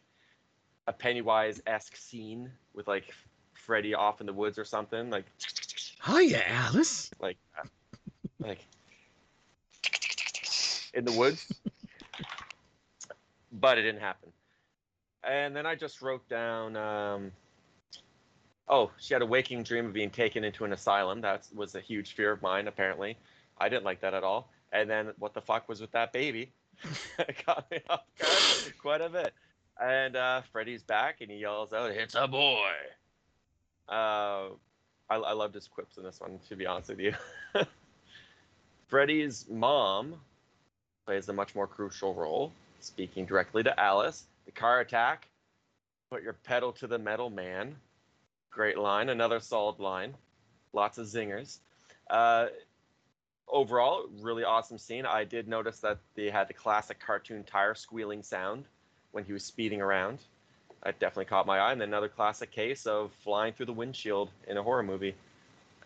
a 0.88 0.94
Pennywise 0.94 1.62
esque 1.68 1.96
scene 1.96 2.52
with 2.74 2.88
like 2.88 3.14
Freddy 3.54 3.94
off 3.94 4.22
in 4.22 4.28
the 4.28 4.34
woods 4.34 4.58
or 4.58 4.66
something, 4.66 5.10
like 5.10 5.26
Hiya, 6.06 6.44
Alice. 6.48 7.12
like 7.20 7.38
uh, 7.58 7.68
like 8.40 8.66
in 10.94 11.06
the 11.06 11.12
woods. 11.12 11.52
but 13.52 13.78
it 13.78 13.84
didn't 13.84 14.02
happen. 14.02 14.30
And 15.24 15.56
then 15.56 15.66
I 15.66 15.76
just 15.76 16.02
wrote 16.02 16.28
down. 16.28 16.76
Um, 16.76 17.32
oh, 18.68 18.92
she 18.98 19.14
had 19.14 19.22
a 19.22 19.26
waking 19.26 19.64
dream 19.64 19.86
of 19.86 19.94
being 19.94 20.10
taken 20.10 20.44
into 20.44 20.66
an 20.66 20.74
asylum. 20.74 21.22
That 21.22 21.48
was 21.54 21.76
a 21.76 21.82
huge 21.82 22.14
fear 22.14 22.32
of 22.32 22.42
mine, 22.42 22.68
apparently. 22.68 23.18
I 23.62 23.70
didn't 23.70 23.86
like 23.86 24.02
that 24.02 24.14
at 24.14 24.24
all. 24.24 24.50
And 24.72 24.90
then 24.90 25.14
what 25.20 25.34
the 25.34 25.42
fuck 25.42 25.70
was 25.70 25.80
with 25.80 25.92
that 25.92 26.12
baby? 26.12 26.52
got 27.46 27.70
me 27.70 27.80
off 27.90 28.04
guard 28.18 28.78
quite 28.82 29.02
a 29.02 29.10
bit. 29.10 29.34
And 29.80 30.16
uh, 30.16 30.42
Freddy's 30.52 30.84
back 30.84 31.22
and 31.22 31.30
he 31.30 31.38
yells 31.38 31.74
out, 31.74 31.92
It's 31.92 32.16
a 32.16 32.28
boy. 32.28 32.72
Uh, 33.88 34.50
I, 35.10 35.16
I 35.16 35.34
loved 35.34 35.54
his 35.54 35.68
quips 35.68 35.98
in 35.98 36.04
this 36.04 36.20
one, 36.20 36.40
to 36.50 36.56
be 36.56 36.66
honest 36.66 36.90
with 36.90 37.00
you. 37.00 37.14
Freddy's 38.88 39.46
mom 39.50 40.16
plays 41.06 41.30
a 41.30 41.34
much 41.34 41.54
more 41.56 41.68
crucial 41.68 42.14
role, 42.14 42.52
speaking 42.80 43.26
directly 43.26 43.64
to 43.64 43.80
Alice. 43.80 44.26
The 44.46 44.52
car 44.52 44.80
attack, 44.80 45.28
put 46.10 46.24
your 46.24 46.34
pedal 46.34 46.72
to 46.74 46.88
the 46.88 46.98
metal, 46.98 47.30
man. 47.30 47.76
Great 48.50 48.78
line, 48.78 49.10
another 49.10 49.40
solid 49.40 49.80
line. 49.80 50.14
Lots 50.74 50.98
of 50.98 51.08
zingers. 51.08 51.58
Uh, 52.10 52.48
overall, 53.52 54.06
really 54.20 54.44
awesome 54.44 54.78
scene. 54.78 55.06
I 55.06 55.24
did 55.24 55.48
notice 55.48 55.80
that 55.80 56.00
they 56.16 56.30
had 56.30 56.48
the 56.48 56.54
classic 56.54 57.00
cartoon 57.00 57.44
tire 57.44 57.76
squealing 57.76 58.24
sound 58.24 58.66
when 59.12 59.24
he 59.24 59.34
was 59.34 59.44
speeding 59.44 59.82
around. 59.82 60.20
That 60.84 60.98
definitely 61.00 61.26
caught 61.26 61.46
my 61.46 61.60
eye. 61.60 61.72
And 61.72 61.80
then 61.80 61.90
another 61.90 62.10
classic 62.10 62.50
case 62.50 62.88
of 62.88 63.12
flying 63.24 63.54
through 63.54 63.68
the 63.68 63.74
windshield 63.74 64.32
in 64.48 64.58
a 64.58 64.64
horror 64.64 64.82
movie 64.82 65.14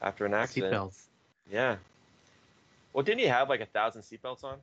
after 0.02 0.26
an 0.26 0.34
accident. 0.34 0.74
Seatbelts. 0.74 1.02
Yeah. 1.52 1.76
Well, 2.94 3.04
didn't 3.04 3.20
he 3.20 3.28
have 3.28 3.50
like 3.50 3.60
a 3.60 3.66
thousand 3.66 4.04
seatbelts 4.04 4.44
on? 4.46 4.58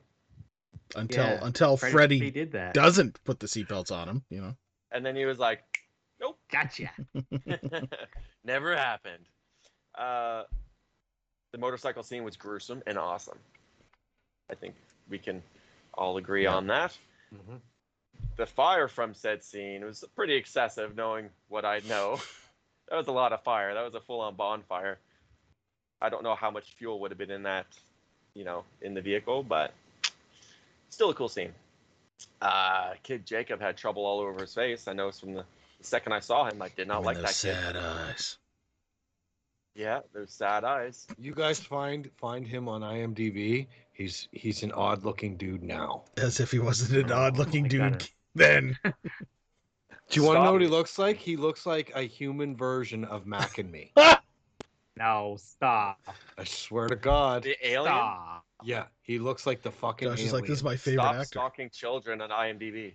Until 0.95 1.23
Yeah, 1.23 1.39
until 1.43 1.77
Freddy, 1.77 1.93
Freddy 1.93 2.31
did 2.31 2.51
that. 2.53 2.73
doesn't 2.73 3.23
put 3.23 3.39
the 3.39 3.47
seatbelts 3.47 3.91
on 3.91 4.09
him, 4.09 4.23
you 4.29 4.41
know. 4.41 4.55
And 4.91 5.05
then 5.05 5.15
he 5.15 5.25
was 5.25 5.37
like, 5.37 5.61
nope, 6.19 6.39
Gotcha. 6.51 6.89
never 8.43 8.75
happened. 8.75 9.25
Uh, 9.95 10.43
the 11.53 11.57
motorcycle 11.59 12.03
scene 12.03 12.23
was 12.25 12.35
gruesome 12.35 12.83
and 12.87 12.97
awesome. 12.97 13.37
I 14.51 14.55
think 14.55 14.75
we 15.09 15.17
can 15.19 15.41
all 15.93 16.17
agree 16.17 16.43
Yeah. 16.43 16.55
on 16.55 16.67
that. 16.67 16.97
Mhm. 17.33 17.61
The 18.35 18.45
fire 18.47 18.87
from 18.87 19.13
said 19.13 19.43
scene 19.43 19.85
was 19.85 20.03
pretty 20.15 20.33
excessive, 20.33 20.95
knowing 20.95 21.29
what 21.49 21.63
I 21.63 21.79
know. 21.81 22.17
that 22.89 22.95
was 22.97 23.07
a 23.07 23.11
lot 23.11 23.31
of 23.33 23.43
fire. 23.43 23.73
That 23.75 23.83
was 23.85 23.93
a 23.93 24.01
full-on 24.01 24.35
bonfire. 24.35 24.97
I 26.01 26.09
don't 26.09 26.23
know 26.23 26.35
how 26.35 26.49
much 26.51 26.73
fuel 26.73 26.99
would 26.99 27.11
have 27.11 27.17
been 27.17 27.31
in 27.31 27.43
that, 27.43 27.67
you 28.33 28.43
know, 28.43 28.65
in 28.81 28.93
the 28.95 29.01
vehicle, 29.01 29.43
but 29.43 29.73
still 30.89 31.11
a 31.11 31.13
cool 31.13 31.29
scene. 31.29 31.53
Uh, 32.41 32.95
kid 33.03 33.25
Jacob 33.25 33.61
had 33.61 33.77
trouble 33.77 34.05
all 34.05 34.19
over 34.19 34.41
his 34.41 34.53
face. 34.53 34.87
I 34.87 34.93
noticed 34.93 35.19
from 35.21 35.33
the, 35.33 35.45
the 35.79 35.83
second 35.83 36.13
I 36.13 36.19
saw 36.19 36.45
him, 36.49 36.61
I 36.61 36.69
did 36.69 36.87
not 36.87 37.03
When 37.03 37.15
like 37.15 37.23
those 37.23 37.41
that 37.41 37.47
kid. 37.47 37.55
sad 37.55 37.75
eyes. 37.77 38.37
Yeah, 39.75 39.99
those 40.13 40.31
sad 40.31 40.63
eyes. 40.63 41.07
You 41.17 41.33
guys 41.33 41.59
find 41.59 42.09
find 42.17 42.45
him 42.47 42.67
on 42.69 42.81
IMDb. 42.81 43.67
He's 43.91 44.27
he's 44.31 44.61
an 44.63 44.71
odd 44.71 45.03
looking 45.03 45.35
dude 45.37 45.63
now. 45.63 46.03
As 46.17 46.39
if 46.39 46.51
he 46.51 46.59
wasn't 46.59 47.05
an 47.05 47.11
Oh, 47.11 47.17
odd 47.21 47.37
looking 47.37 47.65
I 47.65 47.67
dude 47.69 47.81
gotta- 47.93 48.09
then. 48.35 48.77
Do 48.83 50.19
you 50.19 50.23
want 50.27 50.37
to 50.37 50.43
know 50.43 50.51
what 50.51 50.61
he 50.61 50.67
looks 50.67 50.99
like? 50.99 51.17
He 51.17 51.37
looks 51.37 51.65
like 51.65 51.91
a 51.95 52.01
human 52.03 52.55
version 52.55 53.03
of 53.05 53.25
Mac 53.25 53.57
and 53.57 53.71
me. 53.71 53.91
No, 54.95 55.37
stop. 55.39 55.99
I 56.37 56.43
swear 56.43 56.87
to 56.87 56.95
God. 56.95 57.41
The 57.41 57.57
alien. 57.67 57.85
Stop. 57.95 58.45
Yeah, 58.63 58.83
he 59.01 59.17
looks 59.17 59.47
like 59.47 59.63
the 59.63 59.71
fucking 59.71 60.07
Josh 60.07 60.19
alien. 60.19 60.27
is 60.27 60.33
like, 60.33 60.43
this 60.45 60.57
is 60.59 60.63
my 60.63 60.75
favorite 60.75 61.01
Stop 61.01 61.15
actor. 61.15 61.25
stalking 61.25 61.69
children 61.71 62.21
on 62.21 62.29
IMDb. 62.29 62.93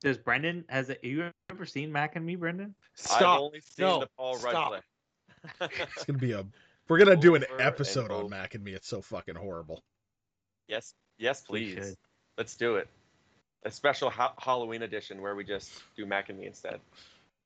Does 0.00 0.18
Brendan 0.18 0.64
has 0.68 0.88
it, 0.90 1.00
you 1.02 1.30
ever 1.50 1.66
seen 1.66 1.90
Mac 1.90 2.14
and 2.14 2.24
Me, 2.24 2.36
Brendan? 2.36 2.76
I've 2.96 3.16
Stop. 3.16 3.40
only 3.40 3.58
seen 3.60 3.86
No, 3.86 3.98
the 4.00 4.08
Paul 4.16 4.34
Rudd 4.34 4.50
stop. 4.52 4.68
clip. 4.68 4.84
It's 5.60 6.04
gonna 6.04 6.18
be 6.18 6.32
a. 6.32 6.44
We're 6.88 6.98
gonna 6.98 7.16
do 7.16 7.34
an 7.34 7.44
episode 7.58 8.10
on. 8.10 8.30
Mac 8.30 8.54
and 8.54 8.64
me. 8.64 8.72
It's 8.72 8.88
so 8.88 9.00
fucking 9.00 9.34
horrible. 9.34 9.82
yes, 10.68 10.94
yes, 11.18 11.40
please. 11.42 11.96
Let's 12.38 12.56
do 12.56 12.76
it. 12.76 12.88
A 13.64 13.70
special 13.70 14.10
ha- 14.10 14.34
Halloween 14.38 14.82
edition 14.82 15.20
where 15.22 15.34
we 15.36 15.44
just 15.44 15.70
do 15.96 16.06
Mac 16.06 16.28
and 16.28 16.38
me 16.38 16.46
instead. 16.46 16.80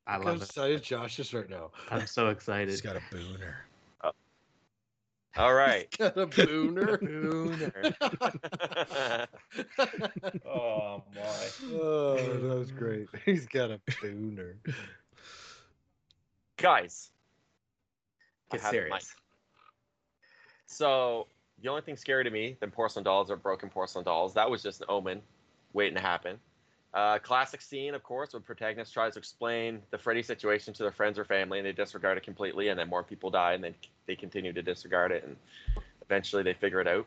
I 0.06 0.16
Look 0.16 0.26
love 0.26 0.35
how 0.37 0.42
it. 0.42 0.46
excited 0.46 0.82
Josh 0.82 1.18
is 1.18 1.35
right 1.35 1.48
now. 1.50 1.70
I'm 1.90 2.06
so 2.06 2.28
excited. 2.28 2.68
He's 2.68 2.80
got 2.80 2.96
a 2.96 3.00
booner. 3.14 3.54
Oh. 4.04 4.12
All 5.37 5.52
right. 5.52 5.87
Got 5.98 6.16
a 6.16 6.26
booner. 6.26 6.96
Oh 10.46 11.02
my. 11.14 11.48
oh, 11.74 12.14
that 12.16 12.59
was 12.59 12.72
great. 12.72 13.09
He's 13.24 13.46
got 13.46 13.70
a 13.70 13.80
booner. 14.02 14.54
Guys, 16.56 17.11
I 17.12 17.15
Get 18.50 18.62
serious. 18.62 19.14
So 20.66 21.26
the 21.62 21.68
only 21.68 21.82
thing 21.82 21.96
scary 21.96 22.24
to 22.24 22.30
me 22.30 22.56
than 22.61 22.70
porcelain 22.70 23.04
dolls 23.04 23.30
are 23.30 23.37
broken 23.37 23.68
porcelain 23.68 24.04
dolls. 24.04 24.35
That 24.35 24.50
was 24.50 24.62
just 24.62 24.80
an 24.80 24.87
omen 24.88 25.22
waiting 25.72 25.94
to 25.94 26.00
happen. 26.00 26.38
Uh, 26.94 27.18
classic 27.18 27.61
scene, 27.61 27.94
of 27.94 28.02
course, 28.02 28.32
when 28.32 28.42
protagonist 28.42 28.92
tries 28.92 29.12
to 29.12 29.18
explain 29.18 29.82
the 29.90 29.98
Freddy 29.98 30.22
situation 30.22 30.72
to 30.72 30.82
their 30.82 30.92
friends 30.92 31.18
or 31.18 31.24
family, 31.24 31.59
and 31.59 31.66
they 31.66 31.72
disregard 31.72 32.16
it 32.16 32.24
completely, 32.24 32.68
and 32.68 32.78
then 32.78 32.88
more 32.88 33.02
people 33.02 33.28
die, 33.28 33.52
and 33.52 33.62
then 33.62 33.74
they 34.06 34.16
continue 34.16 34.52
to 34.52 34.62
disregard 34.62 35.12
it, 35.12 35.22
and 35.24 35.37
eventually 36.02 36.42
they 36.42 36.54
figure 36.54 36.80
it 36.80 36.88
out. 36.88 37.06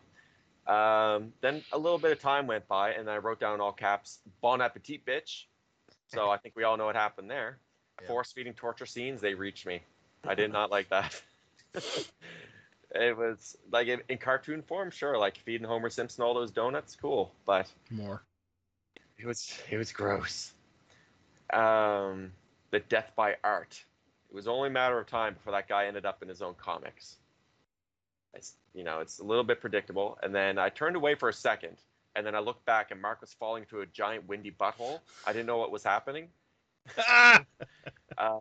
Um, 0.69 1.33
then 1.41 1.63
a 1.71 1.77
little 1.77 1.97
bit 1.97 2.11
of 2.11 2.19
time 2.19 2.45
went 2.45 2.67
by, 2.67 2.91
and 2.91 3.09
I 3.09 3.17
wrote 3.17 3.39
down 3.39 3.55
in 3.55 3.61
all 3.61 3.71
caps, 3.71 4.19
"Bon 4.41 4.61
appetit, 4.61 5.05
bitch." 5.05 5.45
So 6.07 6.29
I 6.31 6.37
think 6.37 6.55
we 6.55 6.63
all 6.63 6.77
know 6.77 6.85
what 6.85 6.95
happened 6.95 7.29
there. 7.31 7.57
Yeah. 8.01 8.07
Force 8.07 8.31
feeding 8.31 8.53
torture 8.53 8.85
scenes, 8.85 9.21
they 9.21 9.33
reached 9.33 9.65
me. 9.65 9.81
I 10.27 10.35
did 10.35 10.51
not 10.51 10.69
like 10.69 10.89
that. 10.89 11.19
It 12.95 13.15
was 13.15 13.55
like 13.71 13.87
in, 13.87 14.01
in 14.09 14.17
cartoon 14.17 14.63
form, 14.63 14.89
sure, 14.89 15.17
like 15.17 15.37
feeding 15.37 15.67
Homer 15.67 15.91
Simpson 15.91 16.23
all 16.23 16.33
those 16.33 16.49
donuts, 16.49 16.95
cool, 16.99 17.31
but 17.45 17.71
More. 17.91 18.23
it 19.19 19.27
was 19.27 19.59
it 19.69 19.77
was 19.77 19.91
gross. 19.91 20.53
Um, 21.53 22.31
the 22.71 22.79
death 22.79 23.11
by 23.15 23.35
art. 23.43 23.83
It 24.31 24.35
was 24.35 24.47
only 24.47 24.69
a 24.69 24.71
matter 24.71 24.99
of 24.99 25.07
time 25.07 25.35
before 25.35 25.53
that 25.53 25.67
guy 25.67 25.85
ended 25.85 26.05
up 26.05 26.21
in 26.23 26.29
his 26.29 26.41
own 26.41 26.55
comics. 26.55 27.17
It's, 28.33 28.55
you 28.73 28.83
know, 28.83 28.99
it's 28.99 29.19
a 29.19 29.23
little 29.23 29.43
bit 29.43 29.59
predictable. 29.61 30.17
And 30.21 30.33
then 30.33 30.57
I 30.59 30.69
turned 30.69 30.95
away 30.95 31.15
for 31.15 31.29
a 31.29 31.33
second, 31.33 31.77
and 32.15 32.25
then 32.25 32.35
I 32.35 32.39
looked 32.39 32.65
back, 32.65 32.91
and 32.91 33.01
Mark 33.01 33.21
was 33.21 33.33
falling 33.33 33.63
into 33.63 33.81
a 33.81 33.85
giant 33.87 34.27
windy 34.27 34.51
butthole. 34.51 34.99
I 35.25 35.31
didn't 35.33 35.47
know 35.47 35.57
what 35.57 35.71
was 35.71 35.83
happening. 35.83 36.29
Uh, 38.17 38.39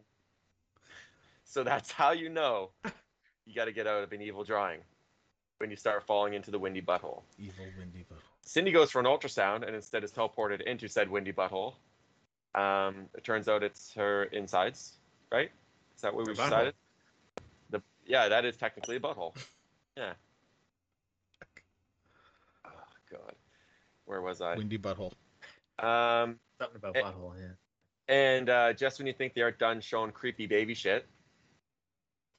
so 1.44 1.62
that's 1.62 1.92
how 1.92 2.10
you 2.10 2.28
know 2.28 2.70
you 3.48 3.54
got 3.54 3.64
to 3.64 3.72
get 3.72 3.86
out 3.86 4.02
of 4.04 4.12
an 4.12 4.20
evil 4.22 4.44
drawing 4.44 4.80
when 5.58 5.70
you 5.70 5.76
start 5.76 6.04
falling 6.06 6.34
into 6.34 6.50
the 6.50 6.58
windy 6.58 6.82
butthole. 6.82 7.22
Evil 7.38 7.64
windy 7.78 8.04
butthole. 8.10 8.20
Cindy 8.42 8.70
goes 8.70 8.90
for 8.90 9.00
an 9.00 9.06
ultrasound 9.06 9.66
and 9.66 9.74
instead 9.74 10.04
is 10.04 10.12
teleported 10.12 10.60
into 10.62 10.86
said 10.88 11.10
windy 11.10 11.32
butthole. 11.32 11.74
Um, 12.54 13.06
it 13.14 13.24
turns 13.24 13.48
out 13.48 13.62
it's 13.62 13.92
her 13.94 14.24
insides, 14.24 14.92
right? 15.32 15.50
Is 15.96 16.02
that 16.02 16.14
what 16.14 16.26
we 16.26 16.32
Her 16.32 16.36
butthole. 16.36 16.44
decided? 16.44 16.74
The 17.70 17.82
yeah, 18.06 18.28
that 18.28 18.44
is 18.44 18.56
technically 18.56 18.96
a 18.96 19.00
butthole. 19.00 19.34
Yeah. 19.96 20.12
Oh 22.64 22.70
god, 23.10 23.34
where 24.04 24.22
was 24.22 24.40
I? 24.40 24.54
Windy 24.56 24.78
butthole. 24.78 25.12
Um, 25.80 26.38
Something 26.60 26.76
about 26.76 26.94
butthole, 26.94 27.32
yeah. 27.36 28.14
and 28.14 28.48
uh, 28.48 28.72
just 28.74 28.98
when 29.00 29.06
you 29.08 29.12
think 29.12 29.34
they 29.34 29.40
are 29.42 29.50
done 29.50 29.80
showing 29.80 30.12
creepy 30.12 30.46
baby 30.46 30.74
shit, 30.74 31.04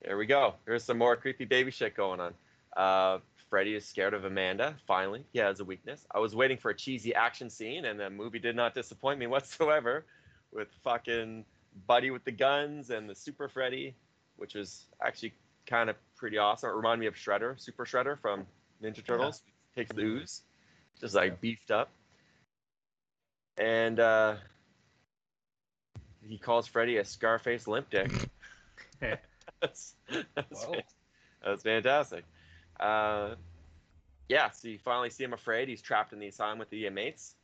there 0.04 0.18
we 0.18 0.26
go. 0.26 0.56
There's 0.66 0.84
some 0.84 0.98
more 0.98 1.16
creepy 1.16 1.46
baby 1.46 1.72
shit 1.72 1.96
going 1.96 2.20
on. 2.20 2.34
Uh, 2.76 3.20
Freddy 3.50 3.76
is 3.76 3.86
scared 3.86 4.14
of 4.14 4.26
Amanda. 4.26 4.76
Finally, 4.88 5.26
he 5.34 5.40
has 5.40 5.60
a 5.60 5.66
weakness. 5.66 6.06
I 6.14 6.20
was 6.20 6.36
waiting 6.36 6.58
for 6.58 6.72
a 6.72 6.76
cheesy 6.76 7.14
action 7.16 7.50
scene, 7.50 7.86
and 7.86 8.00
the 8.00 8.10
movie 8.10 8.40
did 8.40 8.56
not 8.56 8.74
disappoint 8.74 9.20
me 9.20 9.28
whatsoever. 9.28 10.06
With 10.52 10.70
fucking 10.84 11.46
Buddy 11.86 12.10
with 12.12 12.24
the 12.24 12.32
guns 12.32 12.90
and 12.90 13.10
the 13.10 13.16
Super 13.16 13.48
Freddy, 13.48 13.96
which 14.38 14.56
was 14.56 14.88
actually 15.02 15.34
kind 15.66 15.90
of 15.90 15.96
pretty 16.16 16.38
awesome. 16.38 16.70
It 16.70 16.74
reminded 16.74 17.02
me 17.02 17.08
of 17.08 17.16
Shredder, 17.16 17.60
Super 17.60 17.86
Shredder 17.86 18.20
from 18.20 18.48
Ninja 18.84 19.06
Turtles. 19.06 19.44
Takes 19.76 19.92
the 19.94 20.02
ooze, 20.02 20.42
just 21.00 21.14
like 21.14 21.40
beefed 21.40 21.70
up. 21.70 21.92
And 23.58 24.00
uh, 24.00 24.36
he 26.28 26.38
calls 26.38 26.68
Freddy 26.68 26.98
a 26.98 27.06
Scarface 27.06 27.68
limp 27.68 27.90
dick. 27.90 28.12
that's, 29.62 29.96
that's, 30.36 30.66
Whoa. 30.66 30.76
that's 31.44 31.64
fantastic. 31.64 32.24
Uh, 32.80 33.36
yeah, 34.30 34.52
so 34.52 34.68
you 34.68 34.78
finally 34.78 35.10
see 35.10 35.24
him 35.24 35.34
afraid. 35.34 35.68
He's 35.68 35.82
trapped 35.82 36.14
in 36.14 36.20
the 36.20 36.28
asylum 36.28 36.60
with 36.60 36.70
the 36.70 36.86
inmates, 36.86 37.36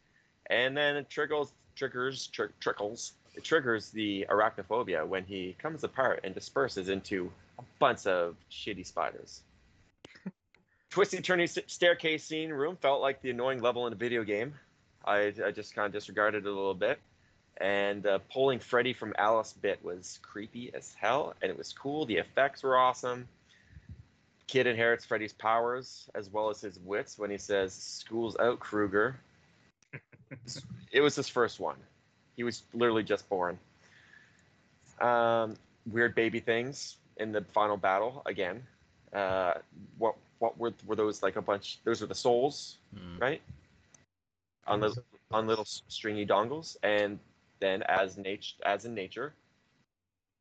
and 0.48 0.78
then 0.78 0.96
it 0.96 1.10
trickles, 1.10 1.52
triggers, 1.76 2.28
tr- 2.28 2.54
trickles. 2.60 3.14
It 3.34 3.44
triggers 3.44 3.90
the 3.90 4.26
arachnophobia 4.30 5.06
when 5.06 5.26
he 5.26 5.56
comes 5.60 5.84
apart 5.84 6.22
and 6.24 6.34
disperses 6.34 6.88
into 6.90 7.32
a 7.60 7.64
bunch 7.80 8.06
of 8.06 8.36
shitty 8.52 8.86
spiders. 8.86 9.42
Twisty 10.90 11.18
turny 11.18 11.44
s- 11.44 11.58
staircase 11.68 12.24
scene 12.24 12.52
room 12.52 12.78
felt 12.78 13.02
like 13.02 13.22
the 13.22 13.32
annoying 13.32 13.62
level 13.62 13.88
in 13.88 13.94
a 13.94 13.96
video 13.98 14.24
game. 14.24 14.54
I, 15.04 15.34
I 15.46 15.52
just 15.52 15.76
kind 15.76 15.86
of 15.86 15.92
disregarded 15.92 16.46
it 16.46 16.50
a 16.50 16.54
little 16.54 16.74
bit. 16.74 17.00
And 17.58 18.06
uh, 18.06 18.20
pulling 18.32 18.60
Freddy 18.60 18.94
from 18.94 19.14
Alice 19.18 19.54
bit 19.54 19.84
was 19.84 20.20
creepy 20.22 20.72
as 20.74 20.94
hell, 21.00 21.34
and 21.42 21.50
it 21.50 21.58
was 21.58 21.72
cool. 21.74 22.06
The 22.06 22.18
effects 22.18 22.64
were 22.64 22.78
awesome. 22.78 23.28
Kid 24.48 24.68
inherits 24.68 25.06
Freddy's 25.06 25.34
powers 25.34 26.08
as 26.14 26.30
well 26.30 26.50
as 26.50 26.62
his 26.62 26.78
wits 26.80 27.18
when 27.18 27.32
he 27.32 27.38
says, 27.38 27.74
School's 27.74 28.36
out, 28.38 28.60
Krueger. 28.60 29.16
it 30.92 31.02
was 31.02 31.16
his 31.16 31.30
first 31.30 31.60
one. 31.60 31.78
He 32.36 32.44
was 32.44 32.64
literally 32.74 33.04
just 33.04 33.28
born. 33.30 33.58
Um, 35.00 35.56
weird 35.86 36.16
baby 36.16 36.40
things 36.40 36.98
in 37.18 37.32
the 37.32 37.42
final 37.54 37.78
battle 37.78 38.22
again. 38.26 38.64
Uh, 39.14 39.54
what 39.98 40.16
what 40.40 40.58
were 40.58 40.74
were 40.86 40.96
those 40.96 41.24
like 41.24 41.38
a 41.38 41.42
bunch? 41.42 41.80
Those 41.84 42.02
were 42.02 42.08
the 42.08 42.16
souls, 42.16 42.78
Mm. 42.96 43.20
right? 43.22 43.42
On 44.68 44.80
the 44.80 44.96
on 45.32 45.48
little 45.48 45.66
stringy 45.66 46.26
dongles, 46.26 46.76
and 46.84 47.20
then 47.66 47.84
as 47.90 48.18
nature 48.18 48.56
as 48.66 48.86
in 48.86 48.96
nature, 48.96 49.36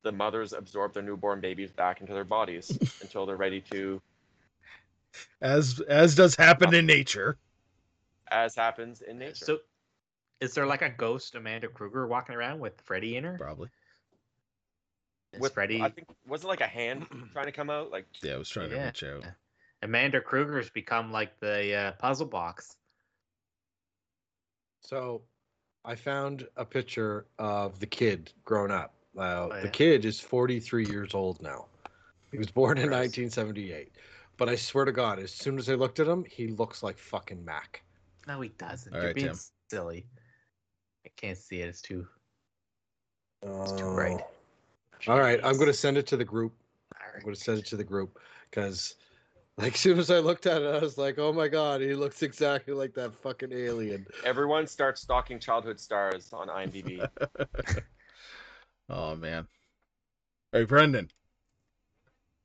the 0.04 0.12
mothers 0.12 0.52
absorb 0.52 0.94
their 0.94 1.02
newborn 1.02 1.40
babies 1.40 1.72
back 1.72 2.00
into 2.02 2.14
their 2.14 2.24
bodies 2.24 2.78
until 3.02 3.26
they're 3.26 3.36
ready 3.36 3.60
to, 3.72 4.02
As 5.40 5.80
as 5.88 6.14
does 6.14 6.36
happen 6.36 6.74
in 6.74 6.86
nature. 6.86 7.38
as 8.30 8.54
happens 8.56 9.02
in 9.02 9.18
nature. 9.18 9.44
So, 9.46 9.58
is 10.40 10.54
there 10.54 10.66
like 10.66 10.82
a 10.82 10.90
ghost 10.90 11.34
Amanda 11.34 11.68
Krueger 11.68 12.06
walking 12.06 12.34
around 12.36 12.60
with 12.60 12.80
Freddy 12.82 13.16
in 13.16 13.24
her? 13.24 13.38
Probably. 13.38 13.68
Is 15.32 15.40
With 15.40 15.54
Freddy? 15.54 15.80
I 15.80 15.88
think 15.90 16.08
was 16.26 16.44
it 16.44 16.48
like 16.48 16.60
a 16.60 16.66
hand 16.66 17.06
trying 17.32 17.46
to 17.46 17.52
come 17.52 17.70
out? 17.70 17.90
Like 17.90 18.06
Yeah, 18.22 18.34
I 18.34 18.38
was 18.38 18.48
trying 18.48 18.70
to 18.70 18.76
Yeah. 18.76 18.86
reach 18.86 19.02
out. 19.04 19.24
Amanda 19.82 20.20
Krueger's 20.20 20.70
become 20.70 21.12
like 21.12 21.38
the 21.40 21.74
uh, 21.74 21.92
puzzle 21.92 22.26
box. 22.26 22.76
So 24.80 25.22
I 25.84 25.94
found 25.94 26.48
a 26.56 26.64
picture 26.64 27.26
of 27.38 27.78
the 27.78 27.86
kid 27.86 28.32
grown 28.44 28.70
up. 28.70 28.94
Uh, 29.16 29.48
Oh, 29.52 29.60
The 29.62 29.68
kid 29.68 30.04
is 30.04 30.18
43 30.18 30.86
years 30.86 31.14
old 31.14 31.40
now. 31.42 31.66
He 32.32 32.38
was 32.38 32.50
born 32.50 32.78
in 32.78 32.88
Gross. 32.88 33.16
1978. 33.16 33.92
But 34.36 34.48
I 34.48 34.56
swear 34.56 34.84
to 34.84 34.92
God, 34.92 35.18
as 35.20 35.30
soon 35.30 35.58
as 35.58 35.68
I 35.68 35.74
looked 35.74 36.00
at 36.00 36.08
him, 36.08 36.24
he 36.24 36.48
looks 36.48 36.82
like 36.82 36.98
fucking 36.98 37.44
Mac. 37.44 37.82
No, 38.26 38.40
he 38.40 38.48
doesn't. 38.48 38.92
All 38.92 38.98
You're 38.98 39.08
right, 39.08 39.14
being 39.14 39.28
Tim. 39.28 39.38
silly. 39.70 40.06
I 41.06 41.10
can't 41.16 41.38
see 41.38 41.60
it. 41.60 41.68
It's 41.68 41.82
too. 41.82 42.08
It's 43.42 43.72
too 43.72 43.94
bright. 43.94 44.20
All 45.06 45.20
right, 45.20 45.38
I'm 45.44 45.56
going 45.56 45.66
to 45.66 45.72
send 45.74 45.98
it 45.98 46.06
to 46.08 46.16
the 46.16 46.24
group. 46.24 46.54
All 46.94 47.00
I'm 47.14 47.22
going 47.22 47.34
to 47.34 47.40
send 47.40 47.58
it 47.58 47.66
to 47.66 47.76
the 47.76 47.84
group 47.84 48.18
because, 48.50 48.96
like, 49.58 49.74
as 49.74 49.80
soon 49.80 49.98
as 49.98 50.10
I 50.10 50.18
looked 50.18 50.46
at 50.46 50.62
it, 50.62 50.74
I 50.74 50.78
was 50.78 50.98
like, 50.98 51.18
oh 51.18 51.32
my 51.32 51.48
God, 51.48 51.80
he 51.80 51.94
looks 51.94 52.22
exactly 52.22 52.74
like 52.74 52.94
that 52.94 53.14
fucking 53.22 53.52
alien. 53.52 54.06
everyone 54.24 54.66
starts 54.66 55.00
stalking 55.00 55.38
childhood 55.38 55.78
stars 55.80 56.32
on 56.32 56.48
IMDb. 56.48 57.08
Oh 58.88 59.16
man. 59.16 59.46
Hey 60.52 60.64
Brendan. 60.64 61.10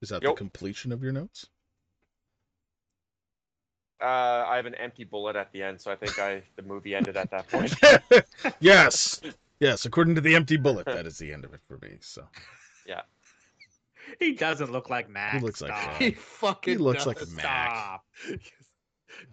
Is 0.02 0.10
that 0.10 0.24
Yo. 0.24 0.30
the 0.30 0.36
completion 0.36 0.92
of 0.92 1.04
your 1.04 1.12
notes? 1.12 1.48
uh, 4.02 4.46
I 4.48 4.56
have 4.56 4.66
an 4.66 4.76
empty 4.76 5.04
bullet 5.04 5.36
at 5.36 5.52
the 5.52 5.62
end, 5.62 5.82
so 5.82 5.92
I 5.92 5.96
think 5.96 6.18
I 6.18 6.42
the 6.56 6.62
movie 6.62 6.96
ended 6.96 7.18
at 7.18 7.30
that 7.32 7.50
point. 7.50 7.76
yes. 8.60 9.22
Yes, 9.60 9.84
according 9.84 10.16
to 10.16 10.22
the 10.22 10.36
empty 10.36 10.56
bullet, 10.56 10.86
that 10.86 11.06
is 11.06 11.18
the 11.18 11.34
end 11.34 11.44
of 11.44 11.54
it 11.54 11.60
for 11.68 11.78
me. 11.82 11.98
So 12.00 12.26
He 14.20 14.34
doesn't 14.34 14.72
look 14.72 14.90
like 14.90 15.10
Max. 15.10 15.36
He 15.38 15.42
looks 15.42 15.62
like 15.62 15.72
Stop. 15.72 15.92
Shaq. 15.94 15.98
He 15.98 16.12
fucking 16.12 16.74
he 16.74 16.78
looks 16.78 17.06
like 17.06 17.20
does. 17.20 17.32
Mac. 17.32 17.44
Stop. 17.44 18.06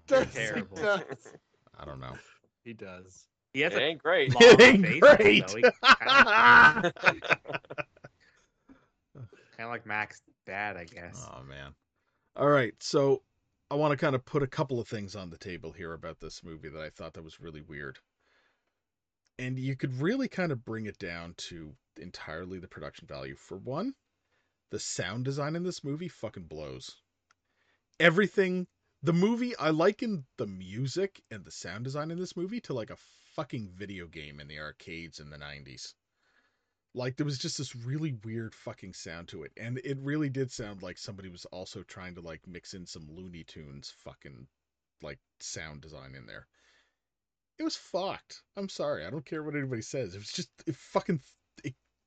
Does, 0.06 0.32
terrible. 0.34 0.76
He 0.76 0.82
does. 0.82 1.02
I 1.78 1.84
don't 1.84 2.00
know. 2.00 2.16
He 2.64 2.72
does. 2.72 3.26
He 3.52 3.60
has 3.60 3.72
it 3.72 3.78
a 3.78 3.82
ain't 3.82 4.02
great. 4.02 4.34
long 4.34 4.42
It 4.54 4.60
ain't 4.60 4.82
face, 4.86 5.00
great. 5.00 5.46
though. 5.52 5.56
He 5.56 5.62
kind 9.56 9.66
of 9.66 9.68
like 9.68 9.86
Mac's 9.86 10.22
dad, 10.46 10.76
I 10.76 10.84
guess. 10.84 11.26
Oh 11.32 11.42
man. 11.42 11.74
All 12.36 12.48
right, 12.48 12.74
so 12.80 13.22
I 13.70 13.74
want 13.74 13.92
to 13.92 13.96
kind 13.96 14.14
of 14.14 14.24
put 14.24 14.42
a 14.42 14.46
couple 14.46 14.78
of 14.80 14.88
things 14.88 15.16
on 15.16 15.30
the 15.30 15.38
table 15.38 15.72
here 15.72 15.92
about 15.94 16.20
this 16.20 16.42
movie 16.44 16.68
that 16.68 16.82
I 16.82 16.90
thought 16.90 17.14
that 17.14 17.24
was 17.24 17.40
really 17.40 17.62
weird. 17.62 17.98
And 19.38 19.58
you 19.58 19.76
could 19.76 20.00
really 20.00 20.28
kind 20.28 20.52
of 20.52 20.64
bring 20.64 20.86
it 20.86 20.98
down 20.98 21.34
to 21.48 21.72
entirely 21.98 22.58
the 22.58 22.68
production 22.68 23.06
value. 23.06 23.36
For 23.36 23.56
one, 23.58 23.94
the 24.70 24.78
sound 24.78 25.24
design 25.24 25.56
in 25.56 25.62
this 25.62 25.84
movie 25.84 26.08
fucking 26.08 26.44
blows. 26.44 27.00
Everything 28.00 28.66
the 29.02 29.12
movie 29.12 29.56
I 29.56 29.70
liken 29.70 30.26
the 30.36 30.46
music 30.46 31.22
and 31.30 31.44
the 31.44 31.50
sound 31.50 31.84
design 31.84 32.10
in 32.10 32.18
this 32.18 32.36
movie 32.36 32.60
to 32.62 32.74
like 32.74 32.90
a 32.90 32.96
fucking 33.34 33.68
video 33.68 34.06
game 34.06 34.40
in 34.40 34.48
the 34.48 34.58
arcades 34.58 35.20
in 35.20 35.28
the 35.28 35.36
90s 35.36 35.92
like 36.94 37.16
there 37.16 37.26
was 37.26 37.38
just 37.38 37.58
this 37.58 37.76
really 37.76 38.14
weird 38.24 38.54
fucking 38.54 38.94
sound 38.94 39.28
to 39.28 39.42
it 39.42 39.52
and 39.58 39.78
it 39.84 39.98
really 40.00 40.30
did 40.30 40.50
sound 40.50 40.82
like 40.82 40.96
somebody 40.96 41.28
was 41.28 41.44
also 41.46 41.82
trying 41.82 42.14
to 42.14 42.22
like 42.22 42.40
mix 42.46 42.72
in 42.72 42.86
some 42.86 43.06
looney 43.10 43.44
tunes 43.44 43.92
fucking 43.98 44.46
like 45.02 45.18
sound 45.40 45.80
design 45.80 46.14
in 46.14 46.26
there. 46.26 46.46
It 47.58 47.62
was 47.62 47.76
fucked. 47.76 48.42
I'm 48.56 48.68
sorry. 48.68 49.06
I 49.06 49.10
don't 49.10 49.24
care 49.24 49.42
what 49.42 49.56
anybody 49.56 49.82
says. 49.82 50.14
It 50.14 50.18
was 50.18 50.32
just 50.32 50.50
it 50.66 50.76
fucking 50.76 51.20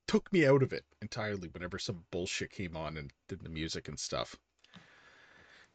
took 0.10 0.32
me 0.34 0.45
out 0.45 0.64
of 0.64 0.74
it 0.74 0.86
entirely 1.01 1.47
whenever 1.49 1.78
some 1.78 2.03
bullshit 2.12 2.51
came 2.51 2.76
on 2.76 2.97
and 2.97 3.12
did 3.28 3.41
the 3.41 3.49
music 3.49 3.88
and 3.88 3.99
stuff 3.99 4.36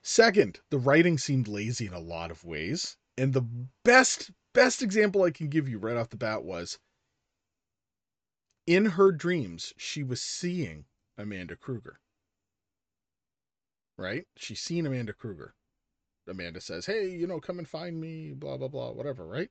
second 0.03 0.61
the 0.71 0.79
writing 0.79 1.17
seemed 1.17 1.49
lazy 1.49 1.87
in 1.87 1.95
a 1.95 2.01
lot 2.01 2.31
of 2.31 2.45
ways 2.45 2.97
and 3.17 3.33
the 3.33 3.47
best 3.85 4.31
best 4.53 4.83
example 4.83 5.23
i 5.23 5.31
can 5.31 5.49
give 5.49 5.69
you 5.69 5.79
right 5.79 5.97
off 5.97 6.11
the 6.11 6.17
bat 6.17 6.43
was 6.45 6.79
in 8.67 8.87
her 8.87 9.13
dreams, 9.13 9.75
she 9.77 10.03
was 10.03 10.23
seeing 10.23 10.87
Amanda 11.19 11.57
Krueger. 11.57 12.01
right? 13.97 14.27
She's 14.37 14.61
seen 14.61 14.87
Amanda 14.87 15.13
Krueger. 15.13 15.55
Amanda 16.27 16.61
says, 16.61 16.87
"Hey, 16.87 17.09
you 17.11 17.27
know, 17.27 17.41
come 17.41 17.59
and 17.59 17.69
find 17.69 18.01
me." 18.01 18.33
Blah 18.33 18.57
blah 18.57 18.69
blah, 18.69 18.91
whatever, 18.93 19.27
right? 19.27 19.51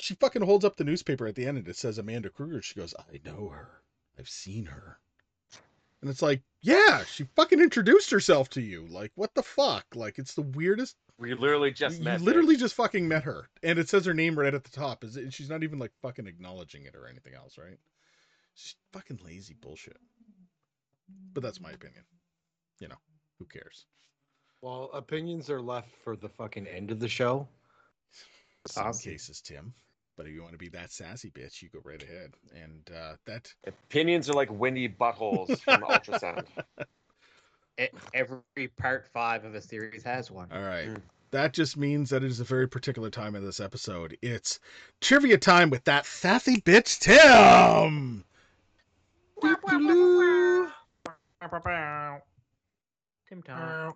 She 0.00 0.14
fucking 0.14 0.42
holds 0.42 0.64
up 0.64 0.76
the 0.76 0.84
newspaper 0.84 1.26
at 1.26 1.34
the 1.34 1.46
end 1.46 1.58
and 1.58 1.68
it 1.68 1.76
says 1.76 1.98
Amanda 1.98 2.30
Krueger. 2.30 2.62
She 2.62 2.74
goes, 2.74 2.94
"I 2.98 3.20
know 3.24 3.48
her. 3.48 3.82
I've 4.18 4.28
seen 4.28 4.66
her." 4.66 4.98
And 6.00 6.08
it's 6.08 6.22
like, 6.22 6.42
yeah, 6.62 7.04
she 7.04 7.24
fucking 7.36 7.60
introduced 7.60 8.10
herself 8.10 8.48
to 8.50 8.62
you. 8.62 8.86
Like, 8.86 9.12
what 9.16 9.34
the 9.34 9.42
fuck? 9.42 9.84
Like, 9.94 10.18
it's 10.18 10.32
the 10.34 10.42
weirdest. 10.42 10.96
We 11.18 11.34
literally 11.34 11.70
just 11.72 11.98
you 11.98 12.04
met. 12.04 12.22
literally 12.22 12.56
bitch. 12.56 12.60
just 12.60 12.74
fucking 12.74 13.06
met 13.06 13.24
her, 13.24 13.46
and 13.62 13.78
it 13.78 13.90
says 13.90 14.06
her 14.06 14.14
name 14.14 14.38
right 14.38 14.54
at 14.54 14.64
the 14.64 14.70
top. 14.70 15.04
Is 15.04 15.18
it, 15.18 15.34
she's 15.34 15.50
not 15.50 15.62
even 15.62 15.78
like 15.78 15.92
fucking 16.00 16.26
acknowledging 16.26 16.84
it 16.84 16.96
or 16.96 17.06
anything 17.06 17.34
else, 17.34 17.58
right? 17.58 17.78
She's 18.54 18.74
fucking 18.92 19.20
lazy 19.22 19.54
bullshit. 19.60 19.98
But 21.34 21.42
that's 21.42 21.60
my 21.60 21.70
opinion. 21.72 22.04
You 22.78 22.88
know, 22.88 22.98
who 23.38 23.44
cares? 23.44 23.84
Well, 24.62 24.90
opinions 24.94 25.50
are 25.50 25.60
left 25.60 25.90
for 26.02 26.16
the 26.16 26.28
fucking 26.30 26.66
end 26.66 26.90
of 26.90 27.00
the 27.00 27.08
show. 27.08 27.46
Some 28.66 28.86
Awesome. 28.88 29.12
cases, 29.12 29.40
Tim. 29.42 29.74
But 30.16 30.26
if 30.26 30.32
you 30.32 30.42
want 30.42 30.52
to 30.52 30.58
be 30.58 30.68
that 30.70 30.92
sassy 30.92 31.30
bitch, 31.30 31.62
you 31.62 31.68
go 31.70 31.80
right 31.84 32.02
ahead. 32.02 32.34
And 32.54 32.90
uh, 32.94 33.14
that 33.26 33.52
Opinions 33.66 34.28
are 34.28 34.34
like 34.34 34.50
windy 34.50 34.88
buttholes 34.88 35.60
from 35.60 35.82
ultrasound. 35.82 36.46
E- 37.80 37.88
Every 38.12 38.68
part 38.76 39.06
five 39.14 39.44
of 39.46 39.54
a 39.54 39.60
series 39.60 40.02
has 40.02 40.30
one. 40.30 40.48
All 40.52 40.60
right. 40.60 40.88
Mm. 40.88 41.00
That 41.30 41.54
just 41.54 41.76
means 41.76 42.10
that 42.10 42.22
it 42.22 42.30
is 42.30 42.40
a 42.40 42.44
very 42.44 42.68
particular 42.68 43.08
time 43.08 43.36
in 43.36 43.44
this 43.44 43.60
episode. 43.60 44.18
It's 44.20 44.58
trivia 45.00 45.38
time 45.38 45.70
with 45.70 45.84
that 45.84 46.04
sassy 46.04 46.60
bitch, 46.60 46.98
Tim. 46.98 48.24
Tim 53.28 53.42
Tom. 53.42 53.94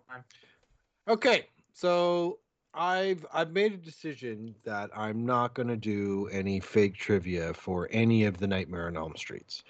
Okay, 1.08 1.48
so 1.72 2.38
I've 2.74 3.24
I've 3.32 3.52
made 3.52 3.72
a 3.72 3.76
decision 3.76 4.54
that 4.64 4.90
I'm 4.96 5.24
not 5.24 5.54
going 5.54 5.68
to 5.68 5.76
do 5.76 6.28
any 6.32 6.60
fake 6.60 6.96
trivia 6.96 7.54
for 7.54 7.88
any 7.90 8.24
of 8.24 8.38
the 8.38 8.46
Nightmare 8.46 8.88
on 8.88 8.96
Elm 8.96 9.14
Streets, 9.16 9.62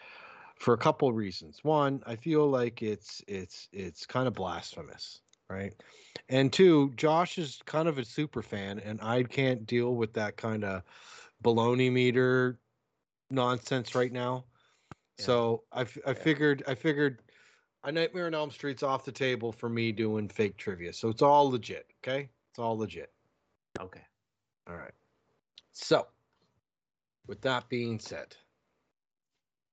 for 0.57 0.75
a 0.75 0.79
couple 0.79 1.09
of 1.09 1.15
reasons. 1.15 1.63
One, 1.63 2.03
I 2.07 2.17
feel 2.17 2.49
like 2.49 2.83
it's 2.83 3.23
it's 3.29 3.69
it's 3.73 4.07
kind 4.07 4.27
of 4.27 4.35
blasphemous, 4.35 5.21
right? 5.51 5.75
And 6.29 6.53
two, 6.53 6.93
Josh 6.97 7.39
is 7.39 7.61
kind 7.67 7.89
of 7.89 7.99
a 7.99 8.05
super 8.05 8.43
fan, 8.43 8.79
and 8.79 9.01
I 9.03 9.23
can't 9.25 9.67
deal 9.67 9.95
with 9.95 10.13
that 10.15 10.37
kind 10.37 10.65
of 10.65 10.83
baloney 11.43 11.93
meter 11.93 12.59
nonsense 13.31 13.95
right 13.95 14.13
now. 14.13 14.45
Yeah. 15.19 15.25
So 15.27 15.63
I, 15.73 15.83
f- 15.83 15.99
I 16.07 16.15
figured 16.15 16.63
I 16.67 16.75
figured 16.75 17.23
a 17.85 17.93
Nightmare 17.93 18.27
on 18.27 18.35
Elm 18.35 18.51
Street's 18.51 18.83
off 18.83 19.05
the 19.05 19.13
table 19.13 19.53
for 19.53 19.69
me 19.69 19.93
doing 19.93 20.29
fake 20.29 20.57
trivia. 20.57 20.93
So 20.93 21.09
it's 21.09 21.23
all 21.23 21.51
legit, 21.51 21.87
okay? 22.03 22.31
It's 22.55 22.61
all 22.61 22.79
legit. 22.79 23.11
Okay. 23.81 24.05
All 24.69 24.77
right. 24.77 24.95
So, 25.73 26.07
with 27.27 27.41
that 27.41 27.69
being 27.69 27.99
said, 27.99 28.37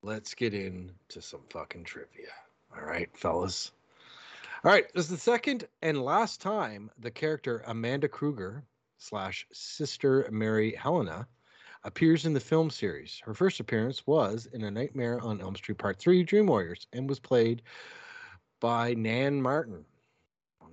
let's 0.02 0.34
get 0.34 0.56
into 0.56 1.22
some 1.22 1.42
fucking 1.52 1.84
trivia. 1.84 2.32
All 2.76 2.84
right, 2.84 3.08
fellas. 3.16 3.72
All 4.64 4.72
right, 4.72 4.92
this 4.96 5.06
is 5.06 5.12
the 5.12 5.18
second 5.18 5.68
and 5.84 6.02
last 6.02 6.42
time 6.42 6.90
the 6.98 7.12
character 7.12 7.64
Amanda 7.68 8.08
Krueger 8.08 8.64
slash 8.98 9.46
Sister 9.54 10.28
Mary 10.32 10.74
Helena 10.74 11.28
appears 11.84 12.26
in 12.26 12.34
the 12.34 12.40
film 12.40 12.72
series. 12.72 13.22
Her 13.24 13.36
first 13.36 13.60
appearance 13.60 14.08
was 14.08 14.48
in 14.54 14.64
A 14.64 14.72
Nightmare 14.72 15.22
on 15.22 15.40
Elm 15.40 15.56
Street 15.56 15.78
Part 15.78 16.00
3 16.00 16.24
Dream 16.24 16.48
Warriors 16.48 16.88
and 16.94 17.08
was 17.08 17.20
played 17.20 17.62
by 18.60 18.96
Nan 18.96 19.40
Martin. 19.40 19.86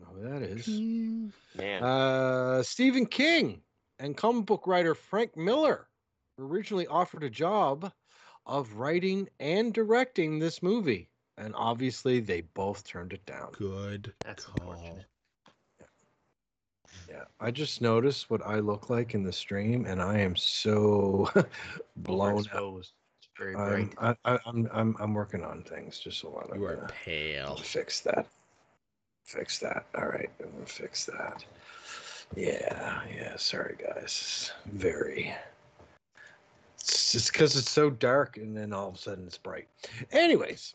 I 0.09 0.13
don't 0.13 0.23
know 0.25 0.31
who 0.31 0.41
that 0.41 0.51
is. 0.51 0.69
Man, 1.55 1.83
Uh, 1.83 2.63
Stephen 2.63 3.07
King 3.07 3.63
and 3.99 4.17
comic 4.17 4.47
book 4.47 4.67
writer 4.67 4.95
Frank 4.95 5.37
Miller 5.37 5.89
were 6.37 6.47
originally 6.47 6.87
offered 6.87 7.25
a 7.25 7.31
job 7.31 7.93
of 8.47 8.75
writing 8.75 9.29
and 9.41 9.75
directing 9.75 10.39
this 10.39 10.63
movie, 10.63 11.11
and 11.37 11.55
obviously 11.55 12.21
they 12.21 12.41
both 12.43 12.85
turned 12.85 13.13
it 13.13 13.25
down. 13.27 13.53
Good 13.53 14.15
That's 14.25 14.45
call. 14.45 14.73
unfortunate. 14.73 15.07
Yeah, 17.09 17.25
I 17.41 17.51
just 17.51 17.81
noticed 17.81 18.31
what 18.31 18.45
I 18.47 18.61
look 18.61 18.91
like 18.91 19.15
in 19.15 19.23
the 19.23 19.33
stream, 19.33 19.87
and 19.87 20.01
I 20.01 20.19
am 20.19 20.37
so 20.37 21.31
blown 21.97 22.39
out. 22.39 22.47
Overexposed. 22.47 22.93
It's 23.19 23.29
very 23.37 23.55
I'm, 23.57 23.89
bright. 23.89 24.17
I, 24.25 24.35
I, 24.35 24.39
I'm 24.47 24.69
I'm 24.73 24.97
I'm 25.01 25.15
working 25.15 25.43
on 25.43 25.63
things. 25.63 25.99
Just 25.99 26.23
a 26.23 26.29
lot. 26.29 26.51
You 26.55 26.65
are 26.67 26.89
pale. 27.05 27.57
fix 27.57 28.01
that. 28.01 28.27
Fix 29.29 29.59
that. 29.59 29.85
All 29.95 30.07
right, 30.07 30.31
I'm 30.43 30.51
gonna 30.53 30.64
fix 30.64 31.05
that. 31.05 31.45
Yeah, 32.35 33.03
yeah. 33.14 33.37
Sorry, 33.37 33.76
guys. 33.79 34.53
Very. 34.64 35.35
It's 36.76 37.12
just 37.12 37.31
because 37.31 37.55
it's 37.55 37.70
so 37.70 37.91
dark, 37.91 38.39
and 38.39 38.57
then 38.57 38.72
all 38.72 38.89
of 38.89 38.95
a 38.95 38.99
sudden 38.99 39.26
it's 39.26 39.37
bright. 39.37 39.68
Anyways, 40.12 40.74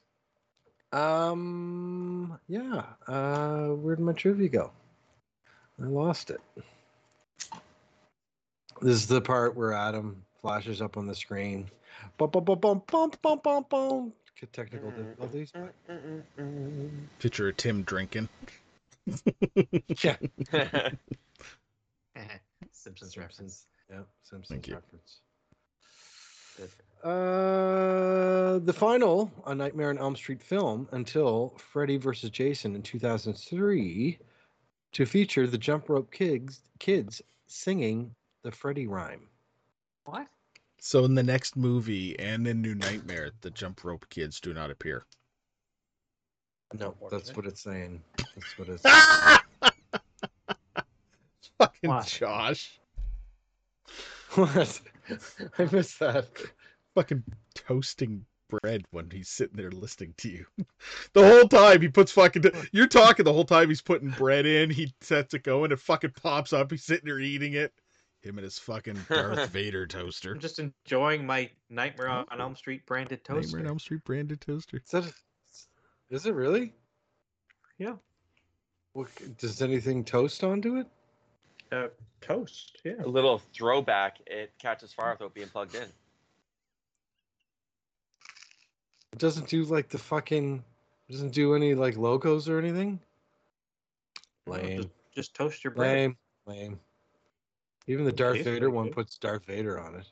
um, 0.91 2.37
yeah. 2.47 2.83
Uh, 3.07 3.69
where'd 3.69 3.99
my 3.99 4.13
trivia 4.13 4.49
go? 4.49 4.71
I 5.81 5.87
lost 5.87 6.29
it. 6.29 6.41
This 8.83 8.97
is 8.97 9.07
the 9.07 9.19
part 9.19 9.55
where 9.55 9.73
Adam 9.73 10.23
flashes 10.41 10.79
up 10.79 10.95
on 10.95 11.07
the 11.07 11.15
screen. 11.15 11.71
Bum 12.19 12.29
bum 12.29 12.43
bum 12.43 12.59
bum 12.59 12.83
bum 13.19 13.39
bum 13.43 13.65
bum. 13.67 14.13
Technical 14.51 14.91
difficulties. 14.91 15.51
Picture 17.19 17.49
of 17.49 17.57
Tim 17.57 17.83
drinking. 17.83 18.29
Yeah. 20.03 20.15
Simpsons 22.71 23.17
reference. 23.17 23.65
Yeah, 23.89 23.99
Simpsons 24.23 24.47
Thank 24.49 24.67
you. 24.67 24.75
reference. 24.75 25.19
Uh, 27.03 28.59
the 28.59 28.73
final 28.73 29.31
A 29.45 29.53
Nightmare 29.55 29.89
on 29.89 29.97
Elm 29.97 30.15
Street 30.15 30.41
film 30.41 30.87
until 30.91 31.53
Freddy 31.57 31.97
vs. 31.97 32.29
Jason 32.29 32.75
in 32.75 32.81
2003 32.81 34.17
to 34.93 35.05
feature 35.05 35.47
the 35.47 35.57
Jump 35.57 35.89
Rope 35.89 36.11
Kids, 36.11 36.61
kids 36.79 37.21
singing 37.47 38.13
the 38.43 38.51
Freddy 38.51 38.87
rhyme. 38.87 39.27
What? 40.05 40.27
So 40.85 41.05
in 41.05 41.15
the 41.15 41.23
next 41.23 41.55
movie 41.55 42.19
and 42.19 42.45
in 42.45 42.61
New 42.61 42.75
Nightmare, 42.75 43.31
the 43.39 43.49
jump 43.51 43.85
rope 43.85 44.05
kids 44.09 44.41
do 44.41 44.53
not 44.53 44.69
appear. 44.69 45.05
No, 46.77 46.93
that's 47.09 47.33
what 47.33 47.45
it's 47.45 47.61
saying. 47.61 48.03
That's 48.17 48.57
what 48.57 48.67
it's 48.67 48.83
Fucking 51.57 51.89
What? 51.89 52.05
Josh. 52.05 52.81
What? 54.35 54.81
I 55.57 55.69
missed 55.71 55.99
that. 55.99 56.27
Fucking 56.95 57.23
toasting 57.55 58.25
bread 58.49 58.83
when 58.91 59.09
he's 59.09 59.29
sitting 59.29 59.55
there 59.55 59.71
listening 59.71 60.13
to 60.17 60.29
you. 60.29 60.45
The 61.13 61.25
whole 61.25 61.47
time 61.47 61.79
he 61.79 61.87
puts 61.87 62.11
fucking. 62.11 62.43
You're 62.73 62.87
talking 62.87 63.23
the 63.23 63.31
whole 63.31 63.45
time 63.45 63.69
he's 63.69 63.81
putting 63.81 64.09
bread 64.09 64.45
in. 64.45 64.69
He 64.69 64.93
sets 64.99 65.33
it 65.33 65.43
going. 65.43 65.71
It 65.71 65.79
fucking 65.79 66.11
pops 66.21 66.51
up. 66.51 66.71
He's 66.71 66.83
sitting 66.83 67.05
there 67.05 67.19
eating 67.19 67.53
it. 67.53 67.71
Him 68.23 68.37
and 68.37 68.45
his 68.45 68.57
fucking 68.57 68.97
Darth 69.09 69.49
Vader 69.49 69.85
toaster. 69.85 70.31
I'm 70.31 70.39
just 70.39 70.59
enjoying 70.59 71.25
my 71.25 71.49
Nightmare 71.69 72.07
on 72.07 72.25
on 72.31 72.39
Elm 72.39 72.55
Street 72.55 72.85
branded 72.85 73.23
toaster. 73.23 73.57
Nightmare 73.57 73.61
on 73.61 73.67
Elm 73.67 73.79
Street 73.79 74.03
branded 74.05 74.39
toaster. 74.39 74.77
Is, 74.77 74.91
that 74.91 75.13
is 76.09 76.25
it 76.25 76.33
really? 76.33 76.73
Yeah. 77.77 77.95
What, 78.93 79.07
does 79.37 79.61
anything 79.61 80.05
toast 80.05 80.43
onto 80.43 80.77
it? 80.77 80.87
Uh, 81.71 81.87
toast. 82.21 82.77
Yeah. 82.83 82.93
a 83.03 83.07
little 83.07 83.41
throwback. 83.53 84.19
It 84.27 84.53
catches 84.59 84.93
fire 84.93 85.13
without 85.13 85.33
being 85.33 85.49
plugged 85.49 85.75
in. 85.75 85.81
It 89.11 89.19
doesn't 89.19 89.47
do 89.47 89.63
like 89.63 89.89
the 89.89 89.97
fucking. 89.97 90.63
Doesn't 91.09 91.33
do 91.33 91.55
any 91.55 91.75
like 91.75 91.97
logos 91.97 92.47
or 92.47 92.57
anything. 92.57 92.99
Lame. 94.47 94.77
Just, 94.77 94.89
just 95.15 95.33
toast 95.33 95.63
your 95.63 95.71
bread. 95.71 95.97
Lame. 95.97 96.17
Lame. 96.45 96.79
Even 97.87 98.05
the 98.05 98.11
Darth 98.11 98.35
tastes 98.35 98.49
Vader 98.49 98.69
one 98.69 98.89
puts 98.91 99.17
Darth 99.17 99.45
Vader 99.45 99.79
on 99.79 99.95
it. 99.95 100.05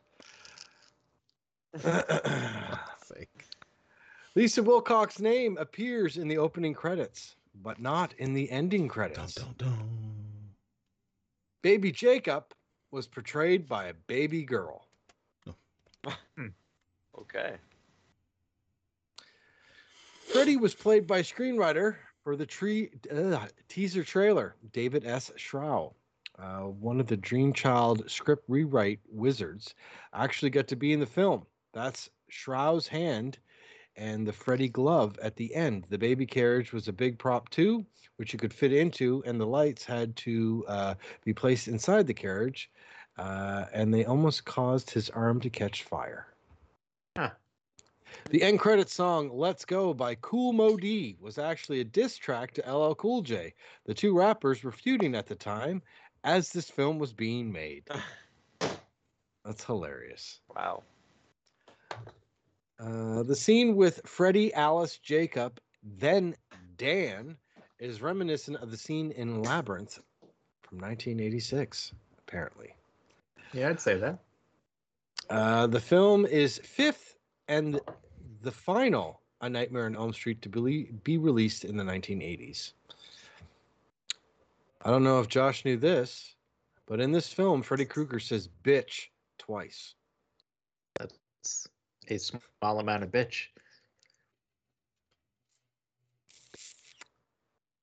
Fuck's 1.82 3.08
sake. 3.08 3.46
Lisa 4.36 4.62
Wilcox's 4.62 5.22
name 5.22 5.58
appears 5.58 6.18
in 6.18 6.28
the 6.28 6.38
opening 6.38 6.74
credits, 6.74 7.36
but 7.64 7.80
not 7.80 8.14
in 8.18 8.34
the 8.34 8.50
ending 8.52 8.82
Dun, 8.84 8.90
credits. 8.90 9.36
dun, 9.36 9.56
dun. 9.58 9.90
Baby 11.62 11.92
Jacob 11.92 12.46
was 12.92 13.08
portrayed 13.08 13.68
by 13.68 13.86
a 13.86 13.94
baby 13.94 14.44
girl. 14.44 14.88
Okay. 17.20 17.56
Freddy 20.34 20.58
was 20.58 20.74
played 20.74 21.06
by 21.06 21.22
screenwriter 21.22 21.96
for 22.24 22.36
the 22.36 22.46
tree 22.46 22.90
uh, 23.14 23.46
teaser 23.70 24.04
trailer, 24.04 24.56
David 24.74 25.06
S. 25.06 25.32
Schow. 25.38 25.94
Uh, 26.42 26.62
one 26.62 27.00
of 27.00 27.08
the 27.08 27.18
Dreamchild 27.18 28.10
script 28.10 28.44
rewrite 28.48 29.00
wizards 29.12 29.76
actually 30.14 30.50
got 30.50 30.68
to 30.70 30.76
be 30.76 30.92
in 30.92 31.00
the 31.00 31.06
film. 31.06 31.46
That's 31.74 32.10
Schow's 32.30 32.88
hand 32.88 33.38
and 33.96 34.26
the 34.26 34.34
Freddy 34.34 34.70
glove 34.70 35.20
at 35.22 35.36
the 35.36 35.54
end. 35.54 35.86
The 35.90 35.98
baby 35.98 36.26
carriage 36.26 36.74
was 36.74 36.88
a 36.88 36.94
big 36.94 37.20
prop 37.20 37.50
too, 37.50 37.86
which 38.16 38.34
you 38.34 38.40
could 38.40 38.54
fit 38.54 38.74
into, 38.74 39.22
and 39.26 39.40
the 39.40 39.46
lights 39.46 39.86
had 39.86 40.16
to 40.18 40.66
uh, 40.68 40.96
be 41.24 41.34
placed 41.34 41.68
inside 41.68 42.08
the 42.08 42.14
carriage, 42.14 42.72
uh, 43.18 43.66
and 43.74 43.94
they 43.94 44.06
almost 44.06 44.46
caused 44.46 44.90
his 44.90 45.10
arm 45.10 45.40
to 45.42 45.50
catch 45.50 45.84
fire. 45.84 46.28
Huh. 47.18 47.32
The 48.30 48.44
end 48.44 48.60
credit 48.60 48.90
song 48.90 49.30
"Let's 49.34 49.66
Go" 49.66 49.94
by 49.94 50.16
Kool 50.16 50.54
Moe 50.54 50.78
Dee 50.78 51.18
was 51.20 51.38
actually 51.38 51.82
a 51.82 51.86
diss 51.86 52.18
track 52.18 52.54
to 52.54 52.74
LL 52.74 52.96
Cool 52.96 53.22
J. 53.22 53.54
The 53.86 53.94
two 53.94 54.18
rappers 54.18 54.64
were 54.64 54.72
feuding 54.72 55.16
at 55.16 55.28
the 55.28 55.36
time 55.36 55.82
as 56.24 56.52
this 56.52 56.70
film 56.70 57.00
was 57.00 57.14
being 57.14 57.52
made. 57.52 57.84
That's 59.46 59.64
hilarious. 59.64 60.40
Wow. 60.56 60.84
Uh, 62.80 63.24
the 63.24 63.36
scene 63.36 63.76
with 63.76 64.02
Freddy, 64.06 64.54
Alice, 64.54 64.98
Jacob, 64.98 65.60
then 65.84 66.36
Dan 66.78 67.38
is 67.80 68.02
reminiscent 68.02 68.58
of 68.58 68.72
the 68.72 68.78
scene 68.78 69.12
in 69.12 69.42
Labyrinth 69.42 70.00
from 70.62 70.80
1986, 70.80 71.94
apparently. 72.20 72.74
Yeah, 73.54 73.70
I'd 73.70 73.82
say 73.82 73.98
that. 73.98 74.20
Uh, 75.30 75.68
the 75.68 75.80
film 75.80 76.26
is 76.26 76.60
fifth 76.60 77.16
and 77.48 77.80
the 78.42 78.52
final 78.52 79.22
A 79.42 79.50
Nightmare 79.50 79.86
on 79.86 79.96
Elm 79.96 80.14
Street 80.14 80.42
to 80.42 80.50
be, 80.50 80.92
be 81.04 81.18
released 81.18 81.66
in 81.66 81.78
the 81.78 81.84
1980s. 81.84 82.74
I 84.84 84.90
don't 84.90 85.04
know 85.04 85.20
if 85.20 85.28
Josh 85.28 85.64
knew 85.64 85.78
this, 85.78 86.36
but 86.88 87.00
in 87.00 87.12
this 87.12 87.32
film, 87.32 87.62
Freddy 87.62 87.86
Krueger 87.86 88.20
says 88.20 88.50
bitch 88.64 89.08
twice. 89.38 89.94
It's 91.00 91.68
a 92.10 92.18
small 92.18 92.80
amount 92.80 93.04
of 93.04 93.12
bitch. 93.12 93.48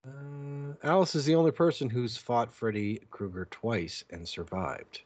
Uh, 0.05 0.74
Alice 0.82 1.14
is 1.14 1.24
the 1.24 1.36
only 1.36 1.53
person 1.53 1.88
who's 1.88 2.16
fought 2.16 2.53
Freddy 2.53 3.01
Krueger 3.11 3.46
twice 3.51 4.05
and 4.11 4.26
survived. 4.26 5.03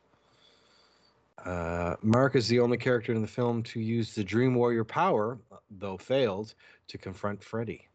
Uh, 1.45 1.97
Mark 2.03 2.37
is 2.37 2.49
the 2.49 2.61
only 2.61 2.79
character 2.79 3.13
in 3.13 3.21
the 3.21 3.29
film 3.29 3.63
to 3.65 3.81
use 3.81 4.15
the 4.15 4.25
Dream 4.25 4.55
Warrior 4.55 4.85
power, 4.85 5.39
though 5.71 5.99
failed, 5.99 6.55
to 6.89 6.97
confront 6.97 7.43
Freddy. 7.43 7.89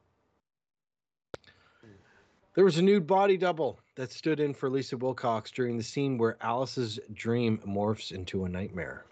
There 2.53 2.65
was 2.65 2.77
a 2.77 2.81
nude 2.81 3.07
body 3.07 3.37
double 3.37 3.79
that 3.97 4.11
stood 4.11 4.39
in 4.39 4.53
for 4.53 4.69
Lisa 4.69 4.95
Wilcox 4.95 5.51
during 5.51 5.75
the 5.75 5.83
scene 5.83 6.17
where 6.19 6.37
Alice's 6.41 6.99
dream 7.13 7.59
morphs 7.67 8.11
into 8.11 8.45
a 8.45 8.49
nightmare. 8.49 9.03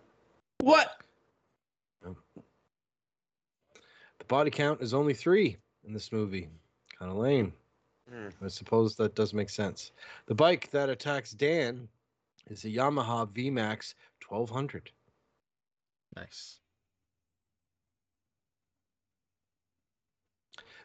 What? 0.62 1.02
The 2.04 2.16
body 4.28 4.52
count 4.52 4.82
is 4.82 4.94
only 4.94 5.16
three 5.16 5.58
in 5.86 5.94
this 5.94 6.12
movie. 6.12 6.50
Kind 6.98 7.12
of 7.12 7.18
lame. 7.18 7.52
Hmm. 8.10 8.30
I 8.44 8.48
suppose 8.48 8.96
that 8.96 9.16
does 9.16 9.34
make 9.34 9.50
sense. 9.50 9.92
The 10.28 10.36
bike 10.36 10.70
that 10.70 10.90
attacks 10.90 11.32
Dan 11.32 11.88
is 12.48 12.64
a 12.64 12.70
Yamaha 12.70 13.28
VMAX 13.28 13.96
1200. 14.28 14.92
Nice. 16.16 16.60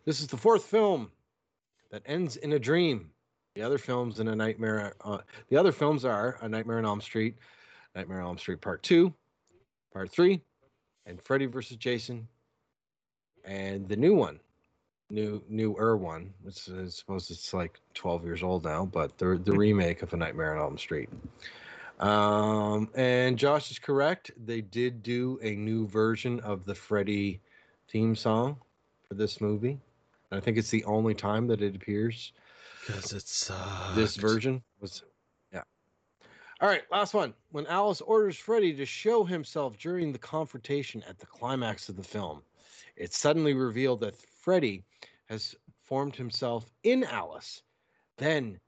This 0.07 0.21
is 0.21 0.27
the 0.27 0.39
fourth 0.39 0.65
film 0.65 1.11
that 1.91 2.03
ends 2.07 2.37
in 2.37 2.55
a 2.55 2.59
dream. 2.59 3.11
The 3.55 3.63
other 3.63 3.79
films 3.79 4.21
in 4.21 4.29
a 4.29 4.37
nightmare. 4.37 4.95
Uh, 5.05 5.19
the 5.49 5.57
other 5.57 5.73
films 5.73 6.05
are 6.05 6.39
A 6.41 6.49
Nightmare 6.49 6.79
on 6.79 6.85
Elm 6.85 7.01
Street, 7.01 7.37
Nightmare 7.97 8.21
on 8.21 8.27
Elm 8.27 8.39
Street 8.39 8.61
Part 8.61 8.83
Two, 8.83 9.13
Part 9.93 10.11
Three, 10.11 10.41
and 11.05 11.21
Freddy 11.23 11.47
versus 11.47 11.77
Jason, 11.77 12.29
and 13.45 13.89
the 13.89 13.97
new 13.97 14.15
one, 14.15 14.39
new 15.11 15.43
newer 15.49 15.97
one. 15.97 16.33
Which 16.43 16.69
I 16.71 16.87
suppose 16.87 17.29
it's 17.31 17.53
like 17.53 17.81
12 17.95 18.25
years 18.25 18.43
old 18.45 18.65
now, 18.65 18.85
but 18.85 19.19
the 19.19 19.41
the 19.45 19.53
remake 19.57 20.03
of 20.03 20.13
A 20.13 20.17
Nightmare 20.17 20.55
on 20.55 20.63
Elm 20.63 20.79
Street. 20.79 21.09
Um, 21.99 22.89
and 22.95 23.37
Josh 23.37 23.71
is 23.73 23.79
correct. 23.79 24.31
They 24.47 24.61
did 24.61 25.03
do 25.03 25.39
a 25.43 25.57
new 25.57 25.87
version 25.89 26.41
of 26.41 26.65
the 26.65 26.75
Freddy 26.75 27.41
theme 27.91 28.15
song 28.15 28.57
for 29.09 29.15
this 29.15 29.41
movie. 29.41 29.79
And 30.31 30.39
I 30.39 30.41
think 30.41 30.57
it's 30.57 30.71
the 30.71 30.85
only 30.85 31.15
time 31.15 31.49
that 31.49 31.61
it 31.61 31.75
appears. 31.77 32.33
Because 32.87 33.13
it's 33.13 33.51
This 33.95 34.17
version 34.17 34.63
was, 34.81 35.03
yeah. 35.53 35.63
All 36.61 36.69
right, 36.69 36.83
last 36.91 37.15
one. 37.15 37.35
When 37.51 37.67
Alice 37.67 38.01
orders 38.01 38.37
Freddy 38.37 38.73
to 38.75 38.87
show 38.87 39.25
himself 39.25 39.79
during 39.79 40.13
the 40.13 40.19
confrontation 40.19 41.03
at 41.09 41.19
the 41.19 41.27
climax 41.27 41.89
of 41.89 41.97
the 41.97 42.03
film, 42.03 42.43
it's 42.97 43.19
suddenly 43.19 43.55
revealed 43.55 44.01
that 44.01 44.17
Freddy 44.17 44.85
has 45.29 45.55
formed 45.85 46.17
himself 46.17 46.71
in 46.83 47.05
Alice, 47.05 47.63
then 48.17 48.61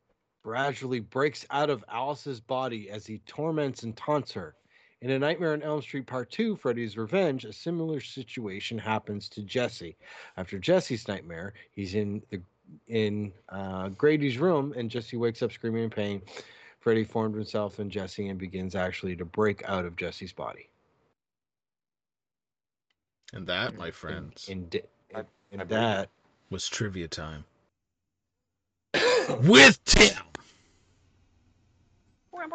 gradually 0.43 1.01
breaks 1.01 1.47
out 1.51 1.71
of 1.71 1.85
Alice's 1.89 2.41
body 2.41 2.91
as 2.91 3.07
he 3.07 3.19
torments 3.27 3.83
and 3.83 3.97
taunts 3.97 4.33
her. 4.33 4.55
In 5.01 5.11
A 5.11 5.19
Nightmare 5.19 5.53
on 5.53 5.63
Elm 5.63 5.83
Street 5.83 6.07
Part 6.07 6.31
2, 6.31 6.57
Freddy's 6.57 6.97
Revenge, 6.97 7.45
a 7.45 7.53
similar 7.53 8.01
situation 8.01 8.79
happens 8.79 9.29
to 9.31 9.43
Jesse. 9.43 9.97
After 10.37 10.59
Jesse's 10.59 11.09
nightmare, 11.09 11.55
he's 11.73 11.95
in 11.95 12.23
the 12.31 12.41
in 12.89 13.33
uh, 13.49 13.89
Grady's 13.91 14.39
room, 14.39 14.73
and 14.77 14.91
Jesse 14.91 15.17
wakes 15.17 15.43
up 15.43 15.53
screaming 15.53 15.85
in 15.85 15.91
pain. 15.91 16.23
Freddy 16.81 17.05
formed 17.05 17.35
himself 17.35 17.79
in 17.81 17.89
Jesse 17.91 18.29
and 18.29 18.39
begins 18.39 18.75
actually 18.75 19.15
to 19.17 19.25
break 19.25 19.63
out 19.69 19.85
of 19.85 19.97
Jesse's 19.97 20.33
body. 20.33 20.69
And 23.33 23.47
that, 23.47 23.77
my 23.77 23.87
And- 23.87 23.95
friends, 23.95 24.49
and, 24.49 24.75
I- 25.15 25.19
and, 25.19 25.27
and 25.53 25.61
I 25.63 25.65
that 25.65 26.09
was 26.51 26.69
trivia 26.69 27.09
time. 27.09 27.45
With 29.43 29.83
Tim. 29.85 30.17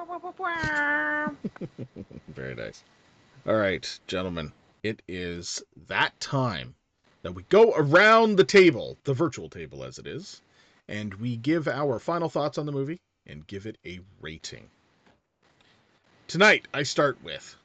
Very 2.30 2.55
nice. 2.55 2.84
All 3.47 3.55
right, 3.55 3.99
gentlemen. 4.07 4.51
It 4.84 5.01
is 5.07 5.63
that 5.88 6.18
time 6.20 6.76
that 7.28 7.34
we 7.34 7.43
go 7.49 7.73
around 7.75 8.38
the 8.38 8.43
table, 8.45 8.97
the 9.03 9.13
virtual 9.13 9.49
table 9.49 9.84
as 9.84 9.99
it 9.99 10.07
is, 10.07 10.41
and 10.88 11.13
we 11.15 11.36
give 11.36 11.67
our 11.67 11.99
final 11.99 12.30
thoughts 12.30 12.57
on 12.57 12.65
the 12.65 12.71
movie 12.71 13.01
and 13.25 13.45
give 13.47 13.65
it 13.65 13.78
a 13.86 13.99
rating. 14.21 14.69
Tonight, 16.30 16.69
I 16.73 16.84
start 16.84 17.17
with 17.21 17.57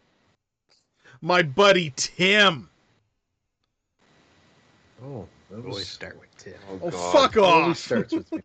my 1.21 1.43
buddy 1.43 1.93
Tim. 1.95 2.69
oh, 5.05 5.29
that 5.49 5.59
Always 5.59 5.75
was 5.77 5.87
start 5.87 6.19
with 6.19 6.37
Tim. 6.39 6.55
Oh, 6.69 6.91
God. 6.91 7.13
fuck 7.13 7.37
always 7.37 7.79
starts 7.79 8.15
with 8.15 8.33
me. 8.33 8.41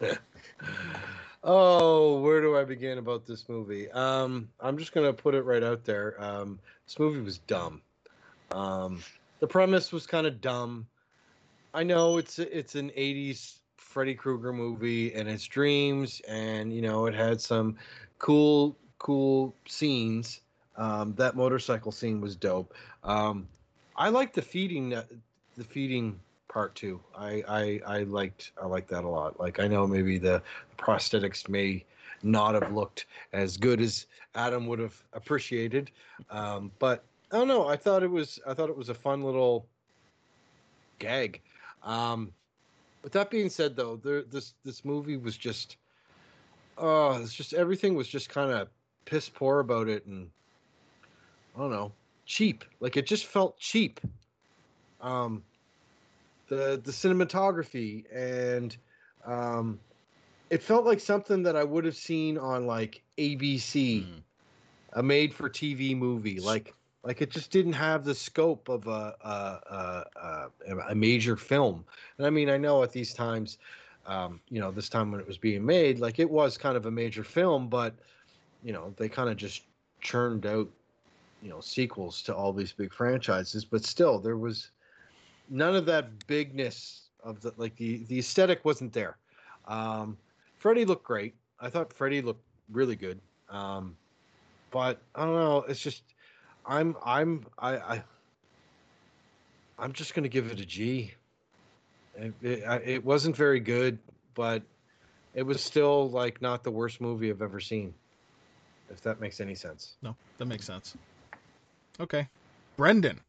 oh, 1.44 2.18
where 2.22 2.40
do 2.40 2.56
I 2.56 2.64
begin 2.64 2.96
about 2.96 3.26
this 3.26 3.46
movie? 3.50 3.90
Um, 3.90 4.48
I'm 4.58 4.78
just 4.78 4.92
gonna 4.92 5.12
put 5.12 5.34
it 5.34 5.42
right 5.42 5.62
out 5.62 5.84
there. 5.84 6.18
Um, 6.18 6.58
this 6.86 6.98
movie 6.98 7.20
was 7.20 7.36
dumb. 7.40 7.82
Um, 8.50 9.02
the 9.40 9.46
premise 9.46 9.92
was 9.92 10.06
kind 10.06 10.26
of 10.26 10.40
dumb. 10.40 10.86
I 11.72 11.82
know 11.82 12.18
it's 12.18 12.38
it's 12.38 12.74
an 12.74 12.90
'80s 12.90 13.60
Freddy 13.76 14.14
Krueger 14.14 14.52
movie, 14.52 15.14
and 15.14 15.28
it's 15.28 15.44
dreams, 15.44 16.20
and 16.28 16.72
you 16.72 16.82
know 16.82 17.06
it 17.06 17.14
had 17.14 17.40
some 17.40 17.76
cool 18.18 18.76
cool 18.98 19.54
scenes. 19.66 20.40
Um, 20.76 21.14
that 21.14 21.36
motorcycle 21.36 21.92
scene 21.92 22.20
was 22.20 22.34
dope. 22.34 22.74
Um, 23.04 23.46
I 23.96 24.08
like 24.08 24.32
the 24.32 24.42
feeding 24.42 24.94
uh, 24.94 25.04
the 25.56 25.64
feeding 25.64 26.18
part 26.48 26.74
too. 26.74 27.00
I, 27.16 27.42
I 27.48 27.80
I 27.86 28.02
liked 28.04 28.52
I 28.60 28.66
liked 28.66 28.88
that 28.90 29.04
a 29.04 29.08
lot. 29.08 29.38
Like 29.38 29.60
I 29.60 29.68
know 29.68 29.86
maybe 29.86 30.18
the 30.18 30.42
prosthetics 30.78 31.48
may 31.48 31.84
not 32.22 32.54
have 32.54 32.72
looked 32.72 33.06
as 33.32 33.56
good 33.56 33.80
as 33.80 34.06
Adam 34.34 34.66
would 34.66 34.78
have 34.78 35.00
appreciated, 35.12 35.90
um, 36.30 36.70
but 36.78 37.04
I 37.32 37.38
don't 37.38 37.48
know. 37.48 37.66
I 37.66 37.76
thought 37.76 38.02
it 38.02 38.10
was 38.10 38.38
I 38.46 38.54
thought 38.54 38.70
it 38.70 38.76
was 38.76 38.88
a 38.88 38.94
fun 38.94 39.22
little 39.22 39.66
gag. 40.98 41.40
Um, 41.82 42.32
with 43.02 43.12
that 43.12 43.30
being 43.30 43.50
said, 43.50 43.76
though, 43.76 43.96
there, 43.96 44.22
this 44.22 44.54
this 44.64 44.84
movie 44.84 45.16
was 45.16 45.36
just 45.36 45.76
oh, 46.78 47.20
it's 47.22 47.34
just 47.34 47.52
everything 47.52 47.94
was 47.94 48.08
just 48.08 48.28
kind 48.28 48.50
of 48.50 48.68
piss 49.04 49.28
poor 49.28 49.60
about 49.60 49.88
it, 49.88 50.06
and 50.06 50.30
I 51.56 51.60
don't 51.60 51.70
know, 51.70 51.92
cheap. 52.26 52.64
Like 52.80 52.96
it 52.96 53.06
just 53.06 53.26
felt 53.26 53.58
cheap. 53.58 54.00
Um, 55.00 55.42
the 56.48 56.80
the 56.82 56.92
cinematography 56.92 58.04
and 58.12 58.76
um, 59.24 59.78
it 60.50 60.62
felt 60.62 60.84
like 60.84 61.00
something 61.00 61.42
that 61.42 61.56
I 61.56 61.64
would 61.64 61.84
have 61.84 61.96
seen 61.96 62.38
on 62.38 62.66
like 62.66 63.02
ABC, 63.18 64.02
Mm. 64.04 64.22
a 64.92 65.02
made 65.02 65.34
for 65.34 65.48
TV 65.48 65.96
movie. 65.96 66.40
Like 66.40 66.74
like 67.04 67.20
it 67.20 67.30
just 67.30 67.50
didn't 67.50 67.74
have 67.74 68.04
the 68.04 68.14
scope 68.14 68.68
of 68.68 68.86
a 68.86 69.14
a, 69.20 70.04
a, 70.16 70.50
a, 70.68 70.78
a 70.90 70.94
major 70.94 71.36
film. 71.36 71.84
And 72.18 72.26
I 72.26 72.30
mean, 72.30 72.48
I 72.48 72.56
know 72.56 72.82
at 72.82 72.92
these 72.92 73.12
times, 73.12 73.58
um, 74.06 74.40
you 74.48 74.60
know, 74.60 74.70
this 74.70 74.88
time 74.88 75.10
when 75.10 75.20
it 75.20 75.26
was 75.26 75.38
being 75.38 75.64
made, 75.64 76.00
like 76.00 76.18
it 76.18 76.28
was 76.28 76.56
kind 76.56 76.76
of 76.76 76.86
a 76.86 76.90
major 76.90 77.22
film, 77.22 77.68
but 77.68 77.94
you 78.62 78.72
know, 78.72 78.94
they 78.96 79.08
kind 79.08 79.28
of 79.28 79.36
just 79.36 79.62
churned 80.00 80.46
out, 80.46 80.68
you 81.42 81.50
know 81.50 81.60
sequels 81.60 82.22
to 82.22 82.34
all 82.34 82.52
these 82.52 82.72
big 82.72 82.92
franchises, 82.92 83.64
but 83.64 83.84
still 83.84 84.18
there 84.18 84.38
was 84.38 84.70
none 85.50 85.76
of 85.76 85.84
that 85.86 86.26
bigness 86.26 87.10
of 87.22 87.40
the 87.42 87.52
like 87.58 87.76
the 87.76 88.04
the 88.04 88.18
aesthetic 88.18 88.64
wasn't 88.64 88.92
there. 88.92 89.18
Um, 89.68 90.16
Freddy 90.58 90.86
looked 90.86 91.04
great. 91.04 91.34
I 91.60 91.68
thought 91.68 91.92
Freddy 91.92 92.22
looked 92.22 92.44
really 92.70 92.96
good. 92.96 93.20
Um, 93.50 93.96
but 94.70 95.00
I 95.14 95.24
don't 95.24 95.36
know. 95.36 95.64
It's 95.68 95.80
just 95.80 96.13
I'm 96.66 96.96
I'm 97.04 97.46
I, 97.58 97.76
I 97.76 98.02
I'm 99.78 99.92
just 99.92 100.14
gonna 100.14 100.28
give 100.28 100.50
it 100.50 100.60
a 100.60 100.64
G. 100.64 101.12
It, 102.16 102.32
it, 102.42 102.82
it 102.84 103.04
wasn't 103.04 103.36
very 103.36 103.58
good, 103.60 103.98
but 104.34 104.62
it 105.34 105.42
was 105.42 105.60
still 105.60 106.10
like 106.10 106.40
not 106.40 106.62
the 106.62 106.70
worst 106.70 107.00
movie 107.00 107.30
I've 107.30 107.42
ever 107.42 107.60
seen. 107.60 107.92
If 108.90 109.00
that 109.02 109.20
makes 109.20 109.40
any 109.40 109.54
sense. 109.54 109.96
No, 110.02 110.14
that 110.38 110.46
makes 110.46 110.66
sense. 110.66 110.94
Okay, 112.00 112.28
Brendan. 112.76 113.20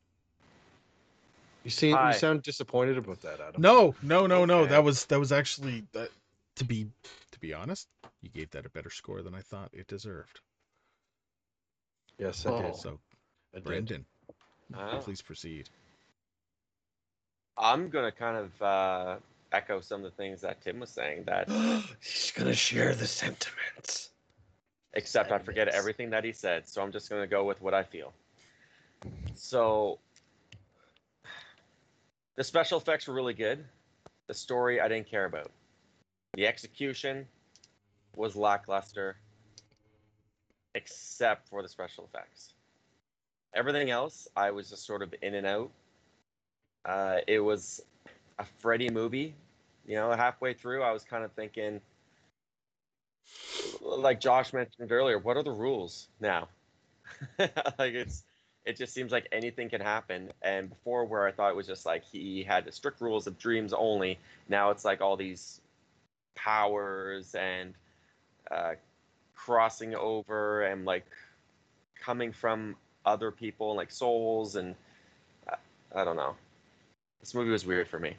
You 1.63 1.71
seem 1.71 1.95
Hi. 1.95 2.09
you 2.09 2.13
sound 2.13 2.43
disappointed 2.43 2.97
about 2.97 3.21
that, 3.21 3.39
Adam. 3.39 3.61
No, 3.61 3.95
no, 4.03 4.27
no, 4.27 4.45
no. 4.45 4.65
That 4.67 4.83
was 4.83 5.05
that 5.05 5.19
was 5.19 5.31
actually 5.31 5.83
that. 5.93 6.09
To 6.57 6.63
be 6.63 6.87
to 7.31 7.39
be 7.41 7.53
honest, 7.53 7.89
you 8.21 8.29
gave 8.29 8.49
that 8.51 8.65
a 8.65 8.69
better 8.69 8.89
score 8.89 9.21
than 9.21 9.35
I 9.35 9.41
thought 9.41 9.69
it 9.73 9.87
deserved. 9.87 10.39
Yes, 12.17 12.45
I 12.45 12.51
did. 12.51 12.65
Oh. 12.65 12.77
So, 12.77 12.99
I. 13.55 13.59
Brendan, 13.59 14.05
Ah. 14.73 14.99
please 14.99 15.21
proceed. 15.21 15.69
I'm 17.57 17.89
gonna 17.89 18.11
kind 18.11 18.37
of 18.37 18.61
uh, 18.61 19.15
echo 19.51 19.79
some 19.79 20.03
of 20.03 20.11
the 20.11 20.17
things 20.17 20.41
that 20.41 20.61
Tim 20.61 20.79
was 20.79 20.89
saying. 20.89 21.23
That 21.25 21.47
He's 22.01 22.31
gonna 22.35 22.53
share 22.53 22.93
the 22.95 23.07
sentiments. 23.07 24.09
except 24.93 25.31
I 25.31 25.39
forget 25.39 25.67
everything 25.69 26.09
that 26.11 26.23
he 26.23 26.31
said, 26.31 26.67
so 26.67 26.81
I'm 26.81 26.91
just 26.91 27.09
gonna 27.09 27.27
go 27.27 27.43
with 27.45 27.61
what 27.61 27.73
I 27.73 27.83
feel. 27.83 28.13
So 29.35 29.99
the 32.35 32.43
special 32.43 32.77
effects 32.79 33.07
were 33.07 33.13
really 33.13 33.33
good. 33.33 33.63
The 34.27 34.33
story 34.33 34.81
I 34.81 34.87
didn't 34.87 35.07
care 35.09 35.25
about. 35.25 35.51
The 36.33 36.47
execution 36.47 37.25
was 38.15 38.35
lackluster, 38.35 39.17
except 40.73 41.47
for 41.47 41.61
the 41.61 41.69
special 41.69 42.05
effects. 42.11 42.53
Everything 43.55 43.89
else, 43.89 44.27
I 44.35 44.51
was 44.51 44.69
just 44.69 44.85
sort 44.85 45.01
of 45.01 45.15
in 45.21 45.33
and 45.33 45.47
out. 45.47 45.71
Uh, 46.83 47.17
it 47.25 47.39
was 47.39 47.81
a 48.37 48.45
Freddy 48.59 48.89
movie. 48.89 49.33
You 49.87 49.95
know, 49.95 50.11
halfway 50.11 50.53
through, 50.53 50.83
I 50.83 50.91
was 50.91 51.03
kind 51.03 51.23
of 51.23 51.31
thinking, 51.31 51.79
like 53.81 54.19
Josh 54.19 54.51
mentioned 54.51 54.91
earlier, 54.91 55.17
what 55.17 55.37
are 55.37 55.43
the 55.43 55.51
rules 55.51 56.07
now? 56.19 56.49
like 57.39 57.93
it's, 57.93 58.23
it 58.65 58.77
just 58.77 58.93
seems 58.93 59.11
like 59.11 59.27
anything 59.31 59.69
can 59.69 59.81
happen. 59.81 60.31
And 60.41 60.69
before, 60.69 61.05
where 61.05 61.25
I 61.25 61.31
thought 61.31 61.49
it 61.51 61.55
was 61.55 61.67
just 61.67 61.85
like 61.85 62.03
he 62.03 62.43
had 62.43 62.65
the 62.65 62.71
strict 62.71 62.99
rules 62.99 63.25
of 63.27 63.37
dreams 63.37 63.73
only, 63.73 64.19
now 64.49 64.71
it's 64.71 64.83
like 64.83 65.01
all 65.01 65.15
these 65.15 65.61
powers 66.35 67.35
and 67.35 67.73
uh, 68.51 68.73
crossing 69.35 69.95
over 69.95 70.63
and 70.63 70.85
like 70.85 71.05
coming 72.03 72.31
from 72.31 72.75
other 73.05 73.31
people, 73.31 73.75
like 73.75 73.91
souls, 73.91 74.55
and 74.55 74.75
uh, 75.49 75.55
I 75.95 76.03
don't 76.03 76.15
know. 76.15 76.35
This 77.19 77.33
movie 77.33 77.51
was 77.51 77.65
weird 77.65 77.87
for 77.87 77.99
me. 77.99 78.15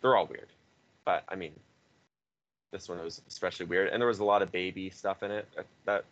They're 0.00 0.16
all 0.16 0.26
weird, 0.26 0.48
but 1.04 1.24
I 1.28 1.34
mean, 1.34 1.52
this 2.70 2.88
one 2.88 3.02
was 3.02 3.20
especially 3.28 3.66
weird, 3.66 3.88
and 3.88 4.00
there 4.00 4.08
was 4.08 4.20
a 4.20 4.24
lot 4.24 4.42
of 4.42 4.52
baby 4.52 4.90
stuff 4.90 5.22
in 5.22 5.30
it. 5.30 5.48
That, 5.56 5.66
that 5.86 6.04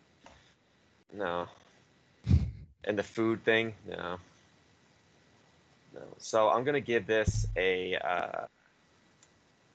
no, 1.13 1.47
and 2.85 2.99
the 2.99 3.03
food 3.03 3.45
thing, 3.45 3.75
no, 3.89 4.17
no. 5.95 6.01
So 6.19 6.49
I'm 6.49 6.65
gonna 6.65 6.81
give 6.81 7.07
this 7.07 7.47
a 7.57 7.97
uh, 7.97 8.47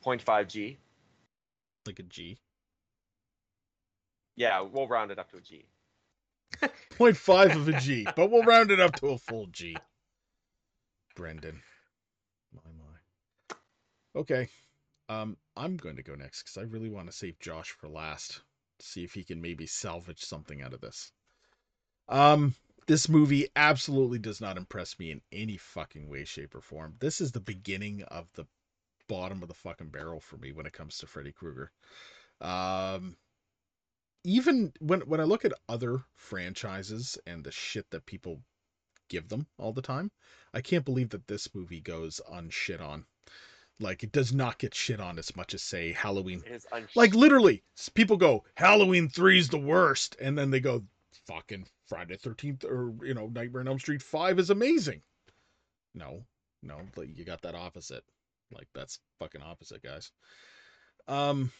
0.5 0.03 0.47
G. 0.47 0.77
Like 1.85 1.99
a 1.99 2.03
G. 2.03 2.37
Yeah, 4.35 4.61
we'll 4.61 4.87
round 4.87 5.11
it 5.11 5.19
up 5.19 5.29
to 5.31 5.37
a 5.37 5.41
G. 5.41 5.65
0.5 6.97 7.55
of 7.55 7.67
a 7.67 7.79
G, 7.79 8.07
but 8.15 8.29
we'll 8.29 8.43
round 8.43 8.71
it 8.71 8.79
up 8.79 8.95
to 8.97 9.09
a 9.09 9.17
full 9.17 9.47
G. 9.47 9.75
Brendan. 11.15 11.61
My, 12.53 12.61
my. 12.77 13.55
Okay. 14.19 14.49
Um, 15.09 15.37
I'm 15.57 15.77
going 15.77 15.97
to 15.97 16.03
go 16.03 16.15
next 16.15 16.43
because 16.43 16.57
I 16.57 16.61
really 16.71 16.89
want 16.89 17.07
to 17.07 17.15
save 17.15 17.39
Josh 17.39 17.71
for 17.71 17.87
last. 17.87 18.41
See 18.79 19.03
if 19.03 19.13
he 19.13 19.23
can 19.23 19.41
maybe 19.41 19.67
salvage 19.67 20.23
something 20.23 20.61
out 20.61 20.73
of 20.73 20.81
this. 20.81 21.11
Um, 22.07 22.55
this 22.87 23.07
movie 23.07 23.47
absolutely 23.55 24.19
does 24.19 24.41
not 24.41 24.57
impress 24.57 24.97
me 24.97 25.11
in 25.11 25.21
any 25.31 25.57
fucking 25.57 26.07
way, 26.07 26.25
shape, 26.25 26.55
or 26.55 26.61
form. 26.61 26.95
This 26.99 27.21
is 27.21 27.31
the 27.31 27.39
beginning 27.39 28.03
of 28.03 28.27
the 28.33 28.45
bottom 29.07 29.41
of 29.41 29.47
the 29.49 29.53
fucking 29.53 29.89
barrel 29.89 30.19
for 30.19 30.37
me 30.37 30.51
when 30.51 30.65
it 30.65 30.73
comes 30.73 30.97
to 30.97 31.07
Freddy 31.07 31.31
Krueger. 31.31 31.71
Um, 32.39 33.15
even 34.23 34.73
when 34.79 35.01
when 35.01 35.19
I 35.19 35.23
look 35.23 35.45
at 35.45 35.53
other 35.69 36.03
franchises 36.15 37.17
and 37.25 37.43
the 37.43 37.51
shit 37.51 37.89
that 37.91 38.05
people 38.05 38.41
give 39.09 39.27
them 39.29 39.47
all 39.57 39.73
the 39.73 39.81
time, 39.81 40.11
I 40.53 40.61
can't 40.61 40.85
believe 40.85 41.09
that 41.09 41.27
this 41.27 41.53
movie 41.53 41.81
goes 41.81 42.21
unshit 42.31 42.81
on. 42.81 43.05
Like 43.79 44.03
it 44.03 44.11
does 44.11 44.31
not 44.31 44.59
get 44.59 44.75
shit 44.75 44.99
on 44.99 45.17
as 45.17 45.35
much 45.35 45.53
as 45.53 45.63
say 45.63 45.91
Halloween. 45.91 46.43
Un- 46.71 46.87
Like 46.95 47.13
literally, 47.15 47.63
people 47.95 48.17
go 48.17 48.43
Halloween 48.55 49.09
3 49.09 49.39
is 49.39 49.49
the 49.49 49.57
worst 49.57 50.15
and 50.21 50.37
then 50.37 50.51
they 50.51 50.59
go 50.59 50.83
fucking 51.27 51.65
Friday 51.87 52.15
13th 52.17 52.63
or 52.63 52.93
you 53.05 53.13
know 53.13 53.27
Nightmare 53.27 53.61
on 53.61 53.67
Elm 53.67 53.79
Street 53.79 54.01
5 54.03 54.39
is 54.39 54.49
amazing. 54.49 55.01
No. 55.95 56.23
No, 56.63 56.79
you 57.03 57.25
got 57.25 57.41
that 57.41 57.55
opposite. 57.55 58.03
Like 58.53 58.67
that's 58.75 58.99
fucking 59.19 59.41
opposite, 59.41 59.81
guys. 59.81 60.11
Um 61.07 61.51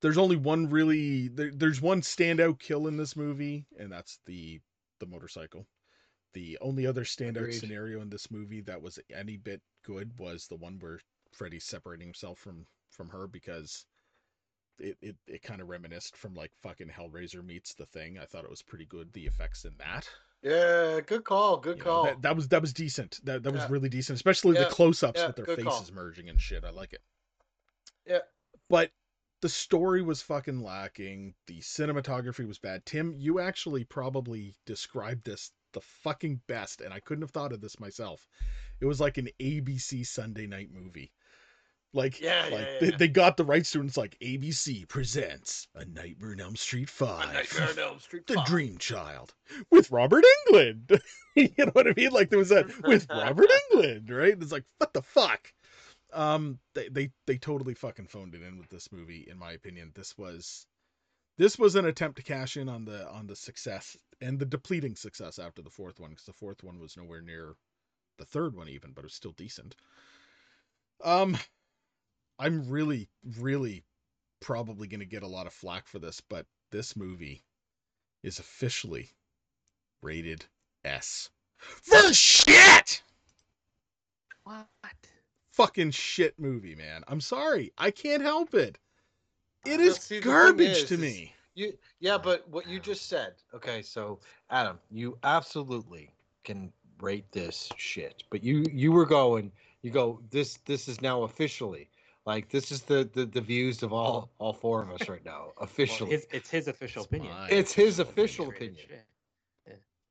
there's 0.00 0.18
only 0.18 0.36
one 0.36 0.68
really 0.68 1.28
there, 1.28 1.50
there's 1.52 1.80
one 1.80 2.00
standout 2.00 2.58
kill 2.58 2.86
in 2.86 2.96
this 2.96 3.16
movie 3.16 3.66
and 3.78 3.90
that's 3.90 4.18
the 4.26 4.60
the 5.00 5.06
motorcycle 5.06 5.66
the 6.34 6.58
only 6.60 6.86
other 6.86 7.04
standout 7.04 7.38
Agreed. 7.38 7.54
scenario 7.54 8.00
in 8.00 8.10
this 8.10 8.30
movie 8.30 8.60
that 8.60 8.80
was 8.82 8.98
any 9.14 9.36
bit 9.36 9.60
good 9.84 10.10
was 10.18 10.46
the 10.46 10.56
one 10.56 10.76
where 10.80 11.00
freddy's 11.32 11.64
separating 11.64 12.06
himself 12.06 12.38
from 12.38 12.66
from 12.90 13.08
her 13.08 13.26
because 13.26 13.86
it 14.78 14.96
it, 15.02 15.16
it 15.26 15.42
kind 15.42 15.60
of 15.60 15.68
reminisced 15.68 16.16
from 16.16 16.34
like 16.34 16.52
fucking 16.62 16.88
hellraiser 16.88 17.44
meets 17.44 17.74
the 17.74 17.86
thing 17.86 18.18
i 18.18 18.24
thought 18.24 18.44
it 18.44 18.50
was 18.50 18.62
pretty 18.62 18.86
good 18.86 19.12
the 19.12 19.26
effects 19.26 19.64
in 19.64 19.72
that 19.78 20.08
Yeah, 20.42 21.00
good 21.04 21.24
call. 21.24 21.56
Good 21.56 21.78
you 21.78 21.84
know, 21.84 21.90
call. 21.90 22.04
that, 22.04 22.22
that 22.22 22.36
was 22.36 22.48
that 22.48 22.60
was 22.60 22.72
decent 22.72 23.18
that, 23.24 23.42
that 23.42 23.52
was 23.52 23.68
really 23.68 23.88
decent 23.88 24.14
especially 24.16 24.54
Yeah, 24.54 24.64
the 24.64 24.70
close-ups 24.70 25.20
yeah, 25.20 25.26
with 25.26 25.36
their 25.36 25.44
good 25.46 25.64
call. 25.64 25.72
faces 25.80 25.92
merging 25.92 26.28
and 26.28 26.40
shit 26.40 26.64
i 26.64 26.70
like 26.70 26.92
it 26.92 27.00
Yeah. 28.06 28.20
but 28.68 28.90
the 29.40 29.48
story 29.48 30.02
was 30.02 30.22
fucking 30.22 30.62
lacking. 30.62 31.34
The 31.46 31.60
cinematography 31.60 32.46
was 32.46 32.58
bad. 32.58 32.84
Tim, 32.86 33.14
you 33.18 33.40
actually 33.40 33.84
probably 33.84 34.54
described 34.66 35.24
this 35.24 35.52
the 35.72 35.80
fucking 35.80 36.40
best, 36.46 36.80
and 36.80 36.92
I 36.92 37.00
couldn't 37.00 37.22
have 37.22 37.30
thought 37.30 37.52
of 37.52 37.60
this 37.60 37.78
myself. 37.78 38.26
It 38.80 38.86
was 38.86 39.00
like 39.00 39.18
an 39.18 39.28
ABC 39.40 40.06
Sunday 40.06 40.46
night 40.46 40.70
movie. 40.72 41.12
Like, 41.94 42.20
Yeah, 42.20 42.48
like 42.50 42.52
yeah, 42.52 42.78
They, 42.80 42.86
yeah. 42.88 42.96
they 42.98 43.08
got 43.08 43.36
the 43.36 43.44
right 43.44 43.64
students. 43.64 43.96
Like 43.96 44.16
ABC 44.20 44.86
presents 44.88 45.68
A 45.74 45.84
Nightmare 45.86 46.32
on 46.32 46.40
Elm 46.40 46.56
Street 46.56 46.90
Five, 46.90 47.32
Nightmare 47.32 47.70
on 47.70 47.78
Elm 47.78 47.98
Street 47.98 48.24
5. 48.26 48.36
The. 48.36 48.42
Dream 48.44 48.76
Child 48.78 49.34
with 49.70 49.90
Robert 49.90 50.24
Englund. 50.48 51.00
you 51.34 51.50
know 51.58 51.70
what 51.72 51.88
I 51.88 51.94
mean? 51.96 52.10
Like 52.10 52.30
there 52.30 52.38
was 52.38 52.50
that 52.50 52.66
with 52.82 53.06
Robert 53.08 53.48
Englund, 53.72 54.10
right? 54.10 54.36
It's 54.38 54.52
like 54.52 54.64
what 54.78 54.92
the 54.92 55.02
fuck. 55.02 55.52
Um, 56.12 56.58
they 56.74 56.88
they 56.88 57.10
they 57.26 57.36
totally 57.38 57.74
fucking 57.74 58.06
phoned 58.06 58.34
it 58.34 58.42
in 58.42 58.58
with 58.58 58.68
this 58.68 58.90
movie, 58.90 59.26
in 59.30 59.38
my 59.38 59.52
opinion. 59.52 59.92
This 59.94 60.16
was 60.16 60.66
this 61.36 61.58
was 61.58 61.74
an 61.74 61.84
attempt 61.86 62.16
to 62.16 62.22
cash 62.22 62.56
in 62.56 62.68
on 62.68 62.84
the 62.84 63.08
on 63.10 63.26
the 63.26 63.36
success 63.36 63.96
and 64.20 64.38
the 64.38 64.46
depleting 64.46 64.96
success 64.96 65.38
after 65.38 65.62
the 65.62 65.70
fourth 65.70 66.00
one, 66.00 66.10
because 66.10 66.24
the 66.24 66.32
fourth 66.32 66.62
one 66.62 66.80
was 66.80 66.96
nowhere 66.96 67.20
near 67.20 67.54
the 68.18 68.24
third 68.24 68.56
one 68.56 68.68
even, 68.68 68.92
but 68.92 69.02
it 69.02 69.06
was 69.06 69.14
still 69.14 69.32
decent. 69.32 69.76
Um, 71.04 71.36
I'm 72.38 72.68
really 72.68 73.08
really 73.38 73.84
probably 74.40 74.88
gonna 74.88 75.04
get 75.04 75.22
a 75.22 75.28
lot 75.28 75.46
of 75.46 75.52
flack 75.52 75.86
for 75.86 75.98
this, 75.98 76.20
but 76.20 76.46
this 76.70 76.96
movie 76.96 77.42
is 78.22 78.38
officially 78.38 79.10
rated 80.02 80.44
S 80.84 81.30
for 81.58 82.12
shit. 82.12 83.02
What? 84.44 84.66
Fucking 85.58 85.90
shit 85.90 86.38
movie, 86.38 86.76
man. 86.76 87.02
I'm 87.08 87.20
sorry, 87.20 87.72
I 87.76 87.90
can't 87.90 88.22
help 88.22 88.54
it. 88.54 88.78
It 89.66 89.78
Well, 89.78 89.88
is 89.88 89.96
see, 89.96 90.20
garbage 90.20 90.68
is, 90.68 90.84
to 90.84 90.96
me. 90.96 91.34
You 91.56 91.72
yeah, 91.98 92.16
but 92.16 92.48
what 92.48 92.68
you 92.68 92.78
just 92.78 93.08
said. 93.08 93.34
Okay, 93.52 93.82
so 93.82 94.20
Adam, 94.50 94.78
you 94.88 95.18
absolutely 95.24 96.14
can 96.44 96.72
rate 97.00 97.24
this 97.32 97.68
shit. 97.76 98.22
But 98.30 98.44
you 98.44 98.64
you 98.70 98.92
were 98.92 99.04
going, 99.04 99.50
you 99.82 99.90
go, 99.90 100.20
this 100.30 100.58
this 100.64 100.86
is 100.86 101.00
now 101.00 101.24
officially 101.24 101.90
like 102.24 102.48
this 102.50 102.70
is 102.70 102.82
the 102.82 103.10
the, 103.12 103.26
the 103.26 103.40
views 103.40 103.82
of 103.82 103.92
all 103.92 104.30
all 104.38 104.52
four 104.52 104.80
of 104.80 104.92
us 104.92 105.08
right 105.08 105.24
now. 105.24 105.48
Officially. 105.60 106.10
his, 106.12 106.28
it's 106.30 106.48
his 106.50 106.68
official 106.68 107.02
It's 107.02 107.08
opinion. 107.08 107.32
mine. 107.34 107.48
it's 107.50 107.72
his 107.72 107.98
official 107.98 108.46
rated 108.46 108.58
opinion. 108.68 108.86
shit. 108.90 109.04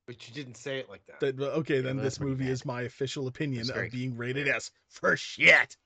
But 0.08 0.26
you 0.26 0.32
didn't 0.32 0.56
say 0.56 0.78
it 0.78 0.88
like 0.88 1.02
that. 1.06 1.36
That, 1.36 1.38
okay, 1.58 1.82
then 1.82 1.98
this 1.98 2.18
movie 2.18 2.44
bad. 2.44 2.52
is 2.52 2.64
my 2.64 2.82
official 2.82 3.26
opinion 3.26 3.70
of 3.70 3.90
being 3.90 4.16
rated 4.16 4.48
S 4.48 4.70
for 4.88 5.18
shit. 5.18 5.76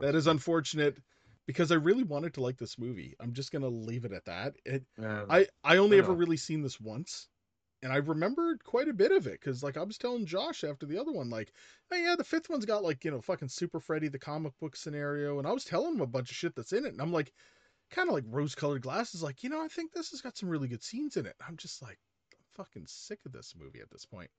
That 0.00 0.14
is 0.14 0.26
unfortunate 0.26 0.96
because 1.46 1.70
I 1.70 1.74
really 1.74 2.02
wanted 2.02 2.32
to 2.34 2.40
like 2.40 2.56
this 2.56 2.78
movie. 2.78 3.16
I'm 3.20 3.34
just 3.34 3.52
gonna 3.52 3.68
leave 3.68 4.06
it 4.06 4.12
at 4.12 4.24
that. 4.24 4.54
It, 4.64 4.86
Yeah. 4.98 5.26
I 5.28 5.46
I 5.62 5.76
only 5.76 5.98
I 5.98 6.00
ever 6.00 6.14
really 6.14 6.38
seen 6.38 6.62
this 6.62 6.80
once, 6.80 7.28
and 7.82 7.92
I 7.92 7.96
remembered 7.96 8.64
quite 8.64 8.88
a 8.88 8.94
bit 8.94 9.12
of 9.12 9.26
it 9.26 9.38
because 9.38 9.62
like 9.62 9.76
I 9.76 9.82
was 9.82 9.98
telling 9.98 10.24
Josh 10.24 10.64
after 10.64 10.86
the 10.86 10.98
other 10.98 11.12
one, 11.12 11.28
like, 11.28 11.52
oh 11.92 11.96
yeah, 11.96 12.14
the 12.16 12.24
fifth 12.24 12.48
one's 12.48 12.64
got 12.64 12.82
like 12.82 13.04
you 13.04 13.10
know 13.10 13.20
fucking 13.20 13.48
Super 13.48 13.78
Freddy 13.78 14.08
the 14.08 14.18
comic 14.18 14.58
book 14.58 14.74
scenario, 14.74 15.38
and 15.38 15.46
I 15.46 15.52
was 15.52 15.66
telling 15.66 15.96
him 15.96 16.00
a 16.00 16.06
bunch 16.06 16.30
of 16.30 16.36
shit 16.38 16.56
that's 16.56 16.72
in 16.72 16.86
it, 16.86 16.94
and 16.94 17.02
I'm 17.02 17.12
like, 17.12 17.30
kind 17.90 18.08
of 18.08 18.14
like 18.14 18.24
rose 18.28 18.54
colored 18.54 18.82
glasses, 18.82 19.22
like 19.22 19.42
you 19.42 19.50
know 19.50 19.62
I 19.62 19.68
think 19.68 19.92
this 19.92 20.10
has 20.10 20.20
got 20.20 20.36
some 20.36 20.48
really 20.48 20.68
good 20.68 20.82
scenes 20.82 21.16
in 21.16 21.26
it. 21.26 21.36
I'm 21.46 21.56
just 21.56 21.82
like, 21.82 21.98
I'm 22.32 22.38
fucking 22.54 22.86
sick 22.86 23.20
of 23.26 23.32
this 23.32 23.54
movie 23.58 23.80
at 23.80 23.90
this 23.90 24.06
point. 24.06 24.30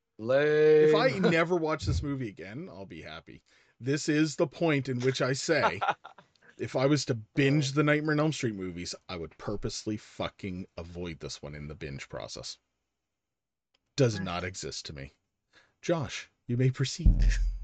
If 0.89 0.95
I 0.95 1.18
never 1.18 1.56
watch 1.56 1.86
this 1.86 2.04
movie 2.04 2.30
again, 2.30 2.70
I'll 2.70 2.86
be 2.86 3.02
happy. 3.02 3.41
This 3.80 4.08
is 4.10 4.36
the 4.36 4.47
point 4.47 4.89
in 4.89 4.99
which 4.99 5.22
I 5.22 5.34
say, 5.34 5.80
if 6.58 6.76
I 6.76 6.86
was 6.86 7.06
to 7.06 7.16
binge 7.36 7.72
the 7.72 7.84
Nightmare 7.84 8.14
on 8.14 8.20
Elm 8.20 8.32
Street 8.32 8.56
movies, 8.56 8.93
I 9.10 9.16
would 9.18 9.38
purposely 9.38 9.97
fucking 9.97 10.68
avoid 10.78 11.20
this 11.20 11.41
one 11.41 11.56
in 11.56 11.68
the 11.68 11.76
binge 11.76 12.08
process. 12.08 12.58
Does 13.95 14.20
not 14.20 14.43
exist 14.43 14.86
to 14.86 14.93
me. 14.93 15.14
Josh, 15.82 16.30
you 16.47 16.58
may 16.58 16.70
proceed. 16.70 17.26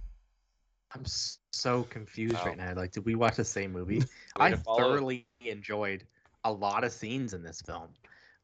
I'm 0.94 1.04
so 1.52 1.84
confused 1.84 2.38
Oh. 2.42 2.46
right 2.46 2.58
now. 2.58 2.74
Like, 2.74 2.92
did 2.92 3.06
we 3.06 3.16
watch 3.16 3.36
the 3.36 3.44
same 3.44 3.72
movie? 3.72 4.04
I 4.38 4.56
thoroughly 4.56 5.28
enjoyed 5.42 6.04
a 6.44 6.52
lot 6.52 6.84
of 6.84 6.92
scenes 6.92 7.34
in 7.34 7.44
this 7.44 7.62
film. 7.62 7.90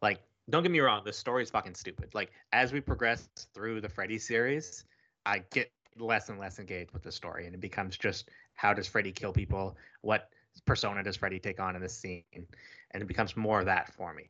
Like, 0.01 0.19
don't 0.49 0.61
get 0.63 0.71
me 0.71 0.79
wrong, 0.81 1.03
the 1.05 1.13
story's 1.13 1.49
fucking 1.49 1.75
stupid. 1.75 2.13
Like, 2.13 2.31
as 2.51 2.73
we 2.73 2.81
progress 2.81 3.29
through 3.53 3.79
the 3.81 3.87
Freddy 3.89 4.17
series, 4.17 4.83
I 5.25 5.39
get 5.51 5.71
less 5.97 6.27
and 6.29 6.37
less 6.39 6.59
engaged 6.59 6.91
with 6.91 7.03
the 7.03 7.11
story, 7.11 7.45
and 7.45 7.55
it 7.55 7.61
becomes 7.61 7.97
just 7.97 8.29
how 8.55 8.73
does 8.73 8.87
Freddy 8.87 9.11
kill 9.11 9.31
people? 9.31 9.77
What 10.01 10.29
persona 10.65 11.01
does 11.03 11.15
Freddy 11.15 11.39
take 11.39 11.59
on 11.61 11.75
in 11.75 11.81
this 11.81 11.97
scene? 11.97 12.23
And 12.35 13.01
it 13.01 13.07
becomes 13.07 13.37
more 13.37 13.59
of 13.59 13.65
that 13.65 13.93
for 13.93 14.13
me. 14.13 14.29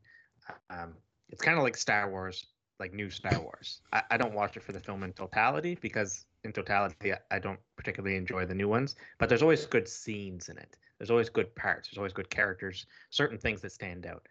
Um, 0.70 0.94
it's 1.30 1.42
kind 1.42 1.58
of 1.58 1.64
like 1.64 1.76
Star 1.76 2.10
Wars, 2.10 2.46
like 2.80 2.94
new 2.94 3.10
Star 3.10 3.40
Wars. 3.42 3.82
I, 3.92 4.04
I 4.12 4.18
don't 4.18 4.34
watch 4.34 4.56
it 4.56 4.62
for 4.64 4.72
the 4.72 4.80
film 4.80 5.04
in 5.04 5.14
totality 5.14 5.78
because 5.82 6.26
in 6.44 6.52
totality, 6.54 7.14
I- 7.32 7.40
don't 7.40 7.60
particularly 7.76 8.16
enjoy 8.16 8.46
the 8.46 8.56
new 8.56 8.68
ones. 8.68 8.96
But 9.18 9.30
there's 9.30 9.42
always 9.42 9.66
good 9.66 9.88
scenes 9.88 10.50
in 10.50 10.58
it. 10.58 10.78
There's 10.98 11.12
always 11.12 11.30
good 11.30 11.54
parts. 11.56 11.90
There's 11.90 11.98
always 11.98 12.14
good 12.14 12.30
characters. 12.30 12.86
Certain 13.10 13.38
things 13.38 13.62
that 13.62 13.72
stand 13.72 14.06
out, 14.06 14.28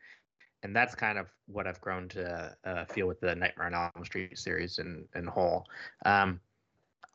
and 0.63 0.75
that's 0.75 0.95
kind 0.95 1.19
of 1.19 1.29
what 1.47 1.67
I've 1.67 1.81
grown 1.81 2.09
to 2.11 2.57
uh, 2.65 2.85
feel 2.87 3.07
with 3.07 3.21
the 3.21 3.35
Nightmare 3.35 3.67
on 3.67 3.75
Elm 3.75 4.05
Street 4.05 4.39
series 4.39 4.79
in 4.79 5.07
in 5.15 5.27
whole. 5.27 5.67
Um, 6.05 6.41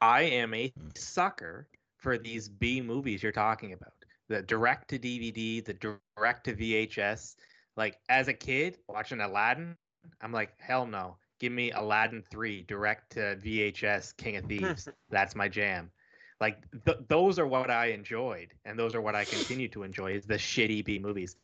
I 0.02 0.22
am 0.24 0.54
a 0.54 0.70
Hmm. 0.70 0.90
sucker 0.96 1.68
for 1.98 2.18
these 2.18 2.48
B 2.50 2.82
movies 2.82 3.24
you're 3.24 3.32
talking 3.32 3.74
about. 3.74 3.94
The 4.28 4.42
direct 4.44 4.90
to 4.90 5.00
DVD, 5.00 5.62
the 5.62 5.74
direct 5.74 6.44
to 6.46 6.54
VHS. 6.54 7.38
Like 7.76 8.00
as 8.10 8.28
a 8.28 8.34
kid 8.34 8.78
watching 8.88 9.22
Aladdin, 9.22 9.78
I'm 10.22 10.32
like, 10.32 10.60
hell 10.60 10.86
no. 10.86 11.18
Give 11.40 11.52
me 11.52 11.72
Aladdin 11.72 12.24
3 12.30 12.64
direct 12.64 13.12
to 13.14 13.38
VHS 13.44 14.16
King 14.18 14.38
of 14.38 14.46
Thieves. 14.50 14.90
That's 15.10 15.36
my 15.36 15.48
jam. 15.48 15.92
Like 16.40 16.58
th- 16.86 17.00
those 17.08 17.40
are 17.40 17.48
what 17.48 17.72
I 17.72 17.88
enjoyed 17.88 18.54
and 18.66 18.78
those 18.78 18.94
are 18.96 19.02
what 19.02 19.16
I 19.16 19.26
continue 19.26 19.68
to 19.70 19.84
enjoy 19.84 20.14
is 20.14 20.26
the 20.26 20.36
shitty 20.36 20.86
B 20.86 21.00
movies. 21.00 21.36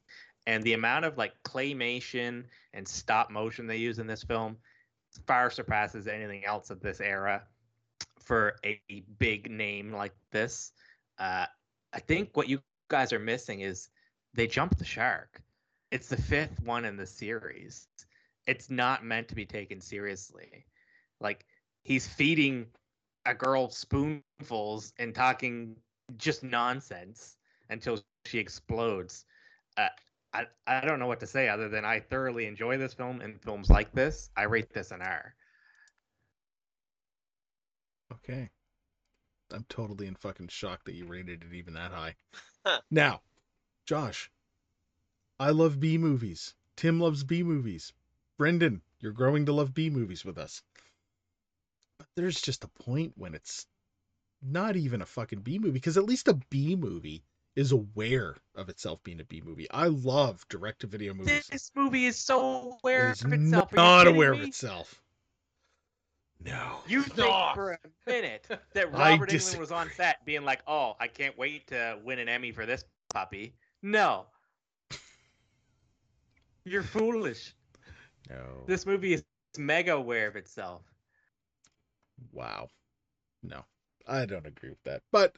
And 0.46 0.64
the 0.64 0.74
amount 0.74 1.06
of 1.06 1.18
like 1.18 1.34
claymation 1.44 2.44
and 2.74 2.88
stop 2.88 3.32
motion 3.32 3.66
they 3.66 3.78
use 3.78 4.00
in 4.00 4.08
this 4.08 4.24
film 4.24 4.58
far 5.28 5.50
surpasses 5.50 6.08
anything 6.08 6.46
else 6.46 6.70
of 6.70 6.80
this 6.80 7.00
era 7.00 7.44
for 8.20 8.56
a 8.66 8.82
big 9.20 9.50
name 9.50 9.92
like 9.94 10.14
this. 10.32 10.72
Uh, 11.20 11.46
I 11.94 12.00
think 12.00 12.36
what 12.36 12.48
you 12.48 12.62
guys 12.90 13.14
are 13.14 13.20
missing 13.20 13.62
is 13.62 13.90
they 14.34 14.48
jumped 14.48 14.80
the 14.80 14.86
shark. 14.86 15.42
It's 15.92 16.10
the 16.10 16.22
fifth 16.22 16.60
one 16.62 16.86
in 16.86 16.98
the 16.98 17.06
series. 17.06 17.88
It's 18.48 18.70
not 18.70 19.04
meant 19.04 19.28
to 19.30 19.36
be 19.36 19.46
taken 19.46 19.80
seriously. 19.80 20.66
Like 21.22 21.46
he's 21.84 22.08
feeding 22.08 22.68
a 23.26 23.34
girl 23.34 23.70
spoonfuls 23.70 24.94
and 25.00 25.16
talking 25.16 25.76
just 26.18 26.44
nonsense 26.44 27.38
until 27.70 28.00
she 28.26 28.40
explodes. 28.40 29.26
Uh, 29.78 29.88
I 30.34 30.46
I 30.68 30.82
don't 30.82 31.00
know 31.00 31.08
what 31.08 31.20
to 31.22 31.28
say 31.28 31.48
other 31.48 31.70
than 31.70 31.86
I 31.86 32.00
thoroughly 32.00 32.46
enjoy 32.46 32.78
this 32.78 32.94
film 32.94 33.22
and 33.22 33.42
films 33.42 33.70
like 33.70 33.92
this. 33.94 34.30
I 34.36 34.44
rate 34.44 34.74
this 34.74 34.92
an 34.92 35.02
R. 35.02 35.36
Okay. 38.12 38.50
I'm 39.52 39.66
totally 39.70 40.08
in 40.08 40.16
fucking 40.16 40.48
shock 40.48 40.84
that 40.86 40.96
you 40.96 41.06
rated 41.06 41.44
it 41.44 41.56
even 41.56 41.76
that 41.76 41.92
high. 41.92 42.16
Huh. 42.66 42.80
now, 42.90 43.22
Josh, 43.86 44.32
I 45.40 45.52
love 45.52 45.80
B 45.80 45.98
movies. 45.98 46.56
Tim 46.76 47.00
loves 47.00 47.24
B 47.24 47.44
movies. 47.44 47.94
Brendan, 48.44 48.82
you're 49.00 49.14
growing 49.14 49.46
to 49.46 49.54
love 49.54 49.74
B 49.74 49.90
movies 49.90 50.26
with 50.26 50.38
us. 50.38 50.62
But 51.98 52.08
there's 52.18 52.42
just 52.42 52.66
a 52.66 52.84
point 52.84 53.14
when 53.16 53.36
it's 53.36 53.66
not 54.42 54.76
even 54.76 55.02
a 55.02 55.06
fucking 55.06 55.40
B 55.40 55.60
movie, 55.60 55.72
because 55.72 55.98
at 55.98 56.04
least 56.04 56.28
a 56.28 56.34
B 56.50 56.76
movie 56.76 57.24
is 57.56 57.72
aware 57.72 58.36
of 58.54 58.68
itself 58.68 59.02
being 59.02 59.22
a 59.22 59.24
B 59.24 59.42
movie. 59.42 59.72
I 59.72 59.88
love 59.88 60.46
direct 60.50 60.82
to 60.82 60.88
video 60.88 61.14
movies. 61.14 61.48
This 61.48 61.72
movie 61.74 62.06
is 62.06 62.18
so 62.18 62.78
aware 62.84 63.12
It 63.12 63.20
is 63.20 63.24
of 63.24 63.32
itself. 63.32 63.72
Are 63.72 63.76
you 63.78 63.82
not 63.82 64.00
kidding 64.02 64.16
aware 64.16 64.34
of 64.34 64.42
itself. 64.42 65.02
No. 66.44 66.80
You 66.86 67.04
think 67.04 67.30
Stop. 67.30 67.56
for 67.56 67.72
a 67.72 67.78
minute 68.06 68.46
that 68.74 68.88
I 68.94 69.12
Robert 69.12 69.30
Englund 69.30 69.58
was 69.58 69.72
on 69.72 69.90
set 69.96 70.26
being 70.26 70.44
like, 70.44 70.64
"Oh, 70.68 70.98
I 71.00 71.08
can't 71.08 71.38
wait 71.38 71.68
to 71.68 71.98
win 72.04 72.20
an 72.20 72.28
Emmy 72.28 72.52
for 72.52 72.66
this 72.66 72.84
puppy." 73.08 73.56
No. 73.82 74.26
You're 76.66 76.84
foolish. 76.84 77.54
No. 78.30 78.64
This 78.68 78.86
movie 78.86 79.14
is 79.14 79.24
mega 79.58 79.94
aware 79.94 80.28
of 80.28 80.36
itself. 80.36 80.82
Wow. 82.32 82.70
No, 83.42 83.66
I 84.08 84.26
don't 84.26 84.46
agree 84.46 84.70
with 84.70 84.84
that. 84.84 85.02
But 85.12 85.38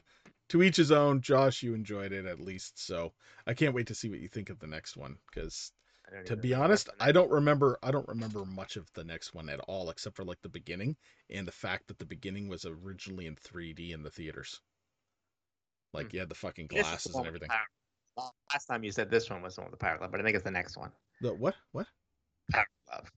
to 0.50 0.62
each 0.62 0.76
his 0.76 0.92
own. 0.92 1.20
Josh, 1.20 1.62
you 1.62 1.74
enjoyed 1.74 2.12
it 2.12 2.26
at 2.26 2.40
least, 2.40 2.78
so 2.78 3.12
I 3.46 3.54
can't 3.54 3.74
wait 3.74 3.88
to 3.88 3.94
see 3.94 4.08
what 4.08 4.20
you 4.20 4.28
think 4.28 4.50
of 4.50 4.58
the 4.58 4.66
next 4.66 4.96
one. 4.96 5.16
Because 5.26 5.72
to 6.26 6.36
be 6.36 6.54
honest, 6.54 6.88
I 7.00 7.10
don't 7.12 7.30
remember. 7.30 7.78
I 7.82 7.90
don't 7.90 8.08
remember 8.08 8.44
much 8.44 8.76
of 8.76 8.90
the 8.94 9.04
next 9.04 9.34
one 9.34 9.48
at 9.48 9.60
all, 9.60 9.90
except 9.90 10.16
for 10.16 10.24
like 10.24 10.40
the 10.42 10.48
beginning 10.48 10.96
and 11.30 11.46
the 11.46 11.52
fact 11.52 11.88
that 11.88 11.98
the 11.98 12.06
beginning 12.06 12.48
was 12.48 12.64
originally 12.64 13.26
in 13.26 13.36
3D 13.36 13.92
in 13.92 14.02
the 14.02 14.10
theaters. 14.10 14.60
Like 15.92 16.10
Hmm. 16.10 16.14
you 16.16 16.20
had 16.20 16.28
the 16.28 16.34
fucking 16.34 16.66
is 16.66 16.70
the 16.70 16.76
glasses 16.82 17.16
and 17.16 17.26
everything. 17.26 17.48
Last 18.52 18.66
time 18.66 18.84
you 18.84 18.92
said 18.92 19.10
this 19.10 19.28
one 19.28 19.42
was 19.42 19.56
the 19.56 19.62
one 19.62 19.70
with 19.70 19.78
the 19.78 19.84
power 19.84 19.98
glove, 19.98 20.12
but 20.12 20.20
I 20.20 20.22
think 20.22 20.36
it's 20.36 20.44
the 20.44 20.50
next 20.50 20.76
one. 20.76 20.92
The 21.20 21.34
what? 21.34 21.54
What? 21.72 21.86
Power 22.52 22.66
glove. 22.88 23.12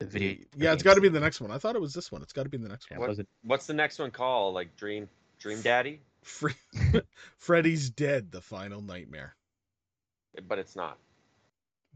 The 0.00 0.06
video. 0.06 0.44
Yeah, 0.56 0.72
it's 0.72 0.82
got 0.82 0.94
to 0.94 1.00
be 1.00 1.08
the 1.08 1.20
next 1.20 1.40
one. 1.40 1.50
I 1.50 1.58
thought 1.58 1.76
it 1.76 1.80
was 1.80 1.94
this 1.94 2.10
one. 2.10 2.22
It's 2.22 2.32
got 2.32 2.42
to 2.44 2.48
be 2.48 2.56
the 2.56 2.68
next 2.68 2.88
Yeah, 2.90 2.98
one. 2.98 3.08
was 3.08 3.18
it? 3.18 3.28
What's 3.42 3.66
the 3.66 3.74
next 3.74 3.98
one 3.98 4.10
called? 4.10 4.54
Like 4.54 4.74
Dream 4.76 5.08
Dream 5.38 5.60
Daddy? 5.62 6.00
Fre- 6.22 6.48
Freddy's 7.38 7.90
dead. 7.90 8.32
The 8.32 8.40
final 8.40 8.80
nightmare. 8.80 9.36
But 10.48 10.58
it's 10.58 10.74
not. 10.74 10.98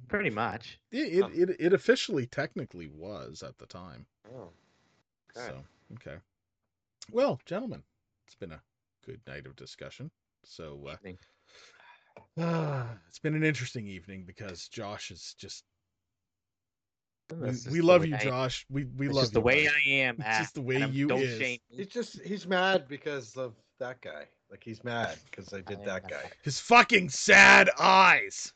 Pretty 0.07 0.31
much. 0.31 0.79
It, 0.93 1.23
Huh. 1.23 1.29
it, 1.35 1.51
it, 1.51 1.57
it 1.59 1.73
officially 1.73 2.27
technically 2.27 2.87
was 2.87 3.43
at 3.43 3.59
the 3.59 3.67
time. 3.67 4.07
Oh. 4.33 4.51
Okay. 5.37 5.49
So, 5.49 5.65
okay. 5.95 6.19
Well, 7.11 7.41
gentlemen, 7.47 7.83
it's 8.27 8.37
been 8.37 8.53
a 8.53 8.63
good 9.05 9.21
night 9.27 9.47
of 9.47 9.57
discussion. 9.57 10.11
So, 10.45 10.79
uh, 10.87 10.93
Evening. 10.93 11.19
it's 13.09 13.19
been 13.19 13.35
an 13.35 13.43
interesting 13.45 13.89
evening 13.89 14.25
because 14.25 14.69
Josh 14.69 15.11
is 15.11 15.35
just. 15.39 15.65
We, 17.35 17.51
we 17.71 17.81
love 17.81 18.07
you, 18.07 18.17
Josh. 18.17 18.65
We 18.71 18.85
we 18.97 19.07
It's 19.07 19.15
love 19.15 19.23
just 19.25 19.33
the 19.35 19.41
way 19.41 19.67
buddy. 19.67 19.77
I 19.91 19.95
am. 20.07 20.17
It's 20.19 20.39
just 20.39 20.55
the 20.55 20.63
way 20.63 20.85
you 20.87 21.09
don't 21.09 21.21
is. 21.21 21.39
shame 21.39 21.59
me. 21.71 21.77
He's 21.79 21.87
just 21.89 22.21
he's 22.23 22.47
mad 22.47 22.89
because 22.89 23.37
of 23.37 23.55
that 23.79 24.01
guy. 24.01 24.25
Like 24.51 24.63
he's 24.65 24.83
mad 24.83 25.19
because 25.31 25.53
I 25.53 25.61
did 25.61 25.81
I 25.81 25.85
that 25.85 26.09
guy. 26.09 26.31
His 26.43 26.59
fucking 26.59 27.11
sad 27.11 27.69
eyes. 27.79 28.53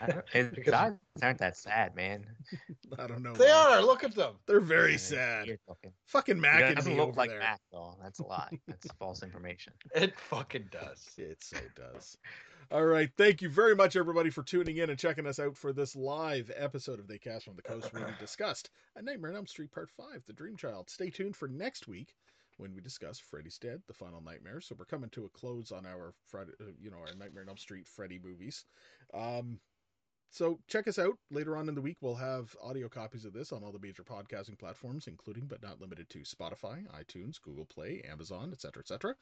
I 0.00 0.06
don't- 0.06 0.28
His 0.30 0.48
Because- 0.54 0.74
eyes 0.74 0.92
aren't 1.22 1.38
that 1.38 1.56
sad, 1.56 1.96
man. 1.96 2.24
I 2.98 3.06
don't 3.08 3.22
know. 3.22 3.32
They 3.32 3.46
man. 3.46 3.54
are. 3.78 3.82
Look 3.82 4.04
at 4.04 4.14
them. 4.14 4.34
They're 4.46 4.60
very 4.60 4.92
Yeah, 4.92 4.96
sad. 4.98 5.58
Fucking 6.06 6.36
He 6.36 6.40
Mac 6.42 6.60
and 6.62 6.76
doesn't 6.76 6.92
me 6.92 6.98
look 6.98 7.08
over 7.08 7.16
like 7.16 7.30
there. 7.30 7.38
Mac 7.40 7.60
though. 7.72 7.96
That's 8.02 8.18
a 8.20 8.24
lie. 8.26 8.50
That's 8.68 8.86
false 8.98 9.22
information. 9.22 9.72
It 9.96 10.16
fucking 10.18 10.66
does. 10.70 11.08
It 11.18 11.42
so 11.42 11.56
does. 11.74 12.18
All 12.72 12.84
right. 12.84 13.10
Thank 13.16 13.42
you 13.42 13.48
very 13.48 13.76
much, 13.76 13.94
everybody, 13.94 14.30
for 14.30 14.42
tuning 14.42 14.78
in 14.78 14.90
and 14.90 14.98
checking 14.98 15.26
us 15.26 15.38
out 15.38 15.56
for 15.56 15.72
this 15.72 15.94
live 15.94 16.50
episode 16.56 16.98
of 16.98 17.06
They 17.06 17.18
Cast 17.18 17.44
from 17.44 17.54
the 17.54 17.62
Coast 17.62 17.92
where 17.92 18.04
we 18.04 18.12
discussed 18.20 18.70
A 18.96 19.02
Nightmare 19.02 19.30
on 19.30 19.36
Elm 19.36 19.46
Street 19.46 19.70
Part 19.70 19.88
5, 19.88 20.24
The 20.26 20.32
Dream 20.32 20.56
Child. 20.56 20.90
Stay 20.90 21.10
tuned 21.10 21.36
for 21.36 21.46
next 21.46 21.86
week 21.86 22.16
when 22.56 22.74
we 22.74 22.80
discuss 22.80 23.20
Freddy's 23.20 23.58
Dead, 23.58 23.82
The 23.86 23.94
Final 23.94 24.20
Nightmare. 24.20 24.60
So 24.60 24.74
we're 24.76 24.84
coming 24.84 25.10
to 25.10 25.26
a 25.26 25.28
close 25.28 25.70
on 25.70 25.86
our 25.86 26.12
Friday, 26.26 26.52
uh, 26.60 26.72
you 26.80 26.90
know, 26.90 26.96
our 26.96 27.14
Nightmare 27.16 27.44
on 27.44 27.50
Elm 27.50 27.56
Street 27.56 27.86
Freddy 27.86 28.18
movies. 28.20 28.64
Um, 29.14 29.60
so 30.30 30.58
check 30.66 30.88
us 30.88 30.98
out 30.98 31.16
later 31.30 31.56
on 31.56 31.68
in 31.68 31.76
the 31.76 31.80
week. 31.80 31.98
We'll 32.00 32.16
have 32.16 32.56
audio 32.60 32.88
copies 32.88 33.24
of 33.24 33.32
this 33.32 33.52
on 33.52 33.62
all 33.62 33.70
the 33.70 33.78
major 33.78 34.02
podcasting 34.02 34.58
platforms, 34.58 35.06
including 35.06 35.46
but 35.46 35.62
not 35.62 35.80
limited 35.80 36.10
to 36.10 36.18
Spotify, 36.20 36.84
iTunes, 37.00 37.40
Google 37.40 37.66
Play, 37.66 38.02
Amazon, 38.10 38.50
etc., 38.52 38.80
etc. 38.80 39.14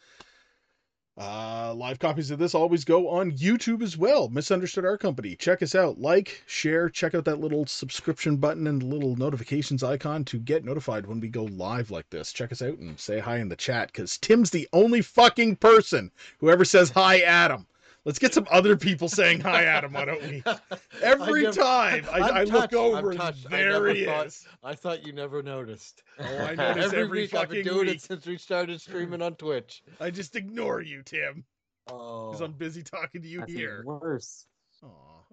Uh, 1.16 1.72
live 1.76 2.00
copies 2.00 2.32
of 2.32 2.40
this 2.40 2.56
always 2.56 2.84
go 2.84 3.08
on 3.08 3.30
YouTube 3.30 3.82
as 3.82 3.96
well. 3.96 4.28
Misunderstood 4.28 4.84
Art 4.84 4.98
Company. 4.98 5.36
Check 5.36 5.62
us 5.62 5.76
out. 5.76 6.00
Like, 6.00 6.42
share, 6.46 6.88
check 6.88 7.14
out 7.14 7.24
that 7.26 7.38
little 7.38 7.66
subscription 7.66 8.36
button 8.36 8.66
and 8.66 8.82
little 8.82 9.14
notifications 9.14 9.84
icon 9.84 10.24
to 10.24 10.40
get 10.40 10.64
notified 10.64 11.06
when 11.06 11.20
we 11.20 11.28
go 11.28 11.44
live 11.44 11.92
like 11.92 12.10
this. 12.10 12.32
Check 12.32 12.50
us 12.50 12.62
out 12.62 12.78
and 12.78 12.98
say 12.98 13.20
hi 13.20 13.36
in 13.36 13.48
the 13.48 13.54
chat 13.54 13.92
because 13.92 14.18
Tim's 14.18 14.50
the 14.50 14.68
only 14.72 15.02
fucking 15.02 15.54
person 15.56 16.10
who 16.40 16.50
ever 16.50 16.64
says 16.64 16.90
hi, 16.90 17.20
Adam. 17.20 17.68
Let's 18.04 18.18
get 18.18 18.34
some 18.34 18.46
other 18.50 18.76
people 18.76 19.08
saying 19.08 19.40
hi, 19.40 19.64
Adam. 19.64 19.94
Why 19.94 20.04
don't 20.04 20.22
we? 20.22 20.42
Every 21.02 21.44
never- 21.44 21.56
time 21.60 22.04
I, 22.12 22.20
I'm 22.42 22.48
look 22.48 22.74
over, 22.74 23.12
and. 23.12 23.20
I 23.20 23.32
there 23.48 23.86
he 23.88 24.04
thought- 24.04 24.26
is. 24.26 24.46
I 24.62 24.74
thought 24.74 25.06
you 25.06 25.12
never 25.12 25.42
noticed. 25.42 26.02
Oh, 26.20 26.24
I 26.38 26.54
notice 26.54 26.86
every, 26.86 27.00
every 27.02 27.20
week 27.22 27.34
I've 27.34 27.48
been 27.48 27.64
fucking 27.64 27.72
doing 27.74 27.86
week. 27.86 27.96
it 27.96 28.02
since 28.02 28.24
we 28.26 28.36
started 28.38 28.80
streaming 28.80 29.20
on 29.22 29.34
Twitch. 29.34 29.82
I 30.00 30.10
just 30.10 30.36
ignore 30.36 30.80
you, 30.80 31.02
Tim, 31.02 31.44
Oh, 31.88 32.28
because 32.28 32.40
I'm 32.40 32.52
busy 32.52 32.82
talking 32.82 33.20
to 33.22 33.28
you 33.28 33.40
That's 33.40 33.50
even 33.50 33.60
here. 33.60 33.82
worse. 33.84 34.46
Aw, 34.84 34.88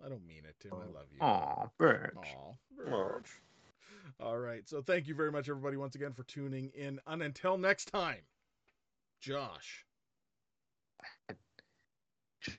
I 0.05 0.09
don't 0.09 0.25
mean 0.25 0.43
it, 0.47 0.55
Tim. 0.61 0.71
I 0.73 0.85
love 0.85 1.05
you. 1.13 1.19
Aw, 1.21 1.67
Birch. 1.77 2.15
Aw, 2.17 2.53
Verge. 2.89 3.29
All 4.19 4.37
right. 4.37 4.67
So 4.67 4.81
thank 4.81 5.07
you 5.07 5.13
very 5.13 5.31
much, 5.31 5.49
everybody, 5.49 5.77
once 5.77 5.95
again 5.95 6.13
for 6.13 6.23
tuning 6.23 6.71
in. 6.73 6.99
And 7.05 7.21
until 7.21 7.57
next 7.57 7.91
time, 7.91 8.21
Josh. 9.19 9.85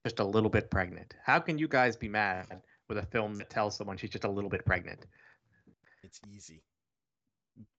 Just 0.04 0.20
a 0.20 0.24
little 0.24 0.50
bit 0.50 0.70
pregnant. 0.70 1.14
How 1.24 1.38
can 1.40 1.58
you 1.58 1.68
guys 1.68 1.96
be 1.96 2.08
mad 2.08 2.46
with 2.88 2.98
a 2.98 3.06
film 3.06 3.34
that 3.36 3.50
tells 3.50 3.76
someone 3.76 3.96
she's 3.96 4.10
just 4.10 4.24
a 4.24 4.30
little 4.30 4.50
bit 4.50 4.64
pregnant? 4.64 5.06
It's 6.02 6.20
easy. 6.32 6.62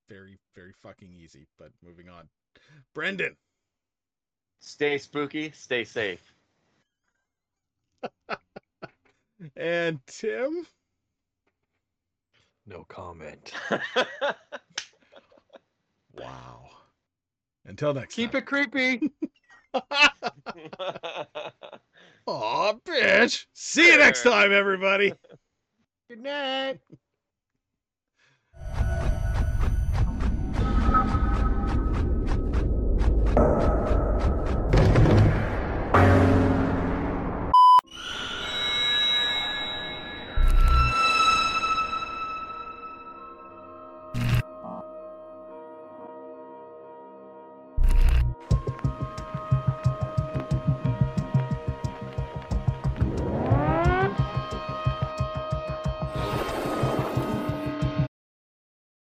Very, 0.10 0.38
very 0.56 0.74
fucking 0.82 1.14
easy. 1.14 1.48
But 1.58 1.72
moving 1.84 2.10
on. 2.10 2.28
Brendan. 2.94 3.36
Stay 4.60 4.98
spooky, 4.98 5.52
stay 5.52 5.84
safe. 5.84 6.22
And 9.58 10.00
Tim. 10.08 10.66
no 12.66 12.86
comment. 12.88 13.52
Wow. 16.16 16.70
Until 17.66 17.94
next 17.94 18.16
Keep 18.16 18.32
time. 18.32 18.42
it 18.42 18.46
creepy. 18.46 19.12
Aw, 22.26 22.74
bitch. 22.86 23.46
See 23.54 23.92
you 23.92 23.98
next 23.98 24.24
time, 24.24 24.54
everybody. 24.54 25.14
Good 26.10 26.22
night. 26.22 26.80